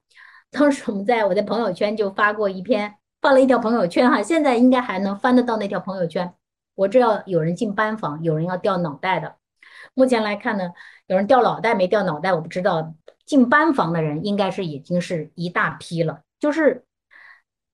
[0.51, 6.33] 当时我们在我的朋友圈就发过一篇，发了一条朋友圈哈，现在应该还能翻得到那条朋友圈。
[6.77, 9.35] 我这要有人进班房，有人要掉脑袋的。
[9.95, 10.71] 目前来看呢，
[11.09, 12.95] 有人掉脑袋没掉脑袋，我不知道。
[13.29, 16.83] 进班房的人应该是已经是一大批了，就是，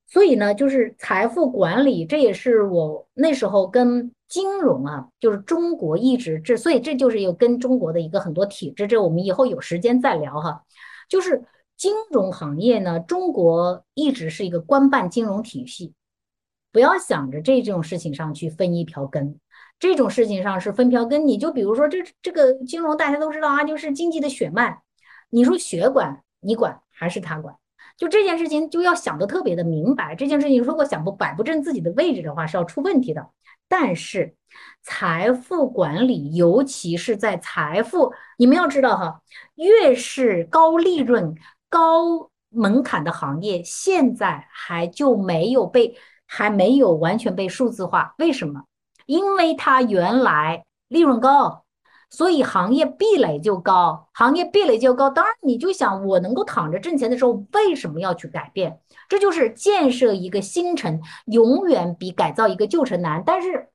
[0.09, 10.65] 所以呢，就是财富管理，这也是我那时候跟金融啊，就是中国一直这，所以这就是有跟中国的一个很多体制，这我们以后有时间再聊哈。
[11.09, 11.45] 就是
[11.77, 15.93] 金融行业呢，中国一直是一个官办金融体系，
[16.73, 19.39] 不要想着这种事情上去分一瓢羹，
[19.79, 24.81] 这种事情上是分瓢羹，你就比如说这这个金融大家都知道啊，就是经济的血脉。
[25.31, 27.55] 你说血管你管还是他管？
[27.97, 30.15] 就这件事情就要想的特别的明白。
[30.15, 33.31] 这件事情如果想不摆不正自己的位置的话，是要出问题的。
[33.69, 34.35] 但是
[34.83, 39.23] 财富管理，尤其是在财富，你们要知道哈，
[39.55, 41.35] 越是高利润、
[41.69, 45.97] 高门槛的行业，现在还就没有被
[46.27, 48.15] 还没有完全被数字化。
[48.19, 48.65] 为什么？
[49.07, 51.64] 因为它原来利润高。
[52.15, 55.11] 所以行业壁垒就高，行业壁垒就高。
[55.11, 58.79] 当然，你就想我能够躺着挣钱的时候，为什么要去改变？
[59.09, 63.21] 这就是建设一个新城，永远比改造一个旧城难。
[63.27, 63.69] 但是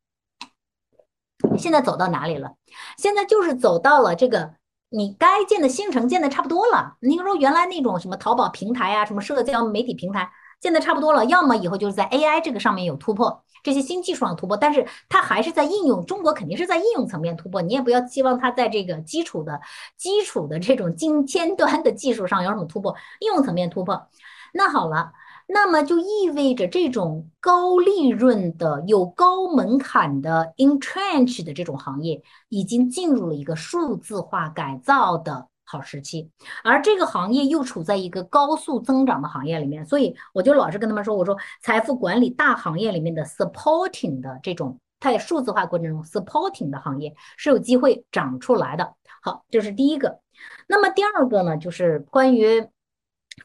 [1.58, 2.54] 现在走到哪里了？
[2.98, 4.54] 现在就是走到了这个，
[4.90, 6.96] 你该建的新城建的差不多了。
[7.02, 13.44] 你说原来那种什么淘宝平台啊，什么社交媒体平台现在差不多了，要么以后就是在 AI 这个上面有突破。
[13.62, 16.06] 这些新技术上突破，但是它还是在应用。
[16.06, 19.60] 中国肯定是在应用层面突破，你也不要期望它在这个基础的
[19.98, 22.96] 基础的这种尖尖端的技术上有什么突破。
[23.20, 24.08] 应用层面突破，
[24.54, 25.12] 那好了，
[25.46, 35.48] 那么就意味着这种高利润的、有高门槛的 entrench 的这种行业，已经进入了一个数字化改造的。
[35.72, 36.32] 好时期，
[36.64, 48.96] 而这个行业又处在一个高速增长的行业里面，所以我就老是跟他们说，我说财富管理大行业里面的 supporting 的这种在数字化过程中 supporting 的行业是有机会长出来的。
[49.22, 50.20] 好，这是第一个。
[50.68, 52.68] 那么第二个呢，就是关于，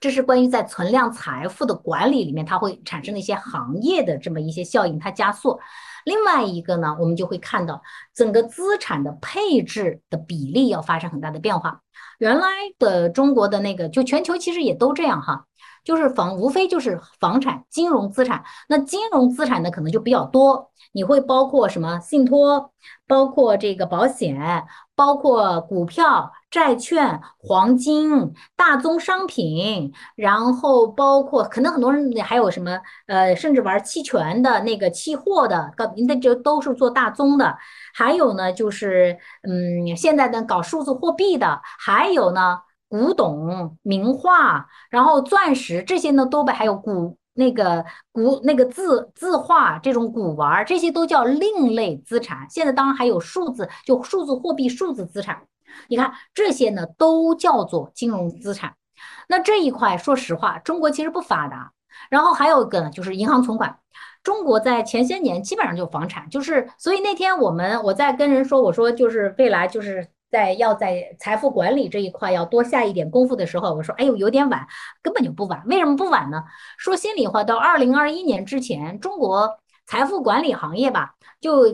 [0.01, 5.61] 这是关于在存量财富的管理里面，它会产生的一些行业的这么一些效应，它加速。
[6.05, 7.83] 另外一个呢，我们就会看到
[8.15, 11.81] 整个资产的配置的比例要发生很大的变化。
[12.19, 12.47] 原来
[12.79, 15.47] 的中国的那个，就全球其实也都这样哈，
[15.85, 18.43] 就是房无非就是房产、金融资产。
[18.69, 22.73] 那金融资产呢，可能就比较多，你会包括什么信托，
[23.07, 26.33] 包括这个保险，包括股票。
[26.55, 32.79] 债券、黄金、大宗商品，然后包括可能很多人还有什么
[33.09, 35.73] 呃，甚至玩期权的那个期货的，
[36.07, 37.59] 那就都是做大宗的。
[37.93, 42.61] 还有呢，就是嗯，现在呢搞数字货币的，还有呢
[42.95, 52.47] 古董、名画，然后钻石这些呢都被还有古那个古那个字字画这种古玩，这些都叫另类资产。
[52.49, 55.43] 现在当然还有数字，就数字货币、数字资产。
[55.89, 58.77] 你看这些呢，都叫做金融资产。
[59.27, 61.73] 那这一块，说实话，中国其实不发达。
[62.11, 63.77] 然后还有一个呢，就是银行存款。
[64.23, 74.67] 中国在前些年基本上就房产，就是所以那天我们我在跟人说，我说就是未来就是在要在财富管理这一块要多下一点功夫的时候，我说哎呦有点晚，
[75.01, 75.63] 根本就不晚。
[75.67, 76.43] 为什么不晚呢？
[76.77, 81.67] 说心里话，到二零二一年之前，中国财富管理行业吧，就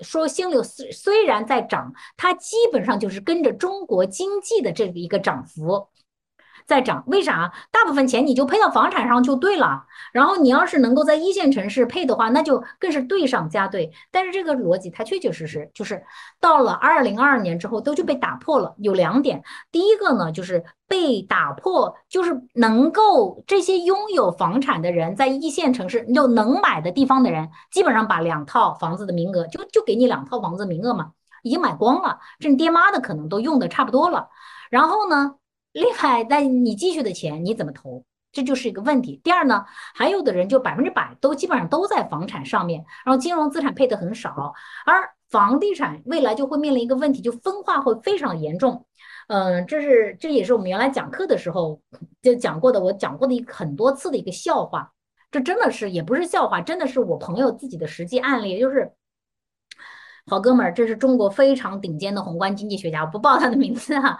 [0.00, 5.86] 说兴柳虽虽然在涨，它基本上就是跟着中国经济的这个一个涨幅。
[6.66, 7.52] 在涨，为啥？
[7.70, 9.86] 大部分钱你就配到房产上就对了。
[10.12, 13.90] 然后你要是能够在一线城市配的话，那就更是对上加对。
[14.10, 16.02] 但是这个逻辑它确确实实就是
[16.40, 18.74] 到了二零二二年之后都就被打破了。
[18.78, 31.12] 有两点，第一个呢就是被打破，就是能够这些拥有房产的人在一线城市就能买的地方的人，基本上把两套房子的名额就就给你两套房子名额嘛，
[31.42, 34.28] 已经买光了，这爹妈的可能都用的差不多了。
[34.70, 35.34] 然后呢？
[35.72, 38.02] 另外，那你积蓄的钱你怎么投？
[38.30, 39.20] 这就是一个问题。
[39.24, 39.64] 第二呢，
[39.94, 48.86] 还有的人就百分之百都基本上都在房产上面，然后金融资产配的很少，而房地产未来就会面临一个问题，就分化会非常严重。
[49.28, 51.80] 嗯，这是这也是我们原来讲课的时候
[52.22, 54.92] 就讲过的，我讲过的一很多次的一个笑话。
[55.30, 58.90] 这真的是也不是笑话，真的是我朋友自己的实际案例，就是
[60.26, 64.18] 好哥们儿，这是中国非常顶尖的宏观经济学家，我不报他的名字哈。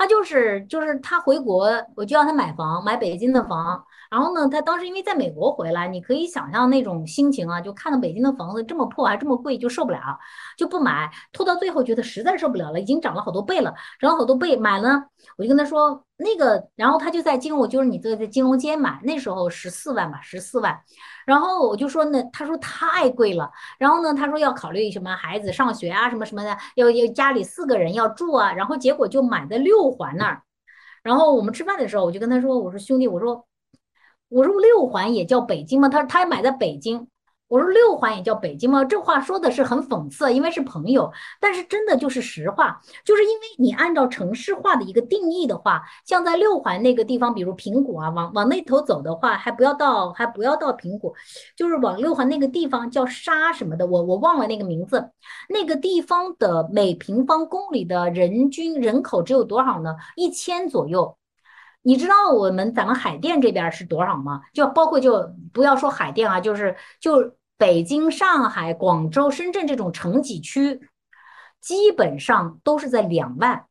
[0.00, 3.84] 他就是就是他回国，我就让他买房，买北京的房。
[4.10, 10.18] 然后呢，他当时因为在美国回来，你可以想象那种心情啊，就看到北京的房子这么破还这么贵，就受不了，
[10.58, 11.08] 就不买。
[11.32, 15.04] 拖到最后觉得实在受不了了，已经涨了好多倍了，涨了好多倍，买了。
[15.36, 20.76] 我就跟他说那个，然后他就在金融，就是你在在金融街买，那时候十四万吧，十四万。
[21.24, 23.48] 然后我就说呢，他说太贵了。
[23.78, 28.52] 然后呢，他说要考虑什么孩子上学啊，什么什么的，要要家里四个人要住啊。
[28.52, 30.42] 然后结果就买在六环那儿。
[31.04, 33.46] 然后我们吃饭的时候，我就跟他说，我说兄弟，我说
[34.30, 35.88] 我说六环也叫北京吗？
[35.90, 37.06] 他说他买在北京。
[37.48, 38.84] 我说六环也叫北京吗？
[38.84, 51.12] 这话说的是很讽刺，因为是朋友，但是真的就是实话，就是因为你按照城市化的一个定义的话，像在六环那个地方，比如平谷啊，往往那头走的话，还不要到，还不要到平谷，
[51.56, 55.10] 就是往六环那个地方叫沙什么的，我我忘了那个名字，
[55.48, 59.96] 那个地方的每平方公里的人均人口只有多少呢？
[60.14, 61.16] 一千左右。
[61.82, 64.42] 你知道我们咱们海淀这边是多少吗？
[64.52, 67.34] 就包括就不要说海淀啊，就是就。
[67.60, 70.80] 北京、上海、广州、深圳这种城几区，
[71.60, 73.66] 基本上都是在两万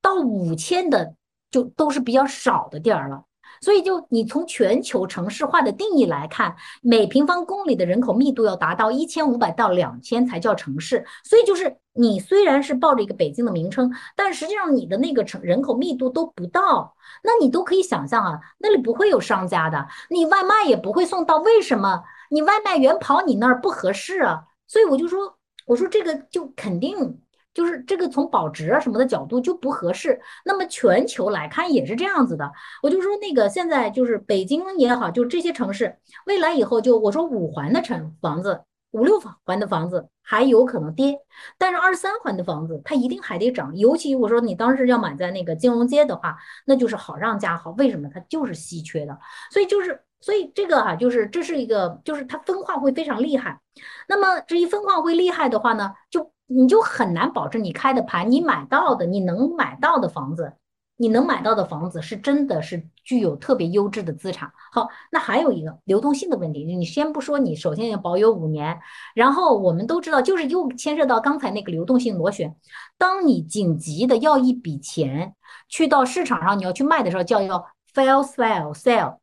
[0.00, 1.16] 到五千的，
[1.50, 3.24] 就都是比较少的地儿了。
[3.60, 11.04] 所以，就你从全球城市化的定义来看，每平方公里的人口密度要达到一千五百到两千才叫城市。
[11.24, 21.38] 所以，就是你虽然是抱着一个北京的名称，但实际上你的那个城人口密度都不到，那你都可以想象啊，那里不会有商家的，你外卖也不会送到。
[21.38, 22.02] 为什么？
[22.30, 27.20] 你外卖员跑你那儿不合适啊，所以我就说，我说这个就肯定
[27.56, 30.20] 就是这个从保值啊什么的角度就不合适。
[30.44, 32.52] 那么全球来看也是这样子的，
[32.82, 35.96] 我就说那个现在就是北京也好，就这些城市，
[36.26, 38.60] 未来以后就我说五环的城房子，
[38.90, 41.18] 五六环的房子还有可能跌，
[41.56, 43.74] 但是二三环的房子它一定还得涨。
[43.74, 47.70] 尤其我说你当时要买在那个金融街的话，那就是好上加好。
[47.78, 48.10] 为什么？
[48.12, 49.18] 它就是稀缺的，
[49.50, 50.02] 所以就是。
[50.18, 53.60] 所以这个哈，就是这是一个，就是它分化会非常厉害。
[54.08, 60.52] 那么这一分化会厉害的话呢，就你就很难保证你开的盘，你买到的，你能买到的房子，
[60.96, 64.50] 你能买到的房子是真的是具有特别优质的资产。
[64.72, 68.78] 好，那还有一个流动性的问题，你先不说，你首先要保有五年，
[69.14, 72.54] 然后我们都知道，就是又牵涉到刚才那个流动性螺旋。
[72.96, 75.34] 当你紧急的要一笔钱
[75.68, 79.16] 去到市场上，你要去卖的时候，叫要 fail sell sell。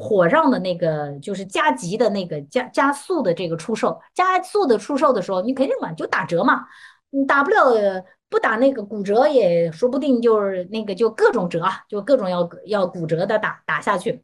[0.00, 6.64] 火上的那个就是加急的那个加加速的这个出售，加速的出售的时候，你肯定嘛就打折嘛，
[7.10, 14.22] 你打不了不打那个骨折也说不定就是那个就各种折，就各种要要骨折的打打下去，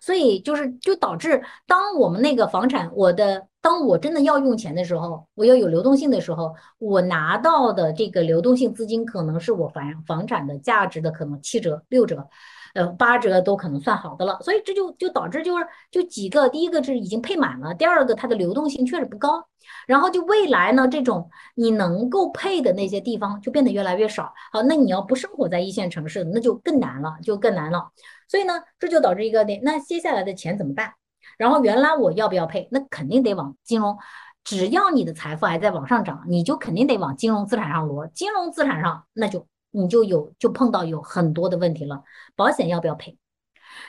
[0.00, 12.26] 所以就是就导致当我们那个房产，我的当我真的要用钱的时候，我要有流动性的时候，我拿到的这个流动性资金可能是我房房产的价值的可能七折六折。
[12.74, 19.46] 呃，八折都可能算好的了，所以这就就导致就是就几个，第一个是已经配满了，第二个它的流动性确实不高，
[19.86, 24.32] 然后就未来呢，这种你能够配的那些地方就变得越来越少。
[24.52, 27.90] 好，那你要不生活在一线城市，那就更难了，就更难了。
[28.28, 30.94] 所以呢，这就导致一个点，那接下来的钱怎么办？
[31.36, 32.68] 然后原来我要不要配？
[32.70, 33.98] 那肯定得往金融，
[34.44, 38.06] 只要你的财富还在往上涨，你就肯定得往金融资产上挪。
[38.06, 39.46] 金融资产上那就。
[39.72, 42.04] 你就有就碰到有很多的问题了，
[42.36, 43.18] 保险要不要赔？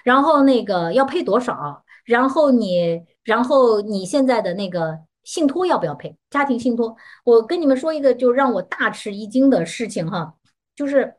[0.04, 1.84] 然后那个要赔多少？
[2.06, 6.18] 然后你，然后你现在的那个信托要不要配？
[6.30, 10.34] 家庭信托，我跟你们说一个就让我大吃一惊的事情哈，
[10.76, 11.16] 就是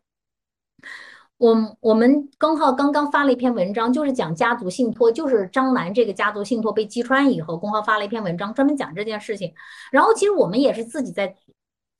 [1.38, 9.52] 我我们刚好刚刚发了一篇文章，就是讲家族信托，就是张楠这个家族信托被击穿以后，公号发了一篇文章，专门讲这件事情。
[9.90, 11.34] 然后其实我们也是自己在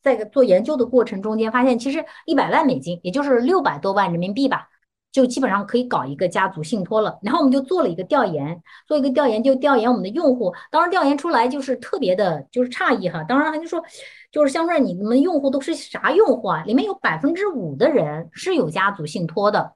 [0.05, 4.69] 在做研究的过程中间发现，其实一百万美金，也就是六百多万人民币吧。
[5.11, 13.23] 就基本上可以搞一个家族信托了，然后我们就做了一个调研，做一个调研就调研我们的用户，当时调研出来就是特别的，就是诧异哈。
[13.23, 13.81] 当然他就说，
[14.33, 16.65] 就是香帅，你们用户都是啥用户啊？
[16.65, 19.73] 里面有百分之五的人是有家族信托的，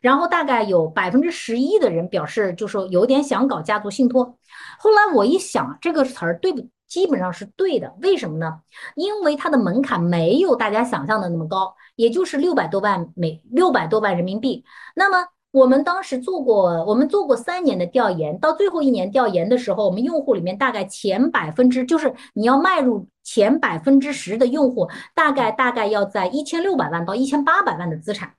[0.00, 4.36] 然后大概有百分之十一的人表示就说有点想搞家族信托。
[4.80, 6.68] 后来我一想，这个词儿对不？
[6.92, 8.60] 基本上是对的，为什么呢？
[8.96, 14.62] 因为它的门槛没有大家想象的那么高，也就是六百多万美六百多万人民币。
[14.94, 28.34] 那么我们当时做过，我们做过三年的调研，到最后一年调研的时候，我们用户里面大概前百分之，就是你要迈入前百分之十的用户，大概大概要在一千六百万到一千八百万的资产。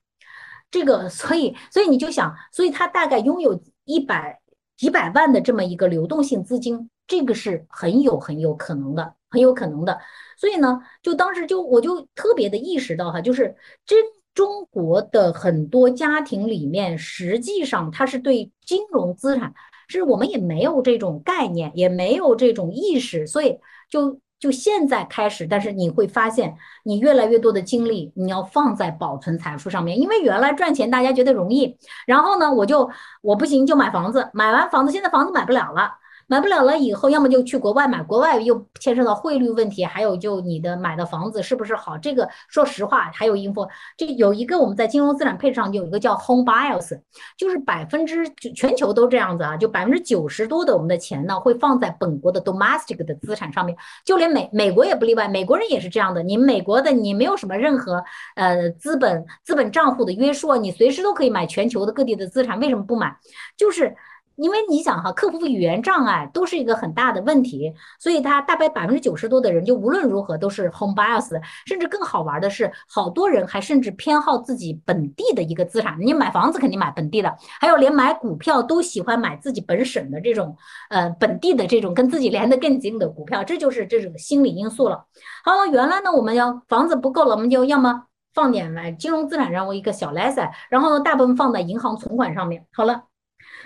[0.69, 4.41] 这个，所以所以你就想，所以他大概拥有一百
[4.77, 6.91] 几百万的这么一个流动性资金。
[7.14, 9.99] 这个是很有很有可能的，很有可能的。
[10.35, 14.03] 所以呢，就当时就我就特别的意识到哈，就是真
[14.34, 19.53] 中国的很多家庭里面，实际上他是对金融资产，
[19.88, 23.27] 是我们也没有这种概念，也没有这种意识。
[23.27, 31.77] 所以就就现在开始，但是你会发现，你越来越多的精力你要放在保存财富上面，因为原来赚钱大家觉得容易，
[32.07, 32.90] 然后呢，我就
[33.22, 35.91] 我不行就买房子，买完房子现在房子买不了了。
[36.27, 41.97] 买不了了以后，要么就去国外买，国外又牵涉到汇率问题，还有就你的买的房子是不是好？
[41.97, 43.67] 这个说实话，还有 info，
[43.97, 46.99] 这有一个我们在金融资产配置上有一个叫 home bias，
[47.37, 56.23] 就是百分之全球都这样子啊，就百分之九十多的我们的钱呢会放在本国的 domestic 的资产上面，就连美美国也不例外，美国人也是这样的。
[56.23, 58.03] 你美国的你没有什么任何
[58.35, 63.15] 呃资本资本账户的约束，你随时都可以买全球的各地的资产，为什么不买？
[63.57, 63.95] 就是。
[64.35, 71.30] 因为你想哈，克服语言障碍都是一个很大的问题，所以他大概百分之九十多的人就无论如何都是 home bias，
[71.65, 75.97] 甚至更好玩的是，好多人还甚至偏好自己本地的一个资产。
[75.99, 80.55] 你买房子肯定买本地的，还有连买股票都喜欢买自己本省的这种，
[80.89, 85.05] 呃，本地的这种跟自己连得更近的股票，这就是这种心理因素了。
[85.43, 88.03] 好了，原来呢我们要房子不够了，我们就要么
[88.34, 92.65] 放点来金融资产上为一个小 lesson，然后呢大部分放在银行存款上面。
[92.73, 93.03] 好了。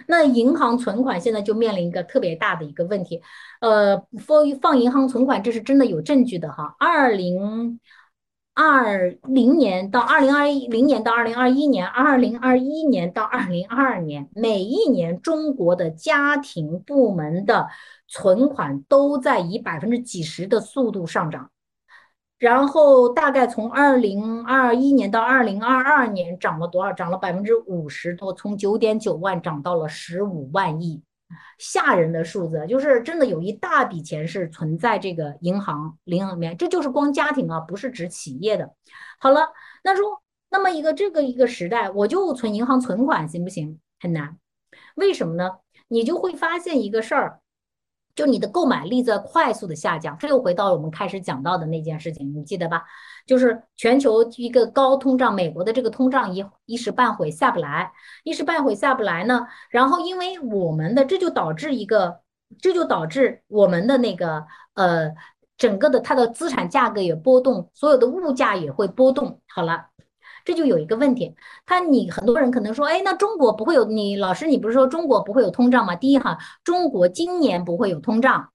[0.06, 3.22] 那银行存款现在就面临一个特别大的一个问题，
[3.62, 6.76] 呃，放放银行存款，这是真的有证据的哈。
[6.80, 7.80] 二零
[8.54, 17.68] 二零年到二零二零年到二零二一年，二零二一年到二零二二年，每一年中国的家庭部门的
[18.08, 21.52] 存款都在以百分之几十的速度上涨。
[22.40, 26.94] 然后大概从二零二一年到二零二二年涨了多少？
[26.94, 31.02] 涨了百分之五十多，从九点九万涨到了十五万亿，
[31.58, 38.72] 吓人的数字，就是真的有一大笔钱是存在这个银行银行里面，这就是光家庭啊，不是指企业的。
[39.20, 39.50] 好了，
[39.84, 43.80] 那说那么一个这个一个时代，我就存银行存款行不行？
[44.00, 44.38] 很难，
[44.96, 45.58] 为什么呢？
[45.88, 47.40] 你就会发现一个事儿。
[48.18, 52.84] 就你的购买力在快速的下降，这又回到了我们开始讲到的那件事情，你记得吧？
[53.28, 57.92] 就是全球一个高通胀，美国的这个通胀一一时半会下不来，
[58.24, 59.46] 一时半会下不来呢。
[59.70, 62.22] 然后因为我们的这就导致一个，
[62.60, 65.14] 这就导致我们的那个呃
[65.56, 69.40] 整个的它的资产价格也波动，所有的物价也会波动。
[69.48, 69.90] 好了。
[70.48, 75.94] 这就有一个问题，他你很多人可能说，哎，那中国不会有你老师，你不是说中国不会有通胀吗？
[75.94, 78.48] 第一哈，中国今年不会有通胀，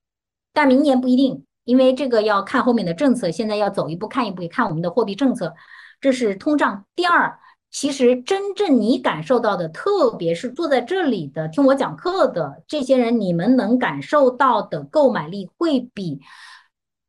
[0.55, 5.53] 但明年不一定，因为这个要看后面的政策，现在要走一步看一步，看我们的货币政策，
[6.01, 6.87] 这是通胀。
[6.97, 7.39] 第二，
[7.71, 16.23] 其实真正你感受到的，特别是坐在这里的听我讲课的这些人，你们能感受到的购买力会比。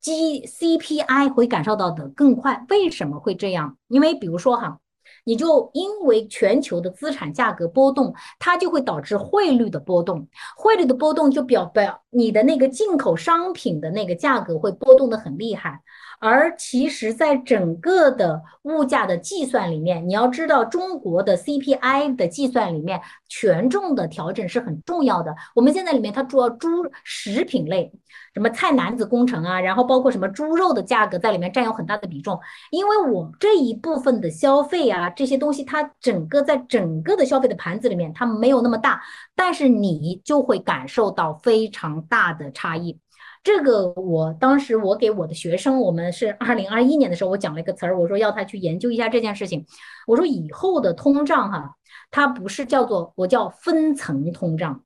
[0.03, 3.77] G CPI 会感受到的更快，为什么会这样？
[3.87, 4.77] 因为比如说哈，
[5.23, 10.27] 你就因为全球的资产价格波动，它就会导致汇率的波动，
[10.57, 15.79] 汇率的波动就表表你的那个进口商品的那个价格会波动的很厉害，
[16.25, 25.35] 而其实，在整个的物价的计算里面，你要知道，中国的 CPI 的计算里面，权重的调整是很重要的。
[25.53, 26.69] 我们现在里面它主要猪
[27.03, 27.91] 食品类，
[28.33, 32.39] 什么菜篮子工程啊，然后包括什么猪肉的价格在里面占有很大的比重。
[32.71, 39.01] 因为我这一部分的消费啊，这些东西它整个在整个的消费的盘子里面，它没有那么大，
[39.35, 42.97] 但是你就会感受到非常大的差异。
[43.43, 49.65] 这个我当时我给我的学生，我们是二零二一年的时候，我讲了一个词儿，我说要他去研究一下这件事情。
[50.07, 51.75] 我说以后的通胀哈，
[52.09, 54.81] 它不是叫做我叫分层通胀，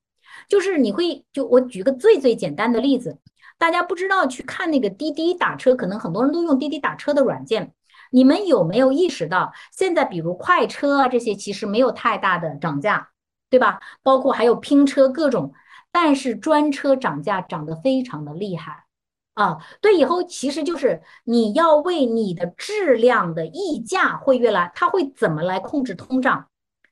[0.49, 3.19] 就是你会就我举个最最简单的例子，
[3.59, 7.73] 大家不知道去看那个滴滴打车，可能很多人都用滴滴打车的软件，
[8.11, 13.09] 你们有没有意识到现在比如快车啊这些其实没有太大的涨价，
[13.51, 13.79] 对吧？
[14.01, 15.53] 包括还有拼车各种。
[15.91, 18.85] 但是专车涨价涨得非常的厉害
[19.34, 19.57] 啊！
[19.81, 26.47] 对，以后其实就是你要为你的质量的溢价会越来，它会怎么来控制通胀？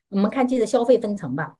[0.08, 1.54] 我们看这个消费分层吧，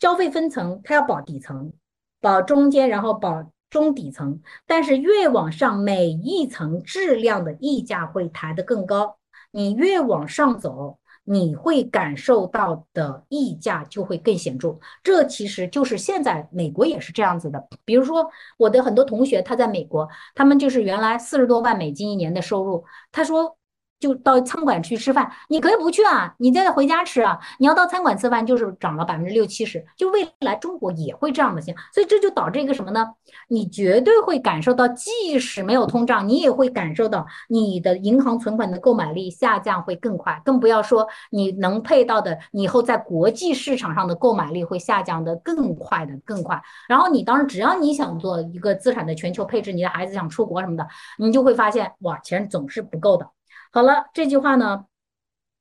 [0.00, 1.72] 消费分层它要保底层，
[2.20, 4.40] 保中间，然后保中底层。
[4.66, 9.18] 但是越往上，每一层质量的溢价会抬得更高。
[9.50, 10.98] 你越往上走。
[11.24, 17.66] 你会感受到的溢价就会更显著，这其实就是现在美国也是这样子的。
[17.84, 23.56] 比如说，我的很多同学他在美国，他们就是原来四十多万美金一年的收入，他说。
[24.04, 27.38] 就到餐馆去吃饭，你可以不去啊，你再回家吃啊。
[27.58, 29.82] 你要到餐馆吃饭，就是涨了百分之六七十。
[29.96, 33.14] 就未来中国也会这样的行，所以这就导致一个什么呢？
[33.48, 46.62] 你绝对会感受到，即使没有通胀，你也会感受到你的银行存款的购买力下降会更快，更不要说你能配到的以后在国际市场上的购买力会下降的更快的更快。
[46.86, 50.86] 然后你当时只要你想做一个资产的全球配置，你的孩子想出国什么的，
[51.16, 53.26] 你就会发现哇，钱总是不够的。
[53.74, 54.84] 好了，这句话呢，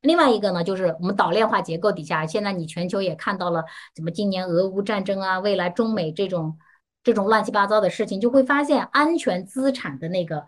[0.01, 3.65] 另外一个呢，就是我们岛链化结构底下，现在你全球也看到了，
[3.95, 6.55] 怎么今年俄乌战争啊，未来中美这种
[7.03, 10.45] 这种乱七八糟的事情，就会发现安全资产的那个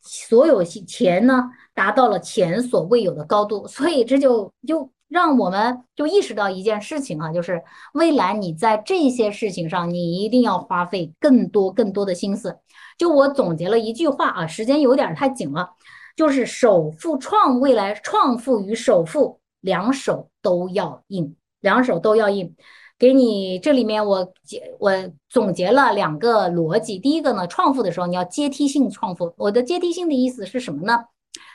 [0.00, 7.60] 所有钱呢，达到了前所未有的高度，所以这就就让我们就意识到一件事情啊，就是
[7.94, 12.60] 未来你在这些事情上，你一定要花费更多更多的心思。
[12.96, 15.70] 就我总结了一句话啊，时间有点太紧了。
[16.16, 22.54] 就是首富创未来创富与首富两手都要硬，两手都要硬。
[22.98, 24.92] 给你这里面我结我
[25.28, 26.98] 总结了两个逻辑。
[26.98, 29.32] 第一个呢，创富的时候你要阶梯性创富。
[29.38, 31.04] 我的阶梯性的意思是什么呢？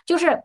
[0.07, 0.43] 就是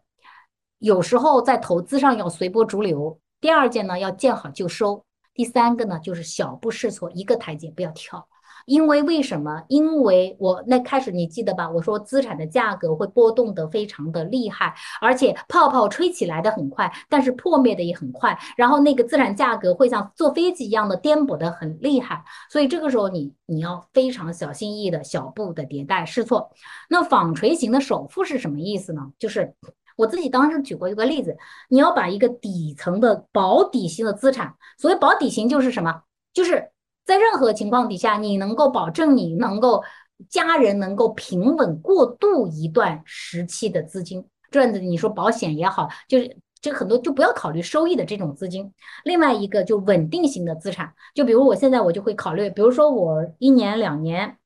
[0.78, 3.19] 有时候在投资上要随波逐流。
[3.41, 5.03] 第二件呢，要见好就收。
[5.32, 8.28] 第三个呢，就是小步试错，一个台阶不要跳。
[8.71, 9.65] 因为为什么？
[9.67, 11.69] 因为我那开始你记得吧？
[11.69, 18.39] 我说资产的价格会波动得非常的厉害，而且泡泡吹起来的很快，但是破灭的也很快。
[18.57, 26.49] 然后那个资产价格会像坐飞机一样的颠簸的很厉害，所以这个时候你你要非常小心翼翼的小步的迭代试错。
[26.89, 29.11] 那纺锤型的首付是什么意思呢？
[29.19, 29.53] 就是
[29.97, 31.37] 我自己当时举过一个例子，
[31.69, 36.03] 你要把一个底层的保底型的资产，所谓保底型就是什么？
[36.33, 36.71] 就是。
[37.05, 39.83] 在任何情况底下，你能够保证你能够
[40.29, 48.73] 家人能够平稳过渡一段时期的资金，这样子你说保险也好，就是这很多就不要考虑收益的这种资金。
[49.05, 54.37] 另外一个就稳定型的资产，就比如我现在我就会考虑，比如说我一年两年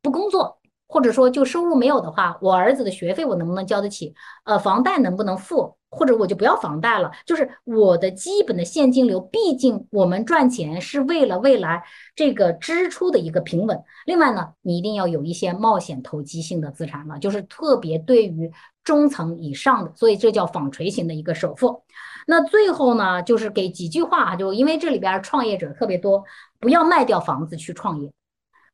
[0.00, 0.58] 不工作。
[0.88, 4.14] 或者说，就收入没有的话，我儿子的学费我能不能交得起？
[4.44, 5.78] 呃，房贷能不能付？
[5.94, 9.20] 或者我就不要房贷了，就是我的基本的现金流。
[9.20, 11.84] 毕竟我们赚钱是为了未来
[12.16, 13.78] 这个支出的一个平稳。
[14.06, 18.50] 另外呢，你一定要有一些冒险投机性的资产了，就是特别对于
[18.82, 21.82] 中层以上的，所以这叫纺锤型的一个首付。
[22.26, 26.24] 那最后呢，就是给几句话啊，就因为这里边创业者特别多，
[26.58, 28.10] 不要卖掉房子去创业。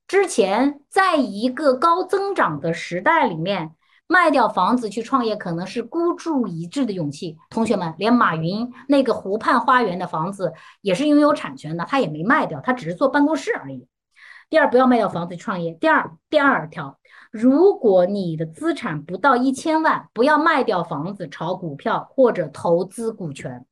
[0.06, 3.72] 之前在一个高增长的时代里面，
[4.08, 7.36] 卖掉房子去创业可能是孤注一掷的勇气。
[7.50, 13.86] 同学们，连马云那个湖畔花园的房子也是拥有产权的，他也没卖掉，他只是做办公室而已。
[14.48, 15.74] 第二，不要卖掉房子创业。
[15.74, 16.98] 第二，第二条，
[17.30, 23.66] 如果你的资产不到一千万，不要卖掉房子炒股票或者投资股权。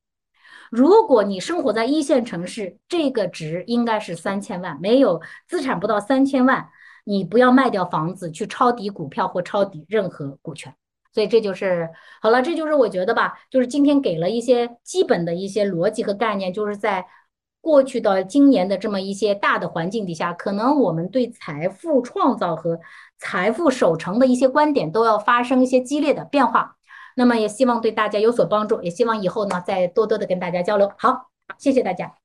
[0.69, 4.77] 如果你生活在一线城市，这个值应该是三千万。
[4.79, 6.69] 没有资产不到三千万，
[7.07, 10.75] 你不要卖掉房子去抄底股票或抄底任何股权。
[11.13, 11.89] 所以这就是
[12.21, 17.07] 好了，这就是我觉得吧，就是今天给了一些基本的一些逻辑和概念，就是在
[17.59, 22.79] 过去到今年的这么一些大的环境底下，可能我们对财富创造和
[23.17, 26.75] 财富守成的一些观点都要发生一些激烈的变化。
[27.15, 30.91] 那么也希望对大家有所帮助，也希望以后呢再多多的跟大家交流。
[30.99, 32.16] 好，谢谢大家。